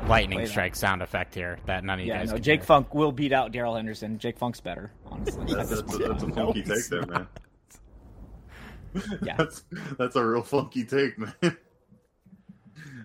lightning 0.09 0.39
Play 0.39 0.45
that. 0.45 0.51
strike 0.51 0.77
sound 0.77 1.03
effect 1.03 1.35
here 1.35 1.59
that 1.67 1.83
none 1.85 1.99
of 2.01 2.05
you 2.07 2.13
Yeah, 2.13 2.19
guys. 2.19 2.29
no, 2.29 2.35
can 2.35 2.43
Jake 2.43 2.61
hear. 2.61 2.67
Funk 2.67 2.95
will 2.95 3.13
beat 3.13 3.33
out 3.33 3.53
Darrell 3.53 3.75
Henderson. 3.77 4.19
Jake 4.19 4.39
Funk's 4.39 4.61
better, 4.61 4.91
honestly. 5.07 5.43
at 5.43 5.49
That's, 5.49 5.71
that's, 5.71 5.95
a, 5.95 5.99
that's 6.09 6.23
a 6.23 6.29
funky 6.31 6.63
take 6.63 6.87
there, 6.91 7.07
man. 7.07 7.27
Yeah. 9.23 9.35
That's 9.37 9.65
that's 9.99 10.15
a 10.15 10.25
real 10.25 10.43
funky 10.43 10.85
take, 10.85 11.19
man. 11.19 11.35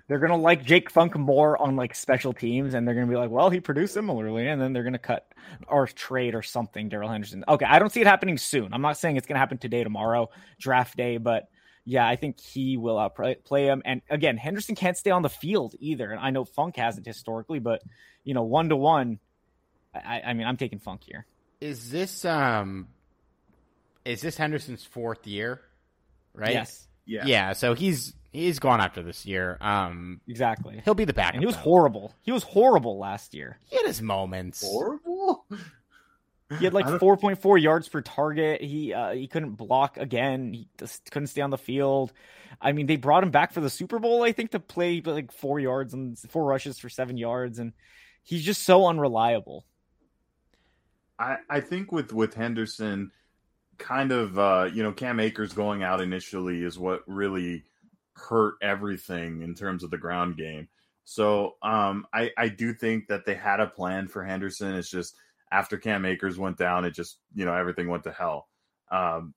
they're 0.08 0.20
gonna 0.20 0.38
like 0.38 0.64
Jake 0.64 0.90
Funk 0.92 1.18
more 1.18 1.60
on 1.60 1.76
like 1.76 1.96
special 1.96 2.32
teams, 2.32 2.76
and 2.76 2.88
they're 2.88 2.94
gonna 2.94 3.08
be 3.08 3.16
like, 3.16 3.32
well, 3.32 3.50
he 3.50 3.60
produced 3.60 3.96
similarly, 3.96 4.48
and 4.48 4.62
then 4.62 4.72
they're 4.74 4.84
gonna 4.84 5.00
cut 5.00 5.28
or 5.68 5.88
trade 5.88 6.36
or 6.36 6.44
something. 6.44 6.90
Darrell 6.90 7.10
Henderson. 7.10 7.44
Okay, 7.48 7.66
I 7.66 7.80
don't 7.80 7.92
see 7.92 8.02
it 8.02 8.08
happening 8.08 8.38
soon. 8.38 8.72
I'm 8.72 8.84
not 8.84 8.98
saying 8.98 9.18
it's 9.18 9.26
gonna 9.26 9.40
happen 9.40 9.58
today, 9.58 9.84
tomorrow, 9.84 10.30
draft 10.60 10.96
day, 10.96 11.18
but 11.18 11.50
yeah, 11.86 12.08
I 12.08 12.16
think 12.16 12.40
he 12.40 12.78
will 12.78 12.98
outplay 12.98 13.36
play 13.36 13.66
him. 13.66 13.82
And 13.86 14.02
again, 14.10 14.38
Henderson 14.38 14.76
can't 14.76 14.98
stay 14.98 15.12
on 15.12 15.22
the 15.22 15.30
field 15.30 15.76
either. 15.80 16.12
And 16.12 16.20
I 16.20 16.30
know 16.30 16.46
Funk 16.46 16.76
hasn't 16.78 17.06
historically, 17.06 17.60
but 17.60 17.82
you 18.24 18.34
know, 18.34 18.44
one 18.44 18.70
to 18.70 18.76
one, 18.76 19.20
I, 19.94 20.22
I 20.28 20.34
mean, 20.34 20.46
I'm 20.46 20.58
taking 20.58 20.80
Funk 20.80 21.02
here. 21.04 21.26
Is 21.62 21.90
this 21.90 22.26
um, 22.26 22.88
is 24.06 24.22
this 24.22 24.38
Henderson's 24.38 24.84
fourth 24.84 25.28
year? 25.28 25.62
Right. 26.34 26.54
Yes, 26.54 26.88
Yeah. 27.06 27.26
Yeah. 27.26 27.54
So 27.54 27.74
he's 27.74 28.14
he's 28.32 28.60
gone 28.60 28.82
after 28.82 29.02
this 29.02 29.26
year. 29.26 29.58
Um, 29.60 30.22
exactly. 30.28 30.82
he'll 30.86 30.94
be 30.94 31.06
the 31.06 31.14
backup. 31.14 31.36
And 31.36 31.42
he 31.42 31.46
was 31.46 31.56
though. 31.56 31.62
horrible. 31.62 32.14
He 32.22 32.32
was 32.32 32.44
horrible 32.44 33.00
last 33.00 33.34
year. 33.34 33.60
He 33.66 33.78
had 33.78 33.86
his 33.86 34.02
moments. 34.02 34.64
Horrible. 34.64 35.46
He 36.58 36.66
had 36.66 36.74
like 36.74 36.86
4.4 36.88 37.62
yards 37.62 37.88
per 37.88 38.02
target. 38.02 38.62
He 38.62 38.94
uh, 38.94 39.12
he 39.12 39.28
couldn't 39.28 39.56
block 39.56 39.98
again. 39.98 40.54
He 40.54 40.68
just 40.78 41.12
couldn't 41.12 41.28
stay 41.28 41.42
on 41.42 41.50
the 41.50 41.58
field. 41.58 42.12
I 42.60 42.72
mean, 42.72 42.88
they 42.88 42.96
brought 42.96 43.24
him 43.24 43.32
back 43.32 43.54
for 43.54 43.62
the 43.62 43.70
Super 43.70 44.00
Bowl, 44.00 44.24
I 44.24 44.32
think, 44.32 44.52
to 44.52 44.60
play 44.60 45.02
like 45.02 45.32
four 45.32 45.60
yards 45.60 45.94
and 45.94 46.18
four 46.18 46.46
rushes 46.46 46.80
for 46.80 46.90
seven 46.90 47.18
yards, 47.18 47.60
and 47.60 47.74
he's 48.24 48.44
just 48.44 48.64
so 48.64 48.88
unreliable. 48.88 49.66
I, 51.20 51.38
I 51.50 51.60
think 51.60 51.92
with 51.92 52.14
with 52.14 52.34
Henderson, 52.34 53.12
kind 53.78 54.12
of 54.12 54.40
uh, 54.40 54.70
you 54.74 54.82
know 54.82 54.92
Cam 54.92 55.20
Akers 55.20 55.54
going 55.54 55.84
out 55.84 56.02
initially 56.02 56.64
is 56.64 56.80
what 56.80 57.04
really 57.08 57.66
hurt 58.14 58.56
everything 58.62 59.42
in 59.42 59.54
terms 59.54 59.84
of 59.84 59.92
the 59.92 59.98
ground 59.98 60.38
game. 60.38 60.68
So 61.06 61.56
um, 61.62 62.06
I 62.14 62.32
I 62.38 62.50
do 62.50 62.74
think 62.74 63.08
that 63.08 63.26
they 63.26 63.36
had 63.36 63.60
a 63.60 63.68
plan 63.68 64.08
for 64.08 64.24
Henderson. 64.24 64.76
It's 64.76 64.90
just 64.90 65.16
after 65.52 65.78
Cam 65.78 66.06
Akers 66.06 66.38
went 66.38 66.58
down, 66.58 66.86
it 66.86 66.92
just 66.92 67.18
you 67.34 67.46
know 67.46 67.54
everything 67.54 67.88
went 67.88 68.04
to 68.04 68.12
hell. 68.12 68.48
Um, 68.92 69.34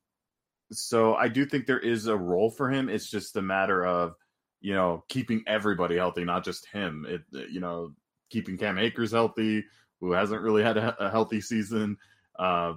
so 0.70 1.14
I 1.14 1.28
do 1.28 1.44
think 1.44 1.66
there 1.66 1.78
is 1.78 2.06
a 2.06 2.16
role 2.16 2.50
for 2.50 2.70
him. 2.70 2.88
It's 2.88 3.10
just 3.10 3.36
a 3.36 3.42
matter 3.42 3.84
of 3.84 4.14
you 4.60 4.74
know 4.74 5.04
keeping 5.08 5.44
everybody 5.46 5.96
healthy, 5.96 6.24
not 6.24 6.44
just 6.44 6.66
him. 6.66 7.06
It 7.08 7.22
you 7.50 7.60
know 7.60 7.92
keeping 8.30 8.58
Cam 8.58 8.78
Akers 8.78 9.12
healthy, 9.12 9.64
who 10.00 10.12
hasn't 10.12 10.42
really 10.42 10.62
had 10.62 10.76
a, 10.76 11.06
a 11.06 11.10
healthy 11.10 11.40
season. 11.40 11.98
Uh, 12.38 12.74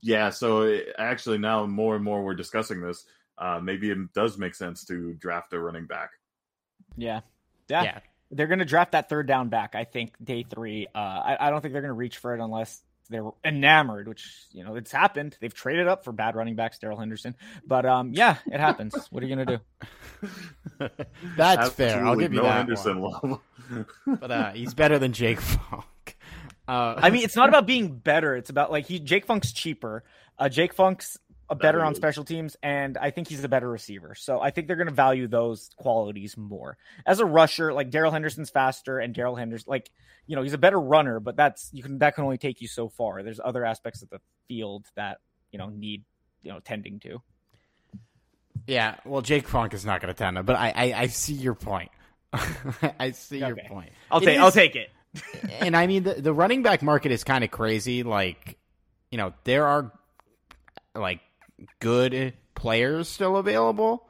yeah, 0.00 0.30
so 0.30 0.62
it, 0.62 0.94
actually 0.98 1.38
now 1.38 1.66
more 1.66 1.96
and 1.96 2.04
more 2.04 2.22
we're 2.22 2.34
discussing 2.34 2.80
this. 2.80 3.04
Uh, 3.38 3.60
maybe 3.62 3.90
it 3.90 4.12
does 4.14 4.38
make 4.38 4.54
sense 4.54 4.84
to 4.84 5.12
draft 5.14 5.52
a 5.52 5.58
running 5.58 5.86
back. 5.86 6.10
Yeah. 6.96 7.20
Yeah. 7.68 7.82
Yeah. 7.82 7.98
They're 8.30 8.46
going 8.48 8.58
to 8.58 8.64
draft 8.64 8.92
that 8.92 9.08
third 9.08 9.26
down 9.26 9.48
back, 9.48 9.74
I 9.74 9.84
think, 9.84 10.14
day 10.22 10.44
three. 10.48 10.88
Uh, 10.94 10.98
I, 10.98 11.36
I 11.40 11.50
don't 11.50 11.60
think 11.60 11.72
they're 11.72 11.82
going 11.82 11.90
to 11.90 11.94
reach 11.94 12.18
for 12.18 12.34
it 12.34 12.40
unless 12.40 12.82
they're 13.08 13.30
enamored, 13.44 14.08
which, 14.08 14.28
you 14.52 14.64
know, 14.64 14.74
it's 14.74 14.90
happened. 14.90 15.36
They've 15.40 15.54
traded 15.54 15.86
up 15.86 16.04
for 16.04 16.12
bad 16.12 16.34
running 16.34 16.56
backs, 16.56 16.78
Darrell 16.78 16.98
Henderson. 16.98 17.36
But 17.66 17.86
um, 17.86 18.12
yeah, 18.12 18.38
it 18.46 18.58
happens. 18.58 18.94
what 19.10 19.22
are 19.22 19.26
you 19.26 19.36
going 19.36 19.46
to 19.46 19.60
do? 20.78 20.88
That's 21.36 21.70
fair. 21.70 22.04
I'll 22.04 22.16
give 22.16 22.32
you 22.32 22.40
no 22.40 22.44
that. 22.46 22.56
Henderson 22.56 23.00
one. 23.00 23.20
love. 23.22 23.40
But 24.20 24.30
uh, 24.30 24.52
he's 24.52 24.74
better 24.74 24.98
than 24.98 25.12
Jake 25.12 25.40
Funk. 25.40 26.16
Uh, 26.68 26.94
I 26.96 27.10
mean, 27.10 27.24
it's 27.24 27.36
not 27.36 27.48
about 27.48 27.66
being 27.66 27.96
better. 27.96 28.36
It's 28.36 28.50
about 28.50 28.70
like 28.70 28.86
he 28.86 28.98
Jake 28.98 29.26
Funk's 29.26 29.52
cheaper. 29.52 30.04
Uh, 30.38 30.48
Jake 30.48 30.72
Funk's 30.74 31.18
a 31.48 31.54
better 31.54 31.84
on 31.84 31.94
special 31.94 32.24
teams, 32.24 32.56
and 32.62 32.98
I 32.98 33.10
think 33.10 33.28
he's 33.28 33.44
a 33.44 33.48
better 33.48 33.68
receiver. 33.68 34.14
So 34.14 34.40
I 34.40 34.50
think 34.50 34.66
they're 34.66 34.76
going 34.76 34.88
to 34.88 34.94
value 34.94 35.28
those 35.28 35.70
qualities 35.76 36.36
more. 36.36 36.76
As 37.06 37.20
a 37.20 37.24
rusher, 37.24 37.72
like 37.72 37.90
Darrell 37.90 38.10
Henderson's 38.10 38.50
faster, 38.50 38.98
and 38.98 39.14
Darrell 39.14 39.36
Henderson, 39.36 39.66
like 39.68 39.90
you 40.26 40.34
know, 40.34 40.42
he's 40.42 40.54
a 40.54 40.58
better 40.58 40.80
runner, 40.80 41.20
but 41.20 41.36
that's 41.36 41.70
you 41.72 41.82
can 41.82 41.98
that 41.98 42.14
can 42.14 42.24
only 42.24 42.38
take 42.38 42.60
you 42.60 42.68
so 42.68 42.88
far. 42.88 43.22
There's 43.22 43.40
other 43.42 43.64
aspects 43.64 44.02
of 44.02 44.10
the 44.10 44.20
field 44.48 44.86
that 44.96 45.18
you 45.52 45.58
know 45.58 45.68
need 45.68 46.04
you 46.42 46.52
know 46.52 46.60
tending 46.60 47.00
to. 47.00 47.22
yeah. 48.66 48.96
Well, 49.04 49.22
Jake 49.22 49.46
Funk 49.46 49.74
is 49.74 49.84
not 49.84 50.00
going 50.00 50.12
to 50.12 50.18
tend 50.18 50.36
to, 50.36 50.42
but 50.42 50.56
I, 50.56 50.72
I, 50.74 50.92
I 51.02 51.06
see 51.06 51.34
your 51.34 51.54
point. 51.54 51.90
I 52.98 53.12
see 53.12 53.38
your 53.38 53.56
point. 53.56 53.90
I'll 54.10 54.20
It 54.20 54.24
take 54.26 54.38
I'll 54.38 54.52
take 54.52 54.76
it. 54.76 54.90
and 55.60 55.76
I 55.76 55.86
mean 55.86 56.02
the 56.02 56.14
the 56.14 56.32
running 56.32 56.62
back 56.62 56.82
market 56.82 57.12
is 57.12 57.24
kind 57.24 57.44
of 57.44 57.50
crazy. 57.50 58.02
Like, 58.02 58.58
you 59.10 59.18
know, 59.18 59.32
there 59.44 59.66
are 59.66 59.92
like 60.94 61.20
good 61.80 62.34
players 62.54 63.08
still 63.08 63.36
available, 63.36 64.08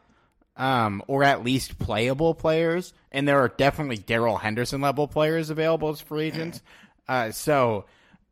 um, 0.56 1.02
or 1.06 1.22
at 1.24 1.44
least 1.44 1.78
playable 1.78 2.34
players, 2.34 2.92
and 3.12 3.26
there 3.26 3.40
are 3.40 3.48
definitely 3.48 3.96
Darrell 3.96 4.36
Henderson 4.36 4.80
level 4.80 5.08
players 5.08 5.50
available 5.50 5.90
as 5.90 6.00
free 6.00 6.26
agents. 6.26 6.62
Uh, 7.08 7.30
so 7.30 7.84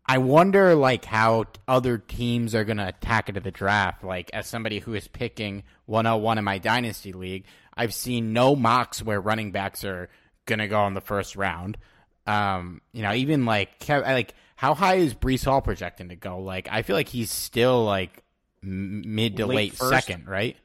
I 0.05 0.19
wonder 0.19 0.75
like 0.75 1.05
how 1.05 1.45
other 1.69 1.99
teams 1.99 2.57
are 2.57 2.65
gonna 2.65 2.89
attack 2.89 3.29
into 3.29 3.41
the 3.41 3.53
draft. 3.53 4.03
Like 4.03 4.31
as 4.35 4.49
somebody 4.49 4.81
who 4.81 4.95
is 4.95 5.07
picking 5.07 5.62
101 5.87 6.39
in 6.39 6.45
my 6.45 6.59
dynasty 6.59 7.12
league, 7.12 7.45
I've 7.77 7.95
seen 7.95 8.33
no 8.33 8.57
mocks 8.57 9.01
where 9.01 9.21
running 9.21 9.53
backs 9.53 9.85
are 9.85 10.11
gonna 10.45 10.67
go 10.67 10.85
in 10.89 10.95
the 10.95 11.01
first 11.01 11.37
round. 11.37 11.79
Um, 12.27 12.81
you 12.93 13.03
know, 13.03 13.15
even 13.15 13.47
like 13.47 13.71
like 13.89 14.35
how 14.57 14.75
high 14.75 14.97
is 14.97 15.15
Breece 15.15 15.45
Hall 15.45 15.62
projecting 15.62 16.09
to 16.09 16.17
go? 16.17 16.41
Like 16.41 16.69
I 16.71 16.83
feel 16.83 16.97
like 16.97 17.09
he's 17.09 17.31
still 17.31 17.85
like 17.85 18.24
mid 18.65 19.37
to 19.37 19.47
Late 19.47 19.57
late, 19.57 19.75
first? 19.75 19.91
second, 19.91 20.27
right? 20.29 20.57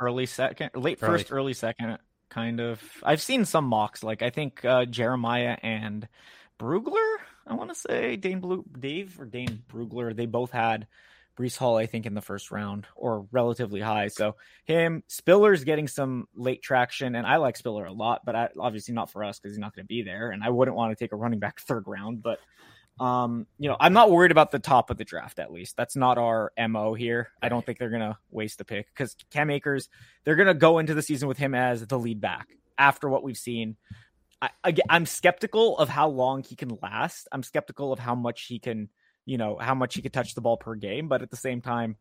Early 0.00 0.26
second, 0.26 0.70
late 0.74 0.98
Early- 1.00 1.18
first, 1.18 1.32
early 1.32 1.52
second, 1.54 1.98
kind 2.28 2.60
of. 2.60 2.80
I've 3.04 3.22
seen 3.22 3.44
some 3.44 3.66
mocks. 3.66 4.02
Like 4.02 4.22
I 4.22 4.30
think 4.30 4.64
uh, 4.64 4.84
Jeremiah 4.84 5.56
and 5.62 6.08
Brugler. 6.58 7.16
I 7.46 7.54
want 7.54 7.70
to 7.70 7.74
say 7.74 8.16
Dane 8.16 8.40
Blue, 8.40 8.64
Dave 8.78 9.18
or 9.20 9.24
Dane 9.26 9.62
Brugler. 9.72 10.14
They 10.14 10.26
both 10.26 10.50
had 10.52 10.86
Breece 11.36 11.56
Hall, 11.56 11.76
I 11.76 11.86
think, 11.86 12.06
in 12.06 12.14
the 12.14 12.20
first 12.20 12.50
round 12.50 12.86
or 12.94 13.26
relatively 13.32 13.80
high. 13.80 14.08
So 14.08 14.36
him, 14.64 15.02
Spiller's 15.08 15.64
getting 15.64 15.88
some 15.88 16.28
late 16.36 16.62
traction, 16.62 17.14
and 17.14 17.26
I 17.26 17.36
like 17.36 17.56
Spiller 17.56 17.84
a 17.86 17.92
lot, 17.92 18.22
but 18.24 18.36
I, 18.36 18.48
obviously 18.58 18.94
not 18.94 19.10
for 19.10 19.24
us 19.24 19.38
because 19.38 19.54
he's 19.54 19.58
not 19.60 19.74
going 19.74 19.84
to 19.84 19.88
be 19.88 20.02
there, 20.02 20.30
and 20.30 20.42
I 20.44 20.50
wouldn't 20.50 20.76
want 20.76 20.96
to 20.96 21.04
take 21.04 21.12
a 21.12 21.16
running 21.16 21.38
back 21.40 21.60
third 21.60 21.84
round. 21.86 22.22
But 22.22 22.38
um, 23.00 23.46
you 23.58 23.68
know, 23.68 23.76
I'm 23.80 23.92
not 23.92 24.10
worried 24.10 24.30
about 24.30 24.50
the 24.50 24.58
top 24.58 24.90
of 24.90 24.98
the 24.98 25.04
draft. 25.04 25.38
At 25.38 25.52
least 25.52 25.76
that's 25.76 25.96
not 25.96 26.18
our 26.18 26.52
mo 26.68 26.94
here. 26.94 27.30
I 27.42 27.48
don't 27.48 27.64
think 27.64 27.78
they're 27.78 27.90
going 27.90 28.00
to 28.02 28.18
waste 28.30 28.58
the 28.58 28.64
pick 28.64 28.86
because 28.94 29.16
Cam 29.30 29.50
Akers, 29.50 29.88
they're 30.24 30.36
going 30.36 30.48
to 30.48 30.54
go 30.54 30.78
into 30.78 30.94
the 30.94 31.02
season 31.02 31.28
with 31.28 31.38
him 31.38 31.54
as 31.54 31.86
the 31.86 31.98
lead 31.98 32.20
back 32.20 32.48
after 32.78 33.08
what 33.08 33.22
we've 33.22 33.36
seen. 33.36 33.76
I, 34.40 34.50
I, 34.64 34.74
I'm 34.88 35.06
skeptical 35.06 35.78
of 35.78 35.88
how 35.88 36.08
long 36.08 36.42
he 36.42 36.56
can 36.56 36.78
last. 36.82 37.28
I'm 37.32 37.42
skeptical 37.42 37.92
of 37.92 37.98
how 37.98 38.14
much 38.14 38.42
he 38.46 38.58
can, 38.58 38.88
you 39.24 39.38
know, 39.38 39.56
how 39.58 39.74
much 39.74 39.94
he 39.94 40.02
could 40.02 40.12
touch 40.12 40.34
the 40.34 40.40
ball 40.40 40.56
per 40.56 40.74
game. 40.74 41.08
But 41.08 41.22
at 41.22 41.30
the 41.30 41.36
same 41.36 41.60
time, 41.60 41.96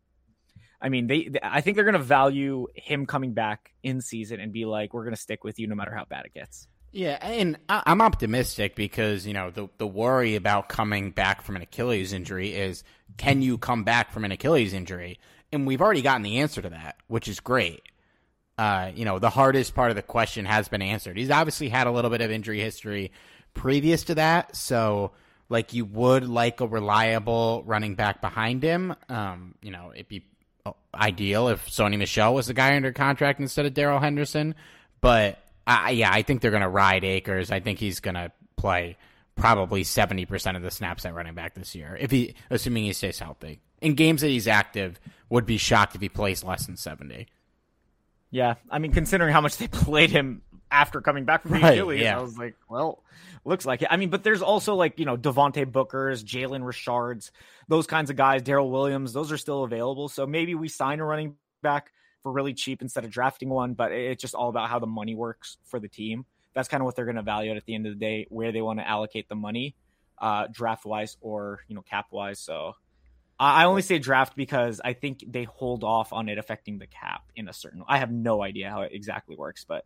I 0.81 0.89
mean, 0.89 1.07
they, 1.07 1.25
they- 1.29 1.39
I 1.43 1.61
think 1.61 1.75
they're 1.75 1.85
going 1.85 1.93
to 1.93 1.99
value 1.99 2.67
him 2.75 3.05
coming 3.05 3.33
back 3.33 3.71
in 3.83 4.01
season 4.01 4.39
and 4.39 4.51
be 4.51 4.65
like, 4.65 4.93
we're 4.93 5.03
going 5.03 5.15
to 5.15 5.21
stick 5.21 5.43
with 5.43 5.59
you 5.59 5.67
no 5.67 5.75
matter 5.75 5.93
how 5.95 6.05
bad 6.05 6.25
it 6.25 6.33
gets. 6.33 6.67
Yeah, 6.91 7.17
and 7.21 7.57
I'm 7.69 8.01
optimistic 8.01 8.75
because 8.75 9.25
you 9.25 9.33
know 9.33 9.49
the 9.49 9.69
the 9.77 9.87
worry 9.87 10.35
about 10.35 10.67
coming 10.67 11.11
back 11.11 11.41
from 11.41 11.55
an 11.55 11.61
Achilles 11.61 12.11
injury 12.11 12.53
is 12.53 12.83
can 13.17 13.41
you 13.41 13.57
come 13.57 13.83
back 13.83 14.11
from 14.11 14.25
an 14.25 14.31
Achilles 14.31 14.73
injury? 14.73 15.19
And 15.53 15.65
we've 15.65 15.81
already 15.81 16.01
gotten 16.01 16.21
the 16.21 16.39
answer 16.39 16.61
to 16.61 16.69
that, 16.69 16.97
which 17.07 17.27
is 17.27 17.39
great. 17.39 17.83
Uh, 18.57 18.91
you 18.93 19.05
know, 19.05 19.19
the 19.19 19.29
hardest 19.29 19.73
part 19.73 19.89
of 19.89 19.95
the 19.95 20.01
question 20.01 20.45
has 20.45 20.67
been 20.67 20.81
answered. 20.81 21.17
He's 21.17 21.31
obviously 21.31 21.69
had 21.69 21.87
a 21.87 21.91
little 21.91 22.09
bit 22.09 22.21
of 22.21 22.29
injury 22.29 22.59
history 22.59 23.11
previous 23.53 24.03
to 24.05 24.15
that, 24.15 24.55
so 24.55 25.11
like 25.49 25.73
you 25.73 25.85
would 25.85 26.27
like 26.27 26.61
a 26.61 26.67
reliable 26.67 27.63
running 27.65 27.95
back 27.95 28.21
behind 28.21 28.63
him. 28.63 28.95
Um, 29.09 29.55
you 29.61 29.71
know, 29.71 29.91
it'd 29.93 30.07
be 30.07 30.25
uh, 30.65 30.71
ideal 30.93 31.47
if 31.47 31.67
Sony 31.69 31.97
Michel 31.97 32.33
was 32.33 32.47
the 32.47 32.53
guy 32.53 32.75
under 32.75 32.91
contract 32.91 33.39
instead 33.39 33.65
of 33.65 33.73
Darrell 33.73 33.99
Henderson, 33.99 34.55
but 34.99 35.41
I 35.65 35.91
yeah, 35.91 36.11
I 36.11 36.21
think 36.21 36.41
they're 36.41 36.51
going 36.51 36.61
to 36.61 36.69
ride 36.69 37.03
Akers. 37.03 37.51
I 37.51 37.59
think 37.59 37.79
he's 37.79 37.99
going 37.99 38.15
to 38.15 38.31
play 38.55 38.97
probably 39.35 39.83
70% 39.83 40.55
of 40.55 40.61
the 40.61 40.71
snaps 40.71 41.05
at 41.05 41.13
running 41.13 41.33
back 41.33 41.55
this 41.55 41.73
year, 41.73 41.97
if 41.99 42.11
he, 42.11 42.35
assuming 42.49 42.83
he 42.83 42.93
stays 42.93 43.19
healthy. 43.19 43.59
In 43.81 43.95
games 43.95 44.21
that 44.21 44.27
he's 44.27 44.47
active, 44.47 44.99
would 45.29 45.45
be 45.45 45.57
shocked 45.57 45.95
if 45.95 46.01
he 46.01 46.09
plays 46.09 46.43
less 46.43 46.65
than 46.65 46.77
70. 46.77 47.27
Yeah, 48.29 48.55
I 48.69 48.79
mean, 48.79 48.91
considering 48.91 49.33
how 49.33 49.41
much 49.41 49.57
they 49.57 49.67
played 49.71 50.09
him 50.09 50.41
after 50.69 51.01
coming 51.01 51.25
back 51.25 51.41
from 51.41 51.51
the 51.51 51.59
Right, 51.59 51.73
Achilles, 51.73 52.01
yeah. 52.01 52.17
I 52.17 52.21
was 52.21 52.37
like, 52.37 52.55
well, 52.69 53.03
looks 53.43 53.65
like 53.65 53.81
it. 53.81 53.87
I 53.91 53.97
mean, 53.97 54.09
but 54.09 54.23
there's 54.23 54.41
also 54.41 54.75
like 54.75 54.99
you 54.99 55.05
know 55.05 55.17
Devontae 55.17 55.69
Booker's, 55.69 56.23
Jalen 56.23 56.65
Richards, 56.65 57.31
those 57.67 57.87
kinds 57.87 58.09
of 58.09 58.15
guys, 58.15 58.41
Darrel 58.41 58.69
Williams, 58.69 59.13
those 59.13 59.31
are 59.31 59.37
still 59.37 59.63
available. 59.63 60.07
So 60.07 60.25
maybe 60.27 60.55
we 60.55 60.67
sign 60.67 60.99
a 60.99 61.05
running 61.05 61.35
back 61.61 61.91
for 62.23 62.31
really 62.31 62.53
cheap 62.53 62.81
instead 62.81 63.03
of 63.03 63.11
drafting 63.11 63.49
one. 63.49 63.73
But 63.73 63.91
it's 63.91 64.21
just 64.21 64.35
all 64.35 64.49
about 64.49 64.69
how 64.69 64.79
the 64.79 64.87
money 64.87 65.15
works 65.15 65.57
for 65.65 65.79
the 65.79 65.87
team. 65.87 66.25
that's 66.53 66.67
kind 66.67 66.81
of 66.81 66.85
what 66.85 66.95
they're 66.95 67.05
going 67.05 67.15
to 67.15 67.21
evaluate 67.21 67.57
at 67.57 67.65
the 67.65 67.75
end 67.75 67.85
of 67.87 67.93
the 67.93 67.99
day, 67.99 68.27
where 68.29 68.51
they 68.51 68.61
want 68.61 68.79
to 68.79 68.87
allocate 68.87 69.29
the 69.29 69.35
money, 69.35 69.75
uh, 70.17 70.47
draft 70.51 70.85
wise 70.85 71.17
or 71.21 71.59
you 71.67 71.75
know 71.75 71.81
cap 71.81 72.07
wise. 72.11 72.39
So 72.39 72.75
I 73.39 73.63
I 73.63 73.65
only 73.65 73.81
say 73.81 73.99
draft 73.99 74.35
because 74.35 74.79
I 74.83 74.93
think 74.93 75.23
they 75.27 75.43
hold 75.45 75.83
off 75.83 76.13
on 76.13 76.29
it 76.29 76.37
affecting 76.37 76.77
the 76.77 76.87
cap 76.87 77.23
in 77.35 77.47
a 77.47 77.53
certain. 77.53 77.83
I 77.87 77.97
have 77.97 78.11
no 78.11 78.43
idea 78.43 78.69
how 78.69 78.81
it 78.81 78.91
exactly 78.93 79.35
works, 79.35 79.65
but 79.67 79.85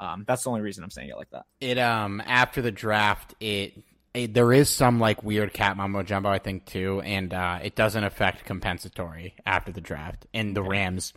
um, 0.00 0.24
that's 0.26 0.44
the 0.44 0.50
only 0.50 0.62
reason 0.62 0.84
I'm 0.84 0.90
saying 0.90 1.10
it 1.10 1.16
like 1.16 1.30
that. 1.30 1.44
It 1.60 1.78
um 1.78 2.22
after 2.24 2.62
the 2.62 2.70
draft, 2.70 3.34
it, 3.40 3.82
it 4.14 4.32
there 4.32 4.52
is 4.52 4.70
some 4.70 5.00
like 5.00 5.22
weird 5.22 5.52
cap 5.52 5.76
mumbo 5.76 6.02
jumbo 6.02 6.30
I 6.30 6.38
think 6.38 6.64
too, 6.66 7.00
and 7.04 7.34
uh, 7.34 7.58
it 7.62 7.74
doesn't 7.76 8.04
affect 8.04 8.44
compensatory 8.44 9.34
after 9.44 9.70
the 9.72 9.80
draft. 9.80 10.26
And 10.32 10.56
the 10.56 10.62
Rams, 10.62 11.12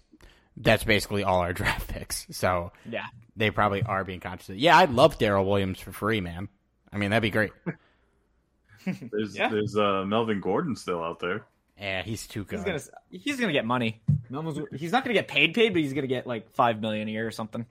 that's 0.58 0.84
basically 0.84 1.24
all 1.24 1.40
our 1.40 1.54
draft 1.62 1.88
picks, 1.88 2.28
so 2.32 2.72
Yeah, 2.90 3.06
they 3.36 3.52
probably 3.52 3.84
are 3.84 4.04
being 4.04 4.20
conscious. 4.20 4.50
Of, 4.50 4.58
yeah, 4.58 4.78
I'd 4.78 4.92
love 4.92 5.18
Darrel 5.18 5.46
Williams 5.46 5.80
for 5.80 5.92
free, 5.92 6.22
man. 6.22 6.50
I 6.94 6.98
mean, 6.98 7.10
that'd 7.12 7.22
be 7.22 7.30
great. 7.32 7.52
There's 8.86 9.36
Yeah. 9.38 9.50
there's 9.50 9.76
uh, 9.78 10.04
Melvin 10.08 10.42
Gordon 10.42 10.76
still 10.76 11.04
out 11.04 11.20
there. 11.20 11.46
Yeah, 11.80 12.02
he's 12.04 12.28
too 12.28 12.44
good. 12.44 12.60
he's 12.60 12.66
gonna 12.66 12.80
he's 13.12 13.40
gonna 13.40 13.54
get 13.54 13.66
money. 13.66 14.02
Melvin's- 14.30 14.68
He's 14.80 14.92
not 14.92 15.04
gonna 15.04 15.14
get 15.14 15.28
paid 15.28 15.54
paid, 15.54 15.74
but 15.74 15.82
he's 15.82 15.94
gonna 15.94 16.08
get 16.08 16.26
like 16.28 16.52
five 16.54 16.82
million 16.82 17.08
a 17.08 17.12
year 17.12 17.26
or 17.28 17.32
something. 17.32 17.66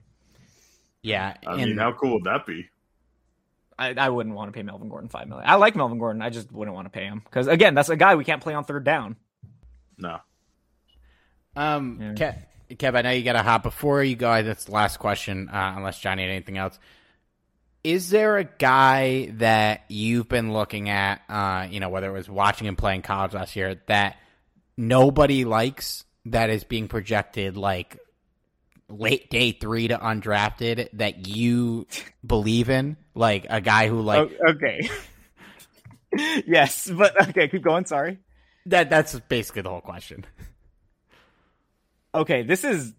Yeah, 1.01 1.35
I 1.45 1.53
and 1.55 1.65
mean, 1.65 1.77
how 1.77 1.91
cool 1.93 2.13
would 2.13 2.23
that 2.25 2.45
be? 2.45 2.69
I, 3.79 3.93
I 3.97 4.09
wouldn't 4.09 4.35
want 4.35 4.49
to 4.53 4.57
pay 4.57 4.63
Melvin 4.63 4.87
Gordon 4.89 5.09
five 5.09 5.27
million. 5.27 5.47
I 5.49 5.55
like 5.55 5.75
Melvin 5.75 5.97
Gordon. 5.97 6.21
I 6.21 6.29
just 6.29 6.51
wouldn't 6.51 6.75
want 6.75 6.85
to 6.85 6.89
pay 6.91 7.05
him 7.05 7.21
because 7.25 7.47
again, 7.47 7.73
that's 7.73 7.89
a 7.89 7.95
guy 7.95 8.15
we 8.15 8.23
can't 8.23 8.41
play 8.41 8.53
on 8.53 8.63
third 8.63 8.83
down. 8.83 9.15
No. 9.97 10.19
Um, 11.55 11.97
Yeah. 11.99 12.13
Kev, 12.13 12.43
Kev, 12.75 12.95
I 12.95 13.01
know 13.01 13.11
you 13.11 13.23
got 13.23 13.33
to 13.33 13.43
hop 13.43 13.63
before 13.63 14.03
you 14.03 14.15
go. 14.15 14.41
That's 14.43 14.65
the 14.65 14.71
last 14.71 14.97
question, 14.97 15.49
uh, 15.49 15.73
unless 15.75 15.99
Johnny 15.99 16.23
had 16.23 16.31
anything 16.31 16.57
else. 16.57 16.79
Is 17.83 18.09
there 18.11 18.37
a 18.37 18.43
guy 18.43 19.31
that 19.37 19.85
you've 19.89 20.29
been 20.29 20.53
looking 20.53 20.89
at, 20.89 21.21
uh, 21.27 21.67
you 21.69 21.79
know, 21.79 21.89
whether 21.89 22.09
it 22.09 22.13
was 22.13 22.29
watching 22.29 22.67
him 22.67 22.75
play 22.75 22.93
in 22.95 23.01
college 23.01 23.33
last 23.33 23.55
year, 23.55 23.81
that 23.87 24.17
nobody 24.77 25.45
likes, 25.45 26.03
that 26.25 26.49
is 26.51 26.63
being 26.63 26.87
projected 26.87 27.57
like 27.57 27.97
late 28.87 29.29
day 29.31 29.51
three 29.51 29.87
to 29.87 29.97
undrafted, 29.97 30.89
that 30.93 31.27
you 31.27 31.87
believe 32.25 32.69
in, 32.69 32.97
like 33.15 33.47
a 33.49 33.61
guy 33.61 33.87
who 33.87 34.01
like 34.01 34.29
O- 34.29 34.51
okay. 34.51 34.87
yes, 36.45 36.89
but 36.89 37.29
okay, 37.29 37.47
keep 37.47 37.63
going. 37.63 37.85
Sorry. 37.85 38.19
that? 38.67 38.89
That's 38.91 39.19
basically 39.21 39.63
the 39.63 39.69
whole 39.69 39.81
question. 39.81 40.25
Okay, 42.13 42.43
this 42.43 42.63
is 42.63 42.93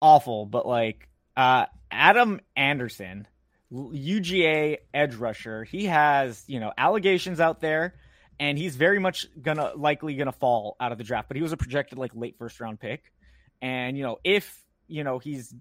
awful, 0.00 0.46
but 0.46 0.66
like 0.66 1.08
uh 1.36 1.66
Adam 1.90 2.40
Anderson, 2.56 3.26
UGA 3.72 4.78
edge 4.92 5.14
rusher, 5.14 5.64
he 5.64 5.86
has, 5.86 6.44
you 6.46 6.60
know, 6.60 6.72
allegations 6.76 7.40
out 7.40 7.60
there 7.60 7.94
and 8.40 8.58
he's 8.58 8.76
very 8.76 8.98
much 8.98 9.26
gonna 9.40 9.72
likely 9.74 10.14
gonna 10.14 10.32
fall 10.32 10.76
out 10.80 10.92
of 10.92 10.98
the 10.98 11.04
draft, 11.04 11.28
but 11.28 11.36
he 11.36 11.42
was 11.42 11.52
a 11.52 11.56
projected 11.56 11.98
like 11.98 12.12
late 12.14 12.36
first 12.38 12.60
round 12.60 12.78
pick. 12.80 13.12
And 13.60 13.96
you 13.96 14.02
know, 14.04 14.18
if 14.24 14.62
you 14.86 15.04
know 15.04 15.18
he's 15.18 15.54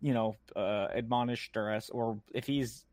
you 0.00 0.14
know 0.14 0.36
uh 0.56 0.88
admonished 0.92 1.56
or 1.56 1.72
us 1.72 1.90
or 1.90 2.20
if 2.32 2.46
he's 2.46 2.84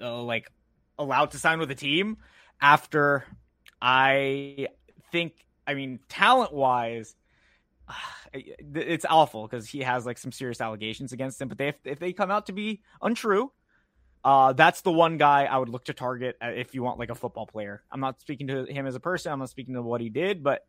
uh, 0.00 0.22
like 0.22 0.50
allowed 0.98 1.30
to 1.32 1.38
sign 1.38 1.58
with 1.58 1.70
a 1.70 1.74
team 1.74 2.18
after 2.60 3.24
I 3.80 4.68
think 5.12 5.34
I 5.66 5.74
mean 5.74 6.00
talent 6.08 6.52
wise 6.52 7.14
it's 8.32 9.06
awful 9.08 9.46
because 9.46 9.68
he 9.68 9.80
has 9.80 10.06
like 10.06 10.18
some 10.18 10.32
serious 10.32 10.60
allegations 10.60 11.12
against 11.12 11.40
him. 11.40 11.48
But 11.48 11.58
they, 11.58 11.68
if, 11.68 11.76
if 11.84 11.98
they 11.98 12.12
come 12.12 12.30
out 12.30 12.46
to 12.46 12.52
be 12.52 12.82
untrue, 13.02 13.52
uh, 14.24 14.54
that's 14.54 14.80
the 14.80 14.90
one 14.90 15.18
guy 15.18 15.44
I 15.44 15.58
would 15.58 15.68
look 15.68 15.84
to 15.86 15.92
target 15.92 16.36
uh, 16.42 16.48
if 16.48 16.74
you 16.74 16.82
want 16.82 16.98
like 16.98 17.10
a 17.10 17.14
football 17.14 17.46
player. 17.46 17.82
I'm 17.90 18.00
not 18.00 18.20
speaking 18.20 18.46
to 18.48 18.64
him 18.64 18.86
as 18.86 18.94
a 18.94 19.00
person. 19.00 19.32
I'm 19.32 19.38
not 19.38 19.50
speaking 19.50 19.74
to 19.74 19.82
what 19.82 20.00
he 20.00 20.08
did, 20.08 20.42
but 20.42 20.66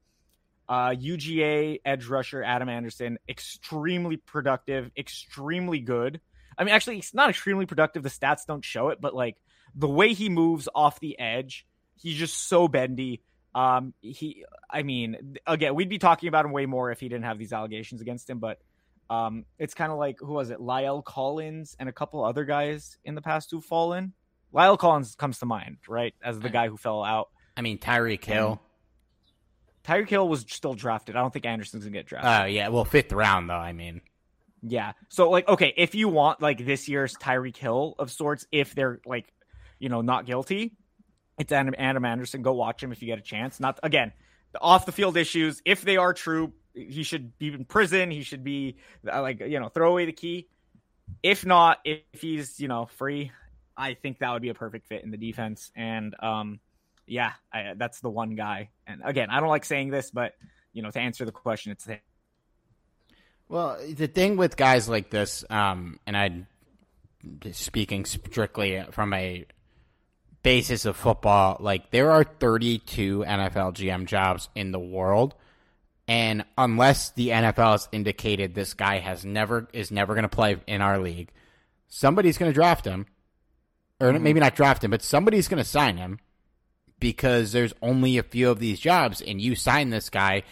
uh, 0.68 0.89
UGA 0.89 1.80
edge 1.86 2.05
rusher 2.07 2.43
Adam 2.43 2.68
Anderson, 2.68 3.18
extremely 3.30 4.18
productive, 4.18 4.91
extremely 4.97 5.80
good. 5.80 6.20
I 6.57 6.63
mean, 6.63 6.74
actually, 6.74 6.97
it's 6.97 7.13
not 7.13 7.30
extremely 7.30 7.66
productive. 7.66 8.03
The 8.03 8.09
stats 8.09 8.45
don't 8.47 8.63
show 8.63 8.89
it, 8.89 8.99
but 8.99 9.13
like 9.13 9.38
the 9.74 9.89
way 9.89 10.13
he 10.13 10.30
moves 10.30 10.68
off 10.74 10.99
the 10.99 11.18
edge, 11.20 11.66
he's 11.95 12.18
just 12.18 12.47
so 12.47 12.68
bendy. 12.68 13.22
Um, 13.56 13.93
he, 14.01 14.45
I 14.70 14.84
mean, 14.84 15.38
again, 15.47 15.74
we'd 15.74 15.89
be 15.89 15.97
talking 15.97 16.28
about 16.28 16.45
him 16.45 16.51
way 16.51 16.66
more 16.66 16.91
if 16.91 16.99
he 16.99 17.08
didn't 17.10 17.24
have 17.24 17.39
these 17.39 17.53
allegations 17.53 18.01
against 18.01 18.30
him. 18.30 18.39
But 18.39 18.60
um, 19.10 19.45
it's 19.58 19.74
kind 19.74 19.91
of 19.91 19.97
like 19.97 20.20
who 20.20 20.34
was 20.34 20.49
it? 20.49 20.60
La'el 20.60 21.03
Collins 21.03 21.76
and 21.80 21.88
a 21.88 21.93
couple 21.93 22.24
other 22.24 22.43
guys 22.43 22.97
in 23.06 23.16
the 23.16 23.22
past 23.22 23.49
who've 23.49 23.64
fallen. 23.64 24.14
La'el 24.53 24.78
Collins 24.78 25.16
comes 25.16 25.39
to 25.39 25.45
mind, 25.45 25.78
right, 25.88 26.14
as 26.24 26.39
the 26.39 26.49
guy 26.49 26.68
who 26.68 26.78
fell 26.78 27.03
out. 27.03 27.30
I 27.58 27.62
mean, 27.62 27.78
Tyreek 27.78 28.24
Hill. 28.24 28.62
Tyreek 29.86 30.10
Hill 30.10 30.28
was 30.28 30.45
still 30.49 30.74
drafted. 30.74 31.16
I 31.16 31.22
don't 31.22 31.32
think 31.32 31.45
Anderson's 31.45 31.84
gonna 31.84 31.93
get 31.93 32.08
drafted. 32.08 32.30
Oh 32.30 32.45
yeah, 32.45 32.68
well, 32.70 32.86
fifth 32.86 33.14
round 33.14 33.49
though. 33.49 33.53
I 33.53 33.72
mean, 33.72 34.01
Yeah. 34.62 34.93
So 35.10 35.30
like, 35.30 35.47
okay, 35.47 35.74
if 35.78 35.95
you 35.95 36.10
want 36.10 36.41
like 36.41 36.66
this 36.66 36.89
year's 36.89 37.16
Tyreek 37.16 37.56
Hill 37.56 37.95
of 37.99 38.12
sorts, 38.12 38.47
if 38.51 38.74
they're 38.76 38.99
like, 39.06 39.32
you 39.80 39.89
know, 39.89 40.01
not 40.01 40.26
guilty, 40.26 40.74
it's 41.38 41.51
Adam, 41.51 41.75
Adam 41.77 42.05
Anderson. 42.05 42.41
Go 42.41 42.53
watch 42.53 42.81
him 42.81 42.91
if 42.91 43.01
you 43.01 43.07
get 43.07 43.19
a 43.19 43.23
chance. 43.23 43.59
Not 43.59 43.79
again, 43.83 44.13
the 44.53 44.61
off 44.61 44.86
the 44.86 44.91
field 44.91 45.17
issues. 45.17 45.61
If 45.65 45.81
they 45.81 45.97
are 45.97 46.13
true, 46.13 46.53
he 46.73 47.03
should 47.03 47.38
be 47.38 47.53
in 47.53 47.65
prison. 47.65 48.11
He 48.11 48.23
should 48.23 48.43
be 48.43 48.77
uh, 49.11 49.21
like, 49.21 49.41
you 49.41 49.59
know, 49.59 49.69
throw 49.69 49.91
away 49.91 50.05
the 50.05 50.13
key. 50.13 50.47
If 51.21 51.45
not, 51.45 51.79
if 51.83 51.99
he's 52.13 52.59
you 52.59 52.67
know 52.67 52.88
free, 52.97 53.31
I 53.77 53.93
think 53.93 54.19
that 54.19 54.31
would 54.31 54.41
be 54.41 54.49
a 54.49 54.53
perfect 54.53 54.88
fit 54.88 55.03
in 55.03 55.11
the 55.11 55.17
defense. 55.17 55.71
And 55.75 56.15
um, 56.21 56.59
yeah, 57.05 57.33
I, 57.51 57.73
that's 57.75 57.99
the 57.99 58.09
one 58.09 58.36
guy. 58.36 58.69
And 58.88 59.01
again, 59.03 59.29
I 59.29 59.39
don't 59.39 59.49
like 59.49 59.65
saying 59.65 59.89
this, 59.89 60.11
but 60.11 60.33
you 60.73 60.81
know, 60.81 60.91
to 60.91 60.99
answer 60.99 61.25
the 61.25 61.31
question, 61.31 61.71
it's 61.71 61.86
him. 61.86 61.99
Well, 63.47 63.77
the 63.88 64.07
thing 64.07 64.38
with 64.38 64.57
guys 64.57 64.89
like 64.89 65.11
this, 65.11 65.45
um, 65.49 65.99
and 66.07 66.17
I, 66.17 66.47
speaking 67.51 68.05
strictly 68.05 68.83
from 68.91 69.13
a 69.13 69.45
basis 70.45 70.85
of 70.85 70.95
football, 70.95 71.57
like 71.59 71.89
there 71.89 72.11
are 72.11 72.23
32 72.23 73.25
NFL 73.27 73.73
GM 73.73 74.05
jobs 74.05 74.47
in 74.53 74.71
the 74.71 74.79
world, 74.79 75.33
and 76.07 76.45
unless 76.55 77.09
the 77.09 77.29
NFL 77.29 77.71
has 77.71 77.89
indicated 77.91 78.53
this 78.53 78.75
guy 78.75 78.99
has 78.99 79.25
never 79.25 79.67
is 79.73 79.89
never 79.89 80.13
going 80.13 80.21
to 80.21 80.29
play 80.29 80.57
in 80.67 80.81
our 80.81 80.99
league, 80.99 81.31
somebody's 81.87 82.37
going 82.37 82.51
to 82.51 82.53
draft 82.53 82.85
him, 82.85 83.07
or 83.99 84.13
maybe 84.13 84.39
not 84.39 84.55
draft 84.55 84.83
him, 84.83 84.91
but 84.91 85.01
somebody's 85.01 85.47
going 85.47 85.61
to 85.61 85.67
sign 85.67 85.97
him 85.97 86.19
because 86.99 87.51
there's 87.51 87.73
only 87.81 88.19
a 88.19 88.23
few 88.23 88.51
of 88.51 88.59
these 88.59 88.79
jobs, 88.79 89.21
and 89.21 89.41
you 89.41 89.55
sign 89.55 89.89
this 89.89 90.11
guy, 90.11 90.43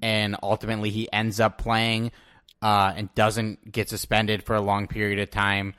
and 0.00 0.36
ultimately 0.44 0.90
he 0.90 1.12
ends 1.12 1.40
up 1.40 1.58
playing 1.58 2.12
uh, 2.62 2.92
and 2.94 3.12
doesn't 3.16 3.72
get 3.72 3.88
suspended 3.88 4.44
for 4.44 4.54
a 4.54 4.60
long 4.60 4.86
period 4.86 5.18
of 5.18 5.28
time, 5.28 5.74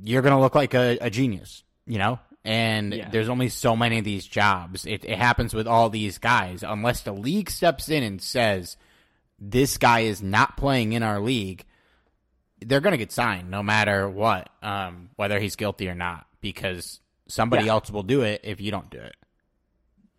you're 0.00 0.22
going 0.22 0.34
to 0.34 0.40
look 0.40 0.54
like 0.54 0.74
a, 0.74 0.96
a 1.00 1.10
genius, 1.10 1.64
you 1.86 1.98
know? 1.98 2.20
And 2.46 2.94
Yeah. 2.94 3.08
there's 3.10 3.28
only 3.28 3.48
so 3.48 3.74
many 3.74 3.98
of 3.98 4.04
these 4.04 4.24
jobs. 4.24 4.86
It, 4.86 5.04
it 5.04 5.18
happens 5.18 5.52
with 5.52 5.66
all 5.66 5.90
these 5.90 6.18
guys. 6.18 6.62
Unless 6.62 7.02
the 7.02 7.12
league 7.12 7.50
steps 7.50 7.88
in 7.88 8.04
and 8.04 8.22
says, 8.22 8.76
this 9.40 9.78
guy 9.78 10.00
is 10.00 10.22
not 10.22 10.56
playing 10.56 10.92
in 10.92 11.02
our 11.02 11.18
league, 11.20 11.64
they're 12.60 12.80
going 12.80 12.92
to 12.92 12.98
get 12.98 13.10
signed 13.10 13.50
no 13.50 13.62
matter 13.64 14.08
what, 14.08 14.48
um, 14.62 15.10
whether 15.16 15.40
he's 15.40 15.56
guilty 15.56 15.88
or 15.88 15.94
not, 15.96 16.24
because 16.40 17.00
somebody 17.26 17.64
Yeah. 17.66 17.72
else 17.72 17.90
will 17.90 18.04
do 18.04 18.22
it 18.22 18.42
if 18.44 18.60
you 18.60 18.70
don't 18.70 18.88
do 18.90 18.98
it. 19.00 19.16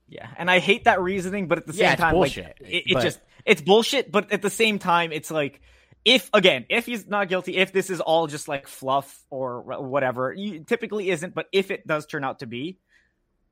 Yeah, 0.09 0.27
and 0.37 0.51
I 0.51 0.59
hate 0.59 0.83
that 0.83 1.01
reasoning, 1.01 1.47
but 1.47 1.57
at 1.59 1.67
the 1.67 1.73
same 1.73 1.81
Yeah, 1.83 1.91
it's 1.93 2.01
time, 2.01 2.13
bullshit, 2.13 2.57
like 2.61 2.71
it, 2.71 2.83
it 2.87 2.93
but- 2.93 3.03
just 3.03 3.19
it's 3.45 3.61
bullshit. 3.61 4.11
But 4.11 4.31
at 4.33 4.41
the 4.41 4.49
same 4.49 4.79
time, 4.79 5.11
it's 5.13 5.31
like 5.31 5.61
if 6.07 6.29
again, 6.33 6.65
if 6.69 6.85
he's 6.85 7.05
not 7.05 7.27
guilty, 7.27 7.57
if 7.57 7.73
this 7.73 7.89
is 7.89 7.99
all 7.99 8.27
just 8.27 8.47
like 8.47 8.65
fluff 8.65 9.25
or 9.29 9.61
whatever, 9.81 10.31
you, 10.31 10.63
typically 10.63 11.09
isn't. 11.09 11.35
But 11.35 11.47
if 11.51 11.69
it 11.69 11.85
does 11.85 12.05
turn 12.05 12.23
out 12.23 12.39
to 12.39 12.45
be, 12.45 12.79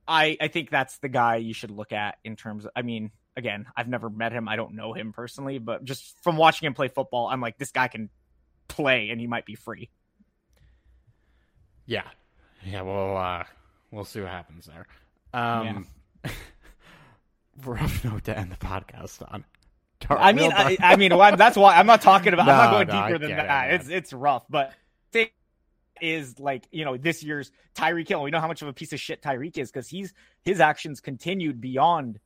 I 0.08 0.38
I 0.40 0.48
think 0.48 0.70
that's 0.70 0.96
the 0.98 1.10
guy 1.10 1.36
you 1.36 1.52
should 1.52 1.70
look 1.70 1.92
at 1.92 2.16
in 2.24 2.34
terms. 2.34 2.64
of 2.64 2.70
I 2.74 2.80
mean, 2.80 3.10
again, 3.36 3.66
I've 3.76 3.88
never 3.88 4.08
met 4.08 4.32
him, 4.32 4.48
I 4.48 4.56
don't 4.56 4.74
know 4.74 4.94
him 4.94 5.12
personally, 5.12 5.58
but 5.58 5.84
just 5.84 6.18
from 6.22 6.38
watching 6.38 6.66
him 6.66 6.72
play 6.72 6.88
football, 6.88 7.28
I'm 7.28 7.42
like, 7.42 7.58
this 7.58 7.72
guy 7.72 7.88
can 7.88 8.08
play, 8.68 9.10
and 9.10 9.20
he 9.20 9.26
might 9.26 9.44
be 9.44 9.54
free. 9.54 9.90
Yeah, 11.84 12.08
yeah. 12.64 12.80
We'll 12.80 13.18
uh, 13.18 13.44
we'll 13.90 14.04
see 14.04 14.22
what 14.22 14.30
happens 14.30 14.64
there. 14.64 14.86
Um, 15.34 15.86
rough 17.66 18.02
note 18.04 18.24
to 18.24 18.38
end 18.38 18.50
the 18.50 18.56
podcast 18.56 19.30
on. 19.30 19.44
I 20.08 20.32
mean, 20.32 20.52
I, 20.52 20.76
I 20.80 20.96
mean, 20.96 21.16
well, 21.16 21.36
that's 21.36 21.56
why 21.56 21.76
I'm 21.76 21.86
not 21.86 22.02
talking 22.02 22.32
about. 22.32 22.48
I'm 22.48 22.56
not 22.56 22.70
going 22.70 22.88
no, 22.88 23.06
deeper 23.06 23.18
than 23.18 23.28
get 23.30 23.44
it, 23.44 23.48
that. 23.48 23.72
It's 23.72 23.88
it's 23.88 24.12
rough, 24.12 24.44
but 24.48 24.72
thing 25.12 25.28
is 26.00 26.38
like 26.38 26.64
you 26.70 26.84
know 26.84 26.96
this 26.96 27.22
year's 27.22 27.50
Tyreek 27.74 28.08
Hill. 28.08 28.22
We 28.22 28.30
know 28.30 28.40
how 28.40 28.48
much 28.48 28.62
of 28.62 28.68
a 28.68 28.72
piece 28.72 28.92
of 28.92 29.00
shit 29.00 29.22
Tyreek 29.22 29.58
is 29.58 29.70
because 29.70 29.88
he's 29.88 30.12
his 30.44 30.60
actions 30.60 31.00
continued 31.00 31.60
beyond 31.60 32.18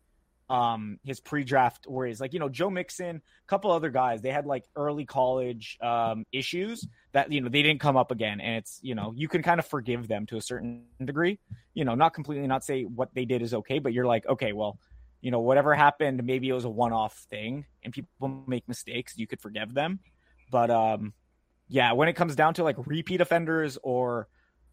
um 0.49 0.99
his 1.05 1.21
pre-draft 1.21 1.87
worries. 1.87 2.21
Like 2.21 2.33
you 2.33 2.41
know 2.41 2.49
Joe 2.49 2.71
Mixon, 2.71 3.17
a 3.17 3.47
couple 3.47 3.71
other 3.71 3.91
guys, 3.91 4.21
they 4.21 4.33
had 4.33 4.47
like 4.47 4.65
early 4.75 5.07
college 5.07 5.79
um 5.81 6.27
issues 6.33 6.87
that 7.13 7.31
you 7.33 7.41
know 7.41 7.49
they 7.49 7.63
didn't 7.63 7.81
come 7.81 7.97
up 7.97 8.11
again, 8.11 8.41
and 8.41 8.57
it's 8.57 8.81
you 8.83 8.95
know 8.95 9.13
you 9.17 9.29
can 9.29 9.43
kind 9.43 9.61
of 9.61 9.67
forgive 9.67 10.09
them 10.09 10.27
to 10.27 10.37
a 10.37 10.43
certain 10.43 10.85
degree. 11.03 11.39
You 11.75 11.85
know, 11.85 11.95
not 11.95 12.15
completely, 12.15 12.47
not 12.49 12.65
say 12.65 12.83
what 12.83 13.15
they 13.15 13.25
did 13.25 13.43
is 13.43 13.55
okay, 13.55 13.79
but 13.79 13.93
you're 13.93 14.07
like, 14.07 14.27
okay, 14.27 14.53
well, 14.53 14.79
you 15.21 15.31
know, 15.31 15.41
whatever 15.41 15.75
happened, 15.75 16.25
maybe 16.25 16.49
it 16.49 16.53
was 16.53 16.65
a 16.65 16.71
one-off 16.71 17.15
thing, 17.31 17.67
and 17.83 17.93
people 17.93 18.45
make 18.47 18.67
mistakes, 18.69 19.15
you 19.17 19.27
could 19.27 19.41
forgive 19.41 19.75
them. 19.75 20.01
But 20.51 20.71
um, 20.71 21.13
yeah, 21.69 21.93
when 21.93 22.09
it 22.09 22.15
comes 22.15 22.35
down 22.35 22.55
to 22.55 22.65
like 22.65 22.77
repeat 22.87 23.21
offenders 23.21 23.79
or 23.83 24.29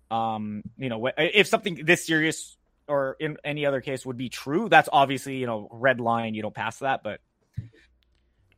um, 0.09 0.63
you 0.77 0.89
know, 0.89 1.09
if 1.17 1.47
something 1.47 1.81
this 1.83 2.05
serious 2.05 2.57
or 2.87 3.17
in 3.19 3.37
any 3.43 3.65
other 3.65 3.81
case 3.81 4.05
would 4.05 4.17
be 4.17 4.29
true, 4.29 4.69
that's 4.69 4.87
obviously, 4.91 5.37
you 5.37 5.45
know, 5.45 5.67
red 5.71 5.99
line, 5.99 6.33
you 6.33 6.41
don't 6.41 6.55
pass 6.55 6.79
that, 6.79 7.03
but 7.03 7.19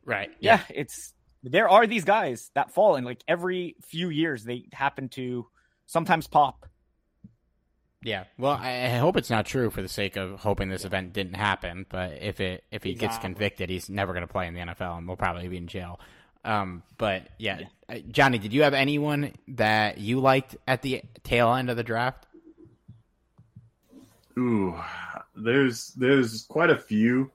Right. 0.06 0.32
yeah, 0.40 0.62
it's 0.70 1.14
there 1.44 1.70
are 1.70 1.88
these 1.88 2.04
guys 2.04 2.52
that 2.56 2.72
fall 2.72 2.96
and 2.96 3.06
like 3.06 3.24
every 3.28 3.76
few 3.82 4.10
years 4.10 4.44
they 4.44 4.66
happen 4.74 5.10
to 5.10 5.48
sometimes 5.86 6.28
pop. 6.28 6.66
Yeah. 8.02 8.24
Well, 8.38 8.58
I, 8.60 8.86
I 8.86 8.98
hope 8.98 9.18
it's 9.18 9.30
not 9.30 9.46
true 9.46 9.70
for 9.70 9.82
the 9.82 9.90
sake 9.90 10.16
of 10.16 10.40
hoping 10.40 10.70
this 10.70 10.86
event 10.86 11.12
didn't 11.14 11.34
happen. 11.36 11.86
But 11.90 12.20
if 12.22 12.40
it 12.40 12.64
if 12.72 12.84
he 12.84 12.94
gets 12.94 13.18
convicted, 13.18 13.70
he's 13.70 13.90
never 13.90 14.14
going 14.14 14.26
to 14.26 14.32
play 14.32 14.48
in 14.48 14.54
the 14.54 14.62
NFL 14.62 14.98
and 14.98 15.08
will 15.08 15.18
probably 15.18 15.48
be 15.50 15.58
in 15.58 15.68
jail. 15.68 16.00
Um, 16.46 16.84
but 16.98 17.28
yeah, 17.38 17.62
Uh, 17.90 17.96
Johnny, 18.10 18.38
did 18.38 18.54
you 18.54 18.64
have 18.64 18.74
anyone 18.74 19.34
that 19.50 19.98
you 19.98 20.22
liked 20.22 20.56
at 20.66 20.82
the 20.82 21.02
tail 21.24 21.54
end 21.54 21.70
of 21.70 21.76
the 21.76 21.84
draft? 21.84 22.26
Ooh, 24.38 24.80
there's 25.36 25.90
there's 25.96 26.44
quite 26.44 26.70
a 26.70 26.78
few. 26.78 27.32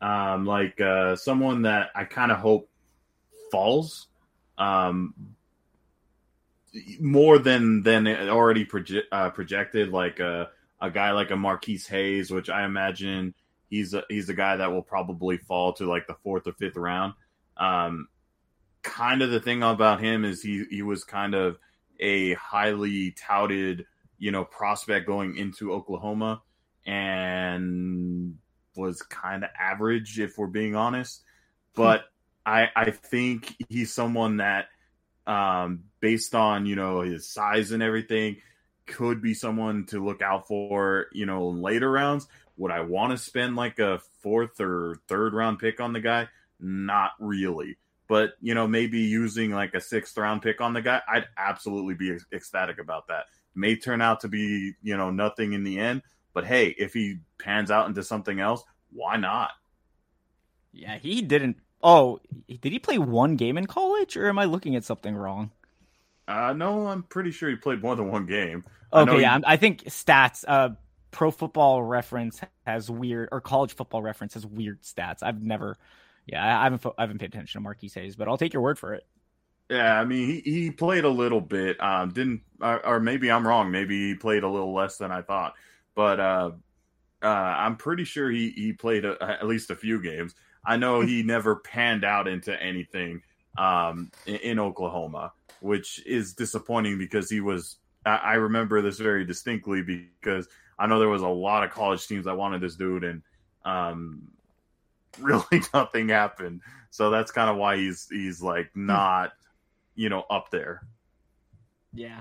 Um, 0.00 0.46
like 0.46 0.80
uh, 0.80 1.16
someone 1.16 1.62
that 1.62 1.90
I 1.94 2.04
kind 2.04 2.32
of 2.32 2.38
hope 2.38 2.68
falls. 3.50 4.06
Um, 4.56 5.14
more 7.00 7.38
than 7.38 7.82
than 7.82 8.06
it 8.06 8.28
already 8.28 8.64
proje- 8.64 9.04
uh, 9.12 9.30
projected. 9.30 9.90
Like 9.90 10.20
a 10.20 10.50
a 10.80 10.90
guy 10.90 11.12
like 11.12 11.30
a 11.30 11.36
Marquis 11.36 11.80
Hayes, 11.88 12.30
which 12.30 12.50
I 12.50 12.64
imagine 12.64 13.34
he's 13.70 13.94
a, 13.94 14.04
he's 14.08 14.28
a 14.28 14.34
guy 14.34 14.56
that 14.56 14.72
will 14.72 14.82
probably 14.82 15.38
fall 15.38 15.72
to 15.74 15.86
like 15.86 16.06
the 16.06 16.16
fourth 16.22 16.46
or 16.46 16.52
fifth 16.52 16.76
round. 16.76 17.14
Um, 17.56 18.08
kind 18.82 19.22
of 19.22 19.30
the 19.30 19.40
thing 19.40 19.62
about 19.62 20.00
him 20.00 20.24
is 20.24 20.42
he 20.42 20.64
he 20.70 20.82
was 20.82 21.04
kind 21.04 21.34
of 21.34 21.58
a 21.98 22.34
highly 22.34 23.12
touted 23.12 23.86
you 24.18 24.30
know 24.30 24.44
prospect 24.44 25.06
going 25.06 25.36
into 25.36 25.72
Oklahoma 25.72 26.42
and 26.86 28.36
was 28.76 29.02
kind 29.02 29.42
of 29.42 29.50
average 29.58 30.20
if 30.20 30.38
we're 30.38 30.46
being 30.46 30.76
honest 30.76 31.22
but 31.74 32.04
I 32.44 32.68
I 32.74 32.90
think 32.90 33.54
he's 33.68 33.92
someone 33.92 34.38
that 34.38 34.66
um 35.26 35.84
based 36.00 36.34
on 36.34 36.66
you 36.66 36.76
know 36.76 37.00
his 37.00 37.28
size 37.28 37.72
and 37.72 37.82
everything 37.82 38.36
could 38.86 39.20
be 39.20 39.34
someone 39.34 39.84
to 39.86 40.04
look 40.04 40.22
out 40.22 40.46
for 40.46 41.06
you 41.12 41.26
know 41.26 41.48
later 41.48 41.90
rounds. 41.90 42.26
Would 42.56 42.70
I 42.70 42.80
want 42.80 43.10
to 43.12 43.18
spend 43.18 43.56
like 43.56 43.78
a 43.78 44.00
fourth 44.22 44.60
or 44.60 45.00
third 45.08 45.34
round 45.34 45.58
pick 45.58 45.80
on 45.80 45.92
the 45.92 46.00
guy? 46.00 46.28
Not 46.58 47.12
really. 47.18 47.76
But 48.08 48.34
you 48.40 48.54
know 48.54 48.68
maybe 48.68 49.00
using 49.00 49.50
like 49.50 49.74
a 49.74 49.80
sixth 49.80 50.16
round 50.16 50.42
pick 50.42 50.60
on 50.60 50.72
the 50.72 50.80
guy 50.80 51.02
i'd 51.08 51.26
absolutely 51.36 51.94
be 51.94 52.16
ecstatic 52.32 52.78
about 52.78 53.08
that. 53.08 53.26
May 53.54 53.76
turn 53.76 54.00
out 54.00 54.20
to 54.20 54.28
be 54.28 54.74
you 54.82 54.96
know 54.96 55.10
nothing 55.10 55.52
in 55.52 55.64
the 55.64 55.78
end 55.78 56.02
but 56.32 56.46
hey 56.46 56.74
if 56.78 56.92
he 56.92 57.18
pans 57.38 57.70
out 57.70 57.88
into 57.88 58.02
something 58.02 58.38
else 58.38 58.62
why 58.92 59.16
not? 59.16 59.50
Yeah, 60.72 60.98
he 60.98 61.22
didn't. 61.22 61.58
Oh, 61.82 62.20
did 62.48 62.72
he 62.72 62.78
play 62.78 62.98
one 62.98 63.36
game 63.36 63.56
in 63.56 63.66
college, 63.66 64.16
or 64.16 64.28
am 64.28 64.38
I 64.38 64.44
looking 64.44 64.76
at 64.76 64.84
something 64.84 65.16
wrong? 65.16 65.52
uh 66.28 66.52
no 66.52 66.86
i'm 66.88 67.02
pretty 67.04 67.30
sure 67.30 67.48
he 67.48 67.56
played 67.56 67.82
more 67.82 67.94
than 67.96 68.10
one 68.10 68.26
game 68.26 68.64
Okay, 68.92 69.20
he- 69.20 69.22
yeah, 69.22 69.32
I'm- 69.32 69.44
I 69.46 69.56
think 69.56 69.84
stats. 69.84 70.44
Uh, 70.46 70.70
Pro 71.10 71.30
Football 71.30 71.82
Reference 71.82 72.40
has 72.66 72.90
weird, 72.90 73.28
or 73.32 73.40
College 73.40 73.74
Football 73.74 74.02
Reference 74.02 74.34
has 74.34 74.46
weird 74.46 74.82
stats. 74.82 75.22
I've 75.22 75.42
never, 75.42 75.76
yeah, 76.26 76.60
I 76.60 76.64
haven't, 76.64 76.84
I 76.98 77.02
haven't 77.02 77.18
paid 77.18 77.30
attention 77.30 77.58
to 77.60 77.62
Marquis 77.62 77.90
Hayes, 77.94 78.16
but 78.16 78.28
I'll 78.28 78.38
take 78.38 78.52
your 78.52 78.62
word 78.62 78.78
for 78.78 78.94
it. 78.94 79.04
Yeah, 79.68 79.98
I 80.00 80.04
mean, 80.04 80.28
he, 80.28 80.40
he 80.50 80.70
played 80.70 81.04
a 81.04 81.08
little 81.08 81.40
bit. 81.40 81.80
Um, 81.82 82.10
didn't 82.12 82.42
or, 82.60 82.84
or 82.86 83.00
maybe 83.00 83.30
I'm 83.30 83.46
wrong. 83.46 83.70
Maybe 83.70 84.08
he 84.08 84.14
played 84.14 84.44
a 84.44 84.48
little 84.48 84.72
less 84.72 84.96
than 84.98 85.10
I 85.10 85.22
thought. 85.22 85.54
But 85.96 86.20
uh, 86.20 86.50
uh, 87.22 87.26
I'm 87.26 87.76
pretty 87.76 88.04
sure 88.04 88.30
he 88.30 88.50
he 88.50 88.72
played 88.72 89.04
a, 89.04 89.16
at 89.22 89.46
least 89.46 89.70
a 89.70 89.76
few 89.76 90.00
games. 90.02 90.34
I 90.66 90.76
know 90.76 91.00
he 91.00 91.22
never 91.22 91.56
panned 91.56 92.04
out 92.04 92.28
into 92.28 92.60
anything 92.60 93.22
um, 93.56 94.10
in, 94.26 94.36
in 94.36 94.58
Oklahoma, 94.58 95.32
which 95.60 96.04
is 96.06 96.34
disappointing 96.34 96.98
because 96.98 97.30
he 97.30 97.40
was. 97.40 97.76
I, 98.04 98.16
I 98.16 98.34
remember 98.34 98.82
this 98.82 98.98
very 98.98 99.24
distinctly 99.24 99.82
because 99.82 100.48
I 100.78 100.86
know 100.86 100.98
there 100.98 101.08
was 101.08 101.22
a 101.22 101.28
lot 101.28 101.64
of 101.64 101.70
college 101.70 102.06
teams 102.06 102.26
that 102.26 102.36
wanted 102.36 102.60
this 102.60 102.76
dude, 102.76 103.04
and 103.04 103.22
um, 103.64 104.28
really 105.20 105.62
nothing 105.72 106.08
happened. 106.08 106.60
So 106.90 107.10
that's 107.10 107.30
kind 107.30 107.50
of 107.50 107.56
why 107.56 107.76
he's 107.76 108.08
he's 108.10 108.42
like 108.42 108.70
not 108.74 109.32
you 109.96 110.10
know, 110.10 110.24
up 110.30 110.50
there. 110.50 110.82
Yeah. 111.92 112.20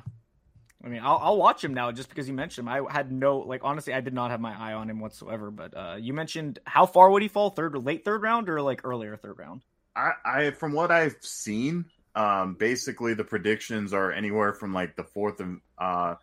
I 0.86 0.88
mean, 0.88 1.02
I'll, 1.04 1.20
I'll 1.20 1.38
watch 1.38 1.64
him 1.64 1.74
now 1.74 1.92
just 1.92 2.10
because 2.10 2.28
you 2.28 2.36
mentioned 2.36 2.68
him. 2.68 2.88
I 2.88 2.94
had 2.94 3.12
no, 3.12 3.40
like, 3.40 3.62
honestly, 3.64 3.92
I 3.92 4.02
did 4.02 4.14
not 4.14 4.30
have 4.30 4.40
my 4.40 4.56
eye 4.56 4.74
on 4.74 4.88
him 4.88 5.00
whatsoever. 5.00 5.50
But 5.50 5.76
uh, 5.76 5.96
you 6.00 6.14
mentioned 6.14 6.60
how 6.66 6.86
far 6.86 7.10
would 7.10 7.24
he 7.24 7.28
fall? 7.28 7.50
Third, 7.50 7.76
or 7.76 7.80
late 7.80 8.06
third 8.06 8.22
round, 8.22 8.48
or 8.50 8.62
like 8.62 8.82
earlier 8.86 9.18
third 9.18 9.40
round? 9.40 9.64
I, 9.96 10.12
I 10.24 10.52
from 10.52 10.74
what 10.74 10.92
I've 10.92 11.16
seen, 11.22 11.86
um, 12.14 12.54
basically 12.54 13.16
the 13.16 13.24
predictions 13.24 13.94
are 13.94 14.12
anywhere 14.12 14.54
from 14.54 14.74
like 14.74 14.96
the 14.96 15.04
fourth 15.04 15.40
and 15.40 15.60
uh, 15.80 16.16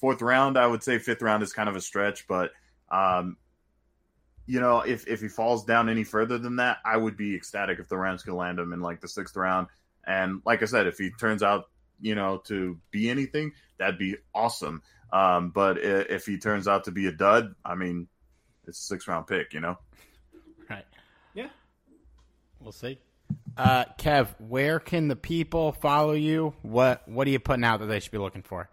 fourth 0.00 0.22
round. 0.22 0.56
I 0.56 0.66
would 0.66 0.82
say 0.82 0.98
fifth 0.98 1.20
round 1.20 1.42
is 1.42 1.52
kind 1.52 1.68
of 1.68 1.76
a 1.76 1.80
stretch, 1.80 2.26
but 2.26 2.52
um, 2.90 3.36
you 4.46 4.60
know, 4.60 4.80
if 4.80 5.06
if 5.06 5.20
he 5.20 5.28
falls 5.28 5.66
down 5.66 5.90
any 5.90 6.04
further 6.04 6.38
than 6.38 6.56
that, 6.56 6.78
I 6.82 6.96
would 6.96 7.18
be 7.18 7.36
ecstatic 7.36 7.78
if 7.78 7.88
the 7.88 7.98
Rams 7.98 8.22
could 8.22 8.32
land 8.32 8.58
him 8.58 8.72
in 8.72 8.80
like 8.80 9.02
the 9.02 9.08
sixth 9.08 9.36
round. 9.36 9.66
And 10.06 10.40
like 10.46 10.62
I 10.62 10.64
said, 10.64 10.86
if 10.86 10.96
he 10.96 11.10
turns 11.10 11.42
out, 11.42 11.66
you 12.00 12.14
know, 12.14 12.38
to 12.46 12.78
be 12.90 13.08
anything, 13.10 13.52
that'd 13.78 13.98
be 13.98 14.16
awesome. 14.34 14.82
Um, 15.12 15.50
but 15.50 15.78
i- 15.78 15.80
if 16.10 16.26
he 16.26 16.38
turns 16.38 16.68
out 16.68 16.84
to 16.84 16.90
be 16.90 17.06
a 17.06 17.12
dud, 17.12 17.54
I 17.64 17.74
mean, 17.74 18.08
it's 18.66 18.78
a 18.78 18.82
six 18.82 19.08
round 19.08 19.26
pick, 19.26 19.54
you 19.54 19.60
know. 19.60 19.78
Right. 20.68 20.84
Yeah. 21.34 21.48
We'll 22.60 22.72
see. 22.72 22.98
Uh, 23.56 23.84
Kev, 23.98 24.28
where 24.38 24.78
can 24.80 25.08
the 25.08 25.16
people 25.16 25.72
follow 25.72 26.12
you? 26.12 26.54
What 26.62 27.06
What 27.08 27.26
are 27.26 27.30
you 27.30 27.40
putting 27.40 27.64
out 27.64 27.80
that 27.80 27.86
they 27.86 28.00
should 28.00 28.12
be 28.12 28.18
looking 28.18 28.42
for? 28.42 28.68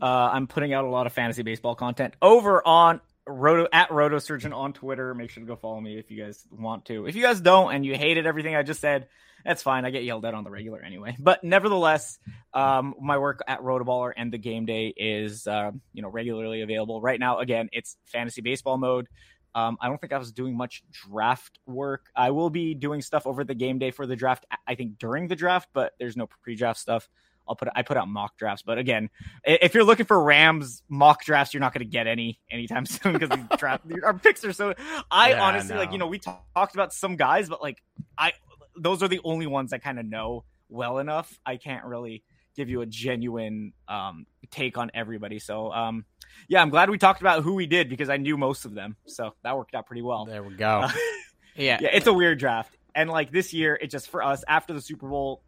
Uh, 0.00 0.30
I'm 0.32 0.46
putting 0.46 0.72
out 0.72 0.84
a 0.84 0.88
lot 0.88 1.06
of 1.06 1.12
fantasy 1.12 1.42
baseball 1.42 1.74
content 1.74 2.14
over 2.22 2.66
on 2.66 3.00
Roto 3.26 3.68
at 3.72 3.90
Roto 3.90 4.18
Surgeon 4.18 4.52
on 4.52 4.72
Twitter. 4.72 5.14
Make 5.14 5.30
sure 5.30 5.42
to 5.42 5.46
go 5.46 5.56
follow 5.56 5.80
me 5.80 5.98
if 5.98 6.10
you 6.10 6.22
guys 6.22 6.44
want 6.50 6.86
to. 6.86 7.06
If 7.06 7.14
you 7.14 7.22
guys 7.22 7.40
don't 7.40 7.74
and 7.74 7.84
you 7.84 7.96
hated 7.96 8.26
everything 8.26 8.56
I 8.56 8.62
just 8.62 8.80
said, 8.80 9.08
that's 9.44 9.62
fine. 9.62 9.84
I 9.84 9.90
get 9.90 10.04
yelled 10.04 10.24
at 10.24 10.34
on 10.34 10.44
the 10.44 10.50
regular 10.50 10.80
anyway. 10.80 11.16
But 11.18 11.44
nevertheless, 11.44 12.18
um, 12.52 12.94
my 13.00 13.18
work 13.18 13.40
at 13.46 13.60
Rotoballer 13.60 14.12
and 14.16 14.32
the 14.32 14.38
Game 14.38 14.66
Day 14.66 14.92
is 14.96 15.46
uh, 15.46 15.72
you 15.92 16.02
know 16.02 16.08
regularly 16.08 16.62
available. 16.62 17.00
Right 17.00 17.18
now, 17.18 17.38
again, 17.38 17.68
it's 17.72 17.96
fantasy 18.06 18.40
baseball 18.40 18.78
mode. 18.78 19.08
Um, 19.54 19.76
I 19.80 19.88
don't 19.88 20.00
think 20.00 20.12
I 20.12 20.18
was 20.18 20.32
doing 20.32 20.56
much 20.56 20.82
draft 20.90 21.58
work. 21.66 22.06
I 22.16 22.30
will 22.30 22.50
be 22.50 22.74
doing 22.74 23.02
stuff 23.02 23.26
over 23.26 23.44
the 23.44 23.54
game 23.54 23.78
day 23.78 23.90
for 23.90 24.06
the 24.06 24.16
draft. 24.16 24.46
I 24.66 24.74
think 24.74 24.98
during 24.98 25.28
the 25.28 25.36
draft, 25.36 25.68
but 25.74 25.92
there's 25.98 26.16
no 26.16 26.26
pre-draft 26.26 26.80
stuff. 26.80 27.08
I'll 27.48 27.56
put 27.56 27.68
I 27.74 27.82
put 27.82 27.96
out 27.96 28.08
mock 28.08 28.36
drafts, 28.36 28.62
but 28.62 28.78
again, 28.78 29.10
if 29.44 29.74
you're 29.74 29.84
looking 29.84 30.06
for 30.06 30.22
Rams 30.22 30.82
mock 30.88 31.24
drafts, 31.24 31.52
you're 31.52 31.60
not 31.60 31.74
going 31.74 31.84
to 31.84 31.90
get 31.90 32.06
any 32.06 32.40
anytime 32.50 32.86
soon 32.86 33.14
because 33.14 33.30
draft 33.58 33.84
our 34.02 34.14
picks 34.14 34.44
are 34.44 34.52
so. 34.52 34.74
I 35.10 35.30
Yeah, 35.30 35.42
honestly 35.42 35.76
like 35.76 35.92
you 35.92 35.98
know 35.98 36.06
we 36.06 36.18
talk, 36.18 36.44
talked 36.54 36.74
about 36.74 36.92
some 36.92 37.16
guys, 37.16 37.48
but 37.48 37.60
like 37.60 37.82
I 38.16 38.32
those 38.76 39.02
are 39.02 39.08
the 39.08 39.20
only 39.24 39.46
ones 39.46 39.72
I 39.72 39.78
kind 39.78 39.98
of 39.98 40.06
know 40.06 40.44
well 40.68 40.98
enough. 40.98 41.38
I 41.44 41.56
can't 41.56 41.84
really 41.84 42.22
give 42.56 42.68
you 42.68 42.80
a 42.82 42.86
genuine 42.86 43.72
um, 43.88 44.26
take 44.50 44.76
on 44.78 44.90
everybody. 44.94 45.38
So 45.38 45.72
um, 45.72 46.04
yeah, 46.48 46.62
I'm 46.62 46.70
glad 46.70 46.90
we 46.90 46.98
talked 46.98 47.20
about 47.20 47.42
who 47.42 47.54
we 47.54 47.66
did 47.66 47.88
because 47.88 48.08
I 48.08 48.16
knew 48.16 48.36
most 48.36 48.64
of 48.64 48.74
them, 48.74 48.96
so 49.06 49.34
that 49.42 49.56
worked 49.56 49.74
out 49.74 49.86
pretty 49.86 50.02
well. 50.02 50.24
There 50.24 50.42
we 50.42 50.54
go. 50.54 50.82
Uh, 50.82 50.92
yeah. 51.56 51.78
yeah, 51.80 51.90
it's 51.92 52.06
a 52.06 52.12
weird 52.12 52.38
draft. 52.38 52.76
And 52.94 53.08
like 53.08 53.30
this 53.30 53.52
year, 53.52 53.78
it 53.80 53.90
just 53.90 54.08
for 54.10 54.22
us 54.22 54.44
after 54.46 54.74
the 54.74 54.80
Super 54.80 55.08
Bowl. 55.08 55.42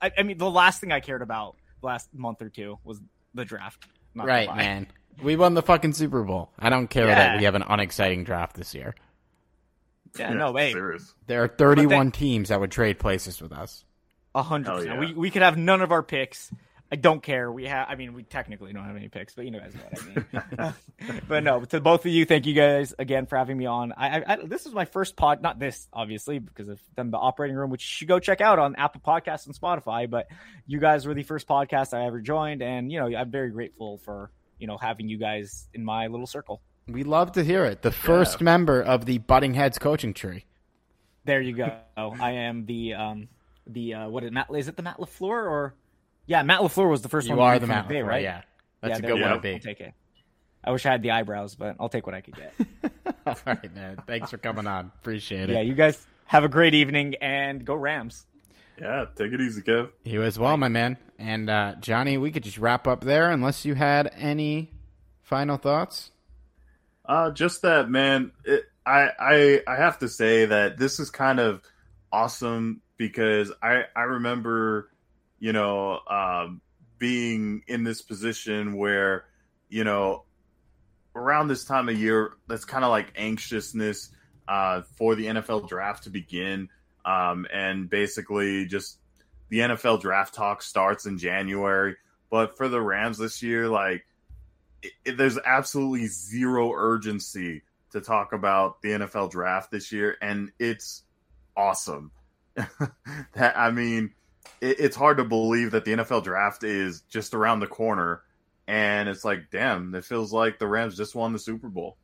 I, 0.00 0.12
I 0.18 0.22
mean, 0.22 0.38
the 0.38 0.50
last 0.50 0.80
thing 0.80 0.92
I 0.92 1.00
cared 1.00 1.22
about 1.22 1.56
last 1.82 2.08
month 2.14 2.42
or 2.42 2.48
two 2.48 2.78
was 2.84 3.00
the 3.34 3.44
draft. 3.44 3.86
Not 4.14 4.26
right, 4.26 4.54
man. 4.56 4.86
We 5.22 5.36
won 5.36 5.54
the 5.54 5.62
fucking 5.62 5.92
Super 5.94 6.22
Bowl. 6.22 6.50
I 6.58 6.70
don't 6.70 6.88
care 6.88 7.06
Yeah. 7.08 7.14
that 7.14 7.38
we 7.38 7.44
have 7.44 7.54
an 7.54 7.64
unexciting 7.68 8.24
draft 8.24 8.56
this 8.56 8.74
year. 8.74 8.94
Yeah, 10.18 10.32
no, 10.32 10.54
hey, 10.56 10.72
serious. 10.72 11.14
There 11.26 11.42
are 11.44 11.48
31 11.48 12.12
teams 12.12 12.48
that 12.48 12.58
would 12.60 12.70
trade 12.70 12.98
places 12.98 13.40
with 13.42 13.52
us. 13.52 13.84
a 14.34 14.42
hundred 14.42 14.66
Hell 14.66 14.76
percent. 14.78 14.94
yeah. 14.94 15.00
We 15.08 15.14
we 15.14 15.30
could 15.30 15.42
have 15.42 15.56
none 15.56 15.80
of 15.82 15.92
our 15.92 16.02
picks. 16.02 16.50
I 16.90 16.96
don't 16.96 17.22
care. 17.22 17.52
We 17.52 17.66
have, 17.66 17.86
I 17.90 17.96
mean, 17.96 18.14
we 18.14 18.22
technically 18.22 18.72
don't 18.72 18.84
have 18.84 18.96
any 18.96 19.08
picks, 19.08 19.34
but 19.34 19.44
you 19.44 19.50
know 19.50 19.58
guys 19.60 19.74
know 19.74 19.80
what 19.90 20.48
I 20.58 20.64
mean. 21.06 21.22
but 21.28 21.44
no, 21.44 21.62
to 21.66 21.80
both 21.80 22.06
of 22.06 22.12
you, 22.12 22.24
thank 22.24 22.46
you 22.46 22.54
guys 22.54 22.94
again 22.98 23.26
for 23.26 23.36
having 23.36 23.58
me 23.58 23.66
on. 23.66 23.92
I, 23.92 24.20
I, 24.20 24.24
I 24.26 24.36
this 24.44 24.64
is 24.64 24.72
my 24.72 24.86
first 24.86 25.14
pod, 25.14 25.42
not 25.42 25.58
this 25.58 25.86
obviously 25.92 26.38
because 26.38 26.70
I've 26.70 26.82
done 26.96 27.10
the 27.10 27.18
operating 27.18 27.56
room, 27.56 27.68
which 27.68 27.82
you 27.82 27.98
should 27.98 28.08
go 28.08 28.18
check 28.18 28.40
out 28.40 28.58
on 28.58 28.74
Apple 28.76 29.02
Podcasts 29.06 29.44
and 29.46 29.54
Spotify. 29.54 30.08
But 30.08 30.28
you 30.66 30.80
guys 30.80 31.06
were 31.06 31.12
the 31.12 31.24
first 31.24 31.46
podcast 31.46 31.92
I 31.92 32.06
ever 32.06 32.20
joined, 32.20 32.62
and 32.62 32.90
you 32.90 32.98
know 32.98 33.14
I'm 33.14 33.30
very 33.30 33.50
grateful 33.50 33.98
for 33.98 34.30
you 34.58 34.66
know 34.66 34.78
having 34.78 35.10
you 35.10 35.18
guys 35.18 35.68
in 35.74 35.84
my 35.84 36.06
little 36.06 36.26
circle. 36.26 36.62
We 36.86 37.04
love 37.04 37.32
to 37.32 37.44
hear 37.44 37.66
it. 37.66 37.82
The 37.82 37.92
first 37.92 38.40
member 38.40 38.80
of 38.80 39.04
the 39.04 39.18
Butting 39.18 39.52
Heads 39.52 39.78
coaching 39.78 40.14
tree. 40.14 40.46
There 41.26 41.42
you 41.42 41.54
go. 41.54 41.76
I 41.98 42.30
am 42.30 42.64
the 42.64 42.94
um 42.94 43.28
the 43.66 43.92
uh 43.92 44.08
what 44.08 44.24
is 44.24 44.32
Matt 44.32 44.46
is 44.56 44.68
it 44.68 44.76
the 44.76 44.82
Matt 44.82 44.96
Lafleur 44.96 45.44
or 45.44 45.74
yeah 46.28 46.42
Matt 46.44 46.60
Lafleur 46.60 46.88
was 46.88 47.02
the 47.02 47.08
first 47.08 47.26
You 47.28 47.34
one. 47.34 47.48
are 47.48 47.54
to 47.54 47.60
the 47.60 47.66
be 47.66 47.72
Matt, 47.72 47.88
Bay, 47.88 48.02
right? 48.02 48.08
right? 48.08 48.22
Yeah, 48.22 48.42
that's 48.80 48.92
Yeah, 48.92 48.96
a 48.98 49.00
good 49.00 49.20
there 49.20 49.28
one 49.28 49.36
to 49.36 49.40
be. 49.40 49.52
I'll 49.54 49.58
take 49.60 49.80
it. 49.80 49.92
I 50.62 50.70
wish 50.70 50.86
I 50.86 50.90
had 50.92 51.02
the 51.02 51.10
eyebrows, 51.10 51.56
but 51.56 51.74
I'll 51.80 51.88
take 51.88 52.06
what 52.06 52.14
I 52.14 52.20
could 52.20 52.36
get. 52.36 52.54
All 53.26 53.36
right, 53.46 53.74
man. 53.74 53.98
Thanks 54.06 54.30
for 54.30 54.38
coming 54.38 54.66
on. 54.68 54.92
Appreciate 55.00 55.50
it. 55.50 55.54
yeah, 55.54 55.60
you 55.62 55.74
guys 55.74 56.06
have 56.26 56.44
a 56.44 56.48
great 56.48 56.74
evening 56.74 57.14
and 57.20 57.64
go 57.64 57.74
Rams. 57.74 58.24
Yeah, 58.80 59.06
take 59.16 59.32
it 59.32 59.40
easy, 59.40 59.62
Kev. 59.62 59.90
You 60.04 60.22
as 60.22 60.38
well, 60.38 60.56
my 60.56 60.68
man. 60.68 60.98
And 61.18 61.50
uh, 61.50 61.74
Johnny, 61.80 62.16
we 62.16 62.30
could 62.30 62.44
just 62.44 62.58
wrap 62.58 62.86
up 62.86 63.00
there 63.02 63.30
unless 63.32 63.64
you 63.64 63.74
had 63.74 64.10
any 64.16 64.70
final 65.22 65.56
thoughts. 65.56 66.10
Uh, 67.04 67.30
just 67.32 67.62
that, 67.62 67.88
man. 67.90 68.30
It, 68.44 68.64
I 68.86 69.10
I 69.18 69.60
I 69.66 69.76
have 69.76 69.98
to 70.00 70.08
say 70.08 70.44
that 70.46 70.78
this 70.78 71.00
is 71.00 71.10
kind 71.10 71.40
of 71.40 71.62
awesome 72.12 72.82
because 72.98 73.50
I 73.62 73.82
I 73.96 74.02
remember, 74.02 74.90
you 75.38 75.52
know, 75.52 76.00
um, 76.08 76.60
being 76.98 77.62
in 77.68 77.84
this 77.84 78.02
position 78.02 78.76
where, 78.76 79.24
you 79.68 79.84
know, 79.84 80.24
around 81.14 81.48
this 81.48 81.64
time 81.64 81.88
of 81.88 81.98
year, 81.98 82.32
that's 82.48 82.64
kind 82.64 82.84
of 82.84 82.90
like 82.90 83.12
anxiousness 83.16 84.10
uh, 84.46 84.82
for 84.96 85.14
the 85.14 85.26
NFL 85.26 85.68
draft 85.68 86.04
to 86.04 86.10
begin, 86.10 86.68
um, 87.04 87.46
and 87.52 87.88
basically 87.90 88.66
just 88.66 88.98
the 89.48 89.60
NFL 89.60 90.00
draft 90.00 90.34
talk 90.34 90.62
starts 90.62 91.06
in 91.06 91.18
January. 91.18 91.96
But 92.30 92.56
for 92.56 92.68
the 92.68 92.80
Rams 92.80 93.18
this 93.18 93.42
year, 93.42 93.68
like 93.68 94.04
it, 94.82 94.92
it- 95.04 95.16
there's 95.16 95.38
absolutely 95.38 96.06
zero 96.06 96.72
urgency 96.72 97.62
to 97.92 98.00
talk 98.00 98.32
about 98.32 98.82
the 98.82 98.90
NFL 98.90 99.30
draft 99.30 99.70
this 99.70 99.92
year, 99.92 100.16
and 100.20 100.52
it's 100.58 101.04
awesome. 101.56 102.10
that 103.34 103.56
I 103.56 103.70
mean, 103.70 104.12
it, 104.60 104.80
it's 104.80 104.96
hard 104.96 105.18
to 105.18 105.24
believe 105.24 105.72
that 105.72 105.84
the 105.84 105.92
NFL 105.92 106.24
draft 106.24 106.64
is 106.64 107.02
just 107.02 107.34
around 107.34 107.60
the 107.60 107.66
corner, 107.66 108.22
and 108.66 109.08
it's 109.08 109.24
like, 109.24 109.50
damn, 109.50 109.94
it 109.94 110.04
feels 110.04 110.32
like 110.32 110.58
the 110.58 110.66
Rams 110.66 110.96
just 110.96 111.14
won 111.14 111.32
the 111.32 111.38
Super 111.38 111.68
Bowl. 111.68 111.96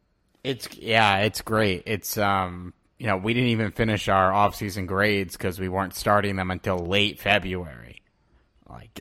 It's 0.42 0.68
yeah, 0.76 1.18
it's 1.18 1.40
great. 1.40 1.84
It's 1.86 2.18
um, 2.18 2.74
you 2.99 3.07
know, 3.07 3.16
we 3.16 3.34
didn't 3.34 3.51
even 3.51 3.72
finish 3.72 4.09
our 4.09 4.32
off-season 4.32 4.86
grades 4.86 5.36
because 5.36 5.59
we 5.59 5.68
weren't 5.68 5.95
starting 5.95 6.36
them 6.36 6.51
until 6.51 6.78
late 6.78 7.18
February. 7.18 8.03
Like, 8.68 9.01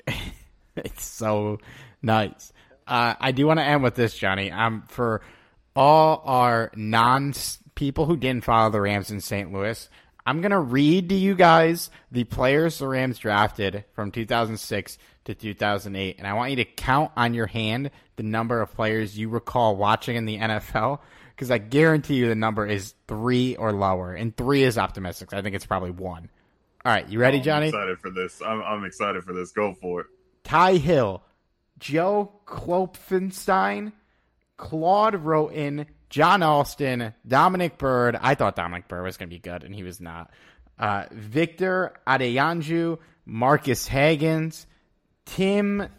it's 0.76 1.06
so 1.06 1.60
nice. 2.02 2.52
Uh, 2.88 3.16
I 3.20 3.32
do 3.32 3.48
want 3.48 3.60
to 3.60 3.66
end 3.66 3.84
with 3.84 3.96
this, 3.96 4.18
Johnny. 4.18 4.52
Um, 4.52 4.84
for 4.88 5.22
all 5.76 6.22
our 6.26 6.72
non 6.76 7.34
people 7.76 8.06
who 8.06 8.18
didn't 8.18 8.44
follow 8.44 8.70
the 8.70 8.82
Rams 8.82 9.12
in 9.12 9.22
St. 9.22 9.52
Louis, 9.52 9.90
I'm 10.26 10.42
gonna 10.42 10.60
read 10.60 11.10
to 11.10 11.16
you 11.16 11.36
guys 11.36 11.90
the 12.12 12.24
players 12.24 12.80
the 12.80 12.88
Rams 12.88 13.18
drafted 13.18 13.84
from 13.94 14.12
2006 14.12 14.98
to 15.26 15.36
2008, 15.36 16.16
and 16.18 16.28
I 16.28 16.34
want 16.34 16.52
you 16.52 16.58
to 16.58 16.66
count 16.66 17.12
on 17.16 17.34
your 17.34 17.48
hand 17.48 17.92
the 18.16 18.24
number 18.24 18.62
of 18.62 18.74
players 18.74 19.18
you 19.18 19.30
recall 19.30 19.76
watching 19.76 20.16
in 20.16 20.26
the 20.26 20.38
NFL, 20.38 21.00
because 21.36 21.52
I 21.52 21.58
guarantee 21.58 22.16
you 22.16 22.28
the 22.28 22.36
number 22.36 22.66
is 22.66 22.94
three 23.08 23.56
or 23.56 23.72
lower, 23.72 24.14
and 24.14 24.36
three 24.36 24.64
is 24.64 24.78
optimistic. 24.78 25.32
so 25.32 25.38
I 25.38 25.42
think 25.42 25.56
it's 25.56 25.66
probably 25.66 25.92
one. 25.92 26.30
All 26.86 26.92
right, 26.92 27.08
you 27.08 27.20
ready, 27.20 27.40
Johnny? 27.40 27.68
I'm 27.68 27.74
excited 27.74 28.00
for 28.00 28.10
this. 28.10 28.42
I'm, 28.42 28.62
I'm 28.62 28.84
excited 28.84 29.24
for 29.24 29.34
this. 29.34 29.52
Go 29.52 29.74
for 29.74 30.02
it. 30.02 30.08
Tye 30.44 30.76
Hill, 30.76 31.24
Joe 31.80 32.34
Klopfenstein, 32.46 33.94
Claude 34.58 35.16
Wroten, 35.16 35.86
Jon 36.14 36.44
Alston, 36.44 37.12
Dominic 37.28 37.80
Byrd. 37.80 38.16
I 38.22 38.36
thought 38.36 38.56
Dominic 38.56 38.88
Byrd 38.88 39.04
was 39.04 39.18
going 39.18 39.30
to 39.30 39.36
be 39.36 39.40
good, 39.40 39.64
and 39.64 39.74
he 39.74 39.82
was 39.82 40.00
not. 40.00 40.30
Uh, 40.78 41.06
Victor 41.12 41.96
Adeyanju, 42.06 43.00
Marques 43.26 43.90
Hagans, 43.90 44.68
Tim 45.26 45.90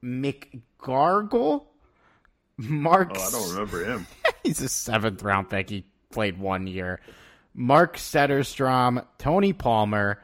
McGarigle, 0.00 1.64
Mark. 2.56 3.10
Oh, 3.16 3.20
I 3.20 3.30
don't 3.32 3.50
remember 3.50 3.84
him. 3.84 4.06
He's 4.44 4.62
a 4.62 4.68
seventh 4.68 5.24
round 5.24 5.50
pick. 5.50 5.70
He 5.70 5.86
played 6.12 6.38
one 6.38 6.68
year. 6.68 7.00
Mark 7.52 7.96
Setterstrom, 7.96 9.04
Tony 9.18 9.52
Palmer, 9.52 10.22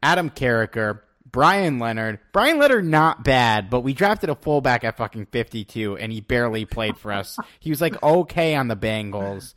Adam 0.00 0.30
Carriker, 0.30 1.00
Brian 1.32 1.78
Leonard. 1.78 2.18
Brian 2.32 2.58
Leonard, 2.58 2.84
not 2.84 3.22
bad, 3.24 3.70
but 3.70 3.80
we 3.80 3.92
drafted 3.94 4.30
a 4.30 4.34
fullback 4.34 4.84
at 4.84 4.96
fucking 4.96 5.26
52, 5.26 5.96
and 5.96 6.12
he 6.12 6.20
barely 6.20 6.64
played 6.64 6.96
for 6.98 7.12
us. 7.12 7.36
He 7.60 7.70
was 7.70 7.80
like 7.80 8.00
okay 8.02 8.54
on 8.54 8.68
the 8.68 8.76
Bengals. 8.76 9.54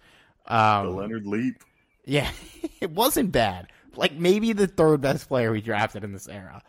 The 0.47 0.55
Um, 0.55 0.95
Leonard 0.95 1.25
Leap. 1.25 1.55
yeah, 2.05 2.29
it 2.81 2.91
wasn't 2.91 3.31
bad. 3.31 3.67
Like 3.95 4.13
maybe 4.13 4.53
the 4.53 4.67
third 4.67 5.01
best 5.01 5.27
player 5.27 5.51
we 5.51 5.61
drafted 5.61 6.03
in 6.03 6.11
this 6.13 6.27
era. 6.27 6.61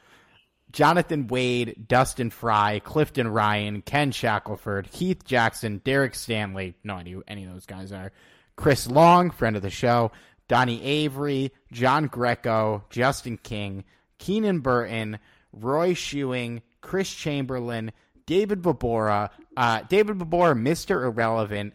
Jonathan 0.72 1.28
Wade, 1.28 1.86
Dustin 1.86 2.30
Fry, 2.30 2.80
Clifton 2.80 3.28
Ryan, 3.28 3.80
Ken 3.82 4.10
Shackleford, 4.10 4.86
Heath 4.86 5.24
Jackson, 5.24 5.80
Derek 5.84 6.14
Stanley. 6.16 6.74
No 6.82 6.94
idea 6.96 7.14
who 7.14 7.24
any 7.28 7.44
of 7.44 7.52
those 7.52 7.66
guys 7.66 7.92
are. 7.92 8.10
Chris 8.56 8.88
Long, 8.88 9.30
friend 9.30 9.54
of 9.56 9.62
the 9.62 9.70
show. 9.70 10.10
Donnie 10.48 10.82
Avery, 10.82 11.52
John 11.72 12.06
Greco, 12.08 12.84
Justin 12.90 13.38
King, 13.38 13.84
Keenan 14.24 14.60
Burton, 14.60 15.18
Roy 15.52 15.92
Schuening, 15.92 16.62
Chris 16.80 17.12
Chamberlain, 17.14 17.92
David 18.24 18.62
Vobora, 18.62 19.28
uh, 19.54 19.82
David 19.90 20.16
Vobora, 20.16 20.58
Mr. 20.58 21.04
Irrelevant, 21.04 21.74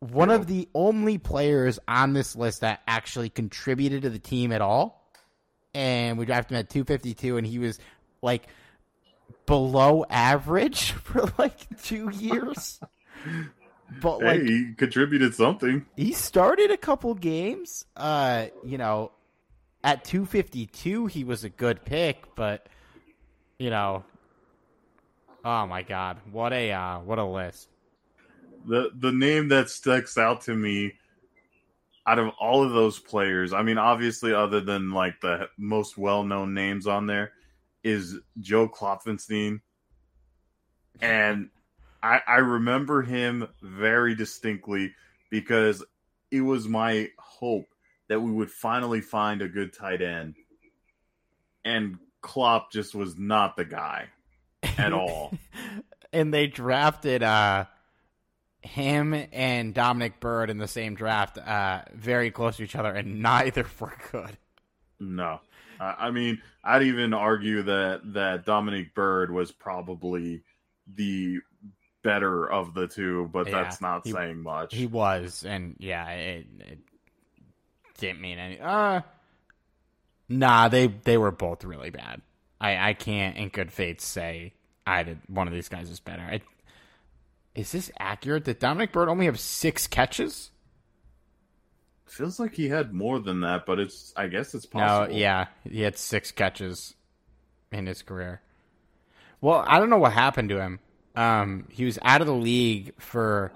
one 0.00 0.30
of 0.30 0.46
the 0.46 0.70
only 0.74 1.18
players 1.18 1.78
on 1.86 2.14
this 2.14 2.34
list 2.34 2.62
that 2.62 2.80
actually 2.88 3.28
contributed 3.28 4.02
to 4.02 4.10
the 4.10 4.18
team 4.18 4.52
at 4.52 4.62
all. 4.62 5.06
And 5.74 6.16
we 6.16 6.24
drafted 6.24 6.52
him 6.56 6.60
at 6.60 6.70
252, 6.70 7.36
and 7.36 7.46
he 7.46 7.58
was 7.58 7.78
like 8.22 8.46
below 9.44 10.06
average 10.08 10.92
for 11.04 11.30
like 11.36 11.58
two 11.82 12.08
years. 12.10 12.80
But 14.00 14.20
Hey, 14.20 14.26
like 14.26 14.42
he 14.42 14.72
contributed 14.78 15.34
something. 15.34 15.84
he 15.94 16.14
started 16.14 16.70
a 16.70 16.78
couple 16.78 17.14
games. 17.14 17.84
Uh, 17.94 18.46
you 18.64 18.78
know, 18.78 19.12
at 19.84 20.04
252 20.04 21.06
he 21.06 21.24
was 21.24 21.44
a 21.44 21.48
good 21.48 21.84
pick, 21.84 22.34
but 22.34 22.68
you 23.58 23.70
know, 23.70 24.04
oh 25.44 25.66
my 25.66 25.82
god, 25.82 26.18
what 26.30 26.52
a 26.52 26.72
uh, 26.72 27.00
what 27.00 27.18
a 27.18 27.24
list. 27.24 27.68
the 28.66 28.90
the 28.96 29.12
name 29.12 29.48
that 29.48 29.70
sticks 29.70 30.18
out 30.18 30.42
to 30.42 30.54
me 30.54 30.94
out 32.06 32.18
of 32.18 32.30
all 32.40 32.64
of 32.64 32.72
those 32.72 32.98
players, 32.98 33.52
I 33.52 33.62
mean, 33.62 33.78
obviously, 33.78 34.34
other 34.34 34.60
than 34.60 34.90
like 34.90 35.20
the 35.20 35.48
most 35.56 35.96
well 35.96 36.24
known 36.24 36.54
names 36.54 36.86
on 36.86 37.06
there, 37.06 37.32
is 37.84 38.18
Joe 38.40 38.68
Klopfenstein, 38.68 39.60
and 41.00 41.50
I 42.02 42.20
I 42.26 42.36
remember 42.38 43.02
him 43.02 43.48
very 43.60 44.14
distinctly 44.14 44.94
because 45.30 45.84
it 46.30 46.40
was 46.40 46.66
my 46.66 47.08
hope 47.18 47.71
that 48.08 48.20
we 48.20 48.30
would 48.30 48.50
finally 48.50 49.00
find 49.00 49.42
a 49.42 49.48
good 49.48 49.72
tight 49.72 50.02
end, 50.02 50.34
and 51.64 51.98
Klopp 52.20 52.72
just 52.72 52.94
was 52.94 53.16
not 53.16 53.56
the 53.56 53.64
guy 53.64 54.06
at 54.78 54.92
all. 54.92 55.32
and 56.12 56.32
they 56.32 56.46
drafted 56.46 57.22
uh 57.22 57.66
him 58.60 59.12
and 59.32 59.74
Dominic 59.74 60.20
Byrd 60.20 60.48
in 60.48 60.58
the 60.58 60.68
same 60.68 60.94
draft, 60.94 61.36
uh, 61.36 61.82
very 61.94 62.30
close 62.30 62.58
to 62.58 62.62
each 62.62 62.76
other, 62.76 62.92
and 62.92 63.20
neither 63.20 63.66
were 63.80 63.96
good. 64.12 64.36
No, 65.00 65.40
I 65.80 65.94
I 65.98 66.10
mean, 66.12 66.40
I'd 66.62 66.82
even 66.82 67.12
argue 67.12 67.62
that 67.62 68.00
that 68.12 68.46
Dominic 68.46 68.94
Byrd 68.94 69.32
was 69.32 69.50
probably 69.50 70.42
the 70.94 71.38
better 72.04 72.50
of 72.50 72.74
the 72.74 72.86
two, 72.86 73.28
but 73.32 73.48
Yeah, 73.48 73.62
that's 73.62 73.80
not 73.80 74.02
he- 74.04 74.12
saying 74.12 74.42
much. 74.42 74.74
He 74.74 74.86
was, 74.86 75.44
and 75.44 75.76
yeah, 75.78 76.08
it, 76.10 76.46
it 76.60 76.78
didn't 78.02 78.20
mean 78.20 78.38
any. 78.38 78.60
Uh, 78.60 79.00
nah, 80.28 80.68
they 80.68 80.88
they 80.88 81.16
were 81.16 81.30
both 81.30 81.64
really 81.64 81.90
bad. 81.90 82.20
I 82.60 82.90
I 82.90 82.92
can't 82.94 83.36
in 83.36 83.48
good 83.48 83.72
faith 83.72 84.00
say 84.00 84.54
I 84.86 85.04
did 85.04 85.20
one 85.28 85.46
of 85.46 85.54
these 85.54 85.68
guys 85.68 85.88
is 85.88 86.00
better. 86.00 86.22
I, 86.22 86.40
is 87.54 87.70
this 87.72 87.90
accurate? 87.98 88.44
Did 88.44 88.58
Dominic 88.58 88.92
Byrd 88.92 89.08
only 89.08 89.26
have 89.26 89.38
six 89.38 89.86
catches? 89.86 90.50
Feels 92.06 92.40
like 92.40 92.54
he 92.54 92.68
had 92.68 92.92
more 92.92 93.20
than 93.20 93.40
that, 93.40 93.64
but 93.64 93.78
it's 93.78 94.12
I 94.16 94.26
guess 94.26 94.52
it's 94.54 94.66
possible. 94.66 94.86
No, 94.86 94.98
possible. 95.00 95.18
yeah, 95.18 95.46
he 95.64 95.82
had 95.82 95.96
six 95.96 96.32
catches 96.32 96.94
in 97.70 97.86
his 97.86 98.02
career. 98.02 98.42
Well, 99.40 99.64
I 99.66 99.78
don't 99.78 99.90
know 99.90 99.98
what 99.98 100.12
happened 100.12 100.48
to 100.50 100.60
him. 100.60 100.80
Um, 101.14 101.66
he 101.70 101.84
was 101.84 101.98
out 102.02 102.20
of 102.20 102.26
the 102.26 102.34
league 102.34 102.94
for 102.98 103.52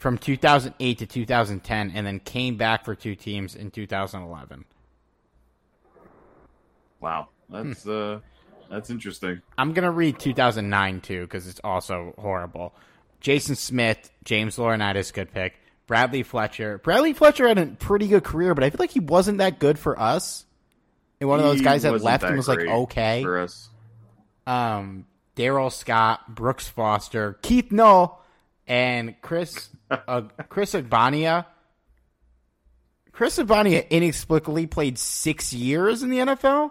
from 0.00 0.16
2008 0.16 0.98
to 0.98 1.06
2010, 1.06 1.92
and 1.94 2.06
then 2.06 2.18
came 2.20 2.56
back 2.56 2.86
for 2.86 2.94
two 2.94 3.14
teams 3.14 3.54
in 3.54 3.70
2011. 3.70 4.64
Wow, 7.00 7.28
that's 7.50 7.86
uh, 7.86 8.20
that's 8.70 8.90
interesting. 8.90 9.42
I'm 9.58 9.72
gonna 9.74 9.90
read 9.90 10.18
2009 10.18 11.00
too 11.02 11.20
because 11.22 11.46
it's 11.46 11.60
also 11.62 12.14
horrible. 12.18 12.74
Jason 13.20 13.54
Smith, 13.56 14.10
James 14.24 14.56
Laurinaitis, 14.56 15.12
good 15.12 15.32
pick. 15.32 15.54
Bradley 15.86 16.22
Fletcher. 16.22 16.78
Bradley 16.78 17.12
Fletcher 17.12 17.46
had 17.46 17.58
a 17.58 17.66
pretty 17.66 18.08
good 18.08 18.24
career, 18.24 18.54
but 18.54 18.64
I 18.64 18.70
feel 18.70 18.78
like 18.78 18.90
he 18.92 19.00
wasn't 19.00 19.38
that 19.38 19.58
good 19.58 19.78
for 19.78 20.00
us. 20.00 20.46
And 21.20 21.28
one 21.28 21.38
of 21.38 21.44
those 21.44 21.58
He 21.58 21.64
guys 21.64 21.82
that 21.82 22.00
left 22.00 22.22
that 22.22 22.28
and 22.28 22.36
was 22.38 22.48
like 22.48 22.60
okay. 22.60 23.22
for 23.22 23.40
us. 23.40 23.68
um, 24.46 25.04
Daryl 25.36 25.70
Scott, 25.70 26.34
Brooks 26.34 26.68
Foster, 26.68 27.34
Keith 27.42 27.70
Null, 27.72 28.19
and 28.70 29.20
Chris 29.20 29.68
uh, 29.90 30.22
Chris 30.48 30.74
Ogbonnaya. 30.74 31.44
Chris 33.10 33.36
Ogbonnaya 33.36 33.90
inexplicably 33.90 34.68
played 34.68 34.96
six 34.96 35.52
years 35.52 36.04
in 36.04 36.10
the 36.10 36.18
NFL. 36.18 36.70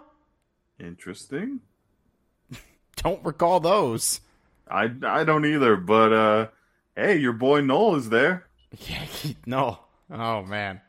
Interesting. 0.80 1.60
Don't 2.96 3.22
recall 3.22 3.60
those. 3.60 4.20
I 4.68 4.90
I 5.02 5.24
don't 5.24 5.44
either, 5.44 5.76
but 5.76 6.12
uh, 6.12 6.46
hey, 6.96 7.16
your 7.18 7.32
boy 7.32 7.60
Noel 7.60 7.96
is 7.96 8.08
there. 8.08 8.46
Yeah, 8.88 9.04
Keith 9.06 9.46
Null. 9.46 9.84
Oh 10.12 10.42
man. 10.42 10.80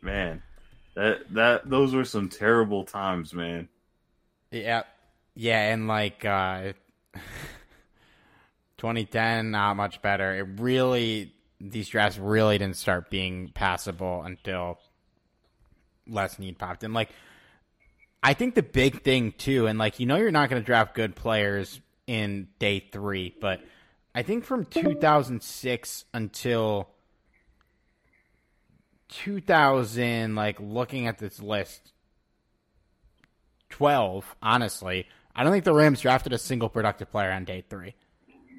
Man, 0.00 0.40
that 0.94 1.34
that 1.34 1.68
those 1.68 1.92
were 1.92 2.04
some 2.04 2.28
terrible 2.28 2.84
times, 2.84 3.34
man. 3.34 3.68
Yeah, 4.52 4.84
yeah, 5.34 5.72
and 5.72 5.88
like 5.88 6.24
uh, 6.24 6.74
2010, 8.78 9.50
not 9.50 9.76
much 9.76 10.00
better. 10.02 10.34
It 10.36 10.60
really 10.60 11.34
these 11.60 11.88
drafts 11.88 12.18
really 12.18 12.58
didn't 12.58 12.76
start 12.76 13.10
being 13.10 13.50
passable 13.52 14.22
until 14.22 14.78
Les 16.06 16.36
Snead 16.36 16.58
popped 16.58 16.84
in. 16.84 16.92
Like, 16.92 17.10
I 18.22 18.34
think 18.34 18.54
the 18.54 18.62
big 18.62 19.02
thing 19.02 19.32
too, 19.32 19.66
and 19.66 19.78
like 19.78 20.00
you 20.00 20.06
know, 20.06 20.16
you're 20.16 20.30
not 20.30 20.48
going 20.50 20.62
to 20.62 20.66
draft 20.66 20.94
good 20.94 21.14
players 21.14 21.80
in 22.06 22.48
day 22.58 22.80
three, 22.80 23.34
but 23.40 23.60
I 24.14 24.22
think 24.22 24.44
from 24.44 24.64
2006 24.64 26.04
until 26.14 26.88
2000, 29.08 30.34
like 30.34 30.58
looking 30.60 31.06
at 31.06 31.18
this 31.18 31.40
list, 31.40 31.92
12, 33.70 34.36
honestly, 34.42 35.06
I 35.34 35.44
don't 35.44 35.52
think 35.52 35.64
the 35.64 35.74
Rams 35.74 36.00
drafted 36.00 36.32
a 36.32 36.38
single 36.38 36.68
productive 36.68 37.10
player 37.10 37.30
on 37.30 37.44
day 37.44 37.64
three. 37.68 37.94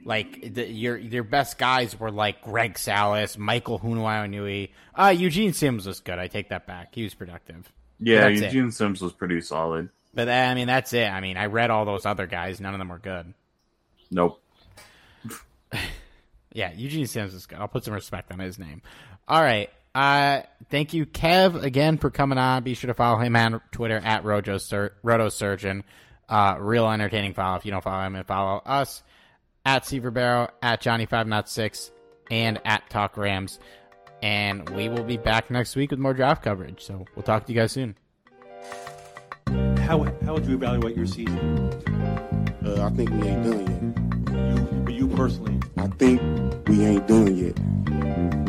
Like 0.05 0.53
the, 0.53 0.67
your 0.67 0.97
your 0.97 1.23
best 1.23 1.57
guys 1.57 1.99
were 1.99 2.11
like 2.11 2.41
Greg 2.41 2.77
Salas, 2.77 3.37
Michael 3.37 3.79
Hoomanawanui. 3.79 4.69
Uh 4.95 5.13
Eugene 5.15 5.53
Sims 5.53 5.85
was 5.85 5.99
good. 5.99 6.17
I 6.19 6.27
take 6.27 6.49
that 6.49 6.65
back. 6.67 6.95
He 6.95 7.03
was 7.03 7.13
productive. 7.13 7.71
Yeah, 7.99 8.21
That's 8.29 8.41
it. 8.41 8.43
Eugene 8.53 8.71
Sims 8.71 9.01
was 9.01 9.13
pretty 9.13 9.41
solid. 9.41 9.89
But 10.13 10.29
I 10.29 10.53
mean, 10.55 10.67
that's 10.67 10.93
it. 10.93 11.07
I 11.07 11.19
mean, 11.21 11.37
I 11.37 11.45
read 11.47 11.69
all 11.69 11.85
those 11.85 12.05
other 12.05 12.27
guys. 12.27 12.59
None 12.59 12.73
of 12.73 12.79
them 12.79 12.89
were 12.89 12.99
good. 12.99 13.33
Nope. 14.11 14.41
Yeah, 16.51 16.71
Eugene 16.73 17.05
Sims 17.05 17.35
is 17.35 17.45
good. 17.45 17.59
I'll 17.59 17.67
put 17.67 17.83
some 17.83 17.93
respect 17.93 18.31
on 18.31 18.39
his 18.39 18.57
name. 18.57 18.81
All 19.27 19.41
right. 19.41 19.69
Uh, 19.93 20.41
thank 20.69 20.93
you, 20.93 21.05
Kev, 21.05 21.61
again 21.63 21.97
for 21.97 22.09
coming 22.09 22.37
on. 22.39 22.63
Be 22.63 22.73
sure 22.73 22.87
to 22.87 22.93
follow 22.93 23.19
him 23.19 23.35
on 23.35 23.61
Twitter 23.71 23.97
at 24.03 24.23
Rojo 24.23 24.57
Sur- 24.57 24.93
Rotosurgeon. 25.03 25.83
Uh, 26.27 26.55
real 26.59 26.89
entertaining 26.89 27.33
follow. 27.33 27.57
If 27.57 27.65
you 27.65 27.71
don't 27.71 27.83
follow 27.83 28.03
him, 28.05 28.15
and 28.15 28.25
follow 28.25 28.61
us 28.65 29.03
at 29.69 29.85
Seaver 29.85 30.09
Barrow, 30.09 30.49
at 30.63 30.81
Johnny 30.81 31.05
Five 31.05 31.27
Not 31.27 31.47
Six, 31.47 31.91
and 32.31 32.59
at 32.65 32.89
Talk 32.89 33.17
Rams. 33.17 33.59
And 34.23 34.67
we 34.71 34.89
will 34.89 35.03
be 35.03 35.17
back 35.17 35.51
next 35.51 35.75
week 35.75 35.91
with 35.91 35.99
more 35.99 36.15
draft 36.15 36.43
coverage. 36.43 36.83
So 36.83 37.05
we'll 37.15 37.21
talk 37.21 37.45
to 37.45 37.53
you 37.53 37.59
guys 37.59 37.71
soon. 37.73 37.95
How, 39.45 40.03
how 40.25 40.33
would 40.33 40.47
you 40.47 40.55
evaluate 40.55 40.97
your 40.97 41.05
season? 41.05 41.37
Uh, 42.65 42.83
I 42.83 42.89
think 42.95 43.11
we 43.11 43.27
ain't 43.27 43.43
done 43.43 44.87
You, 44.87 44.93
you 44.93 45.07
personally. 45.15 45.59
I 45.77 45.87
think 45.87 46.19
we 46.67 46.85
ain't 46.85 47.07
done 47.07 47.35
yet. 47.35 48.48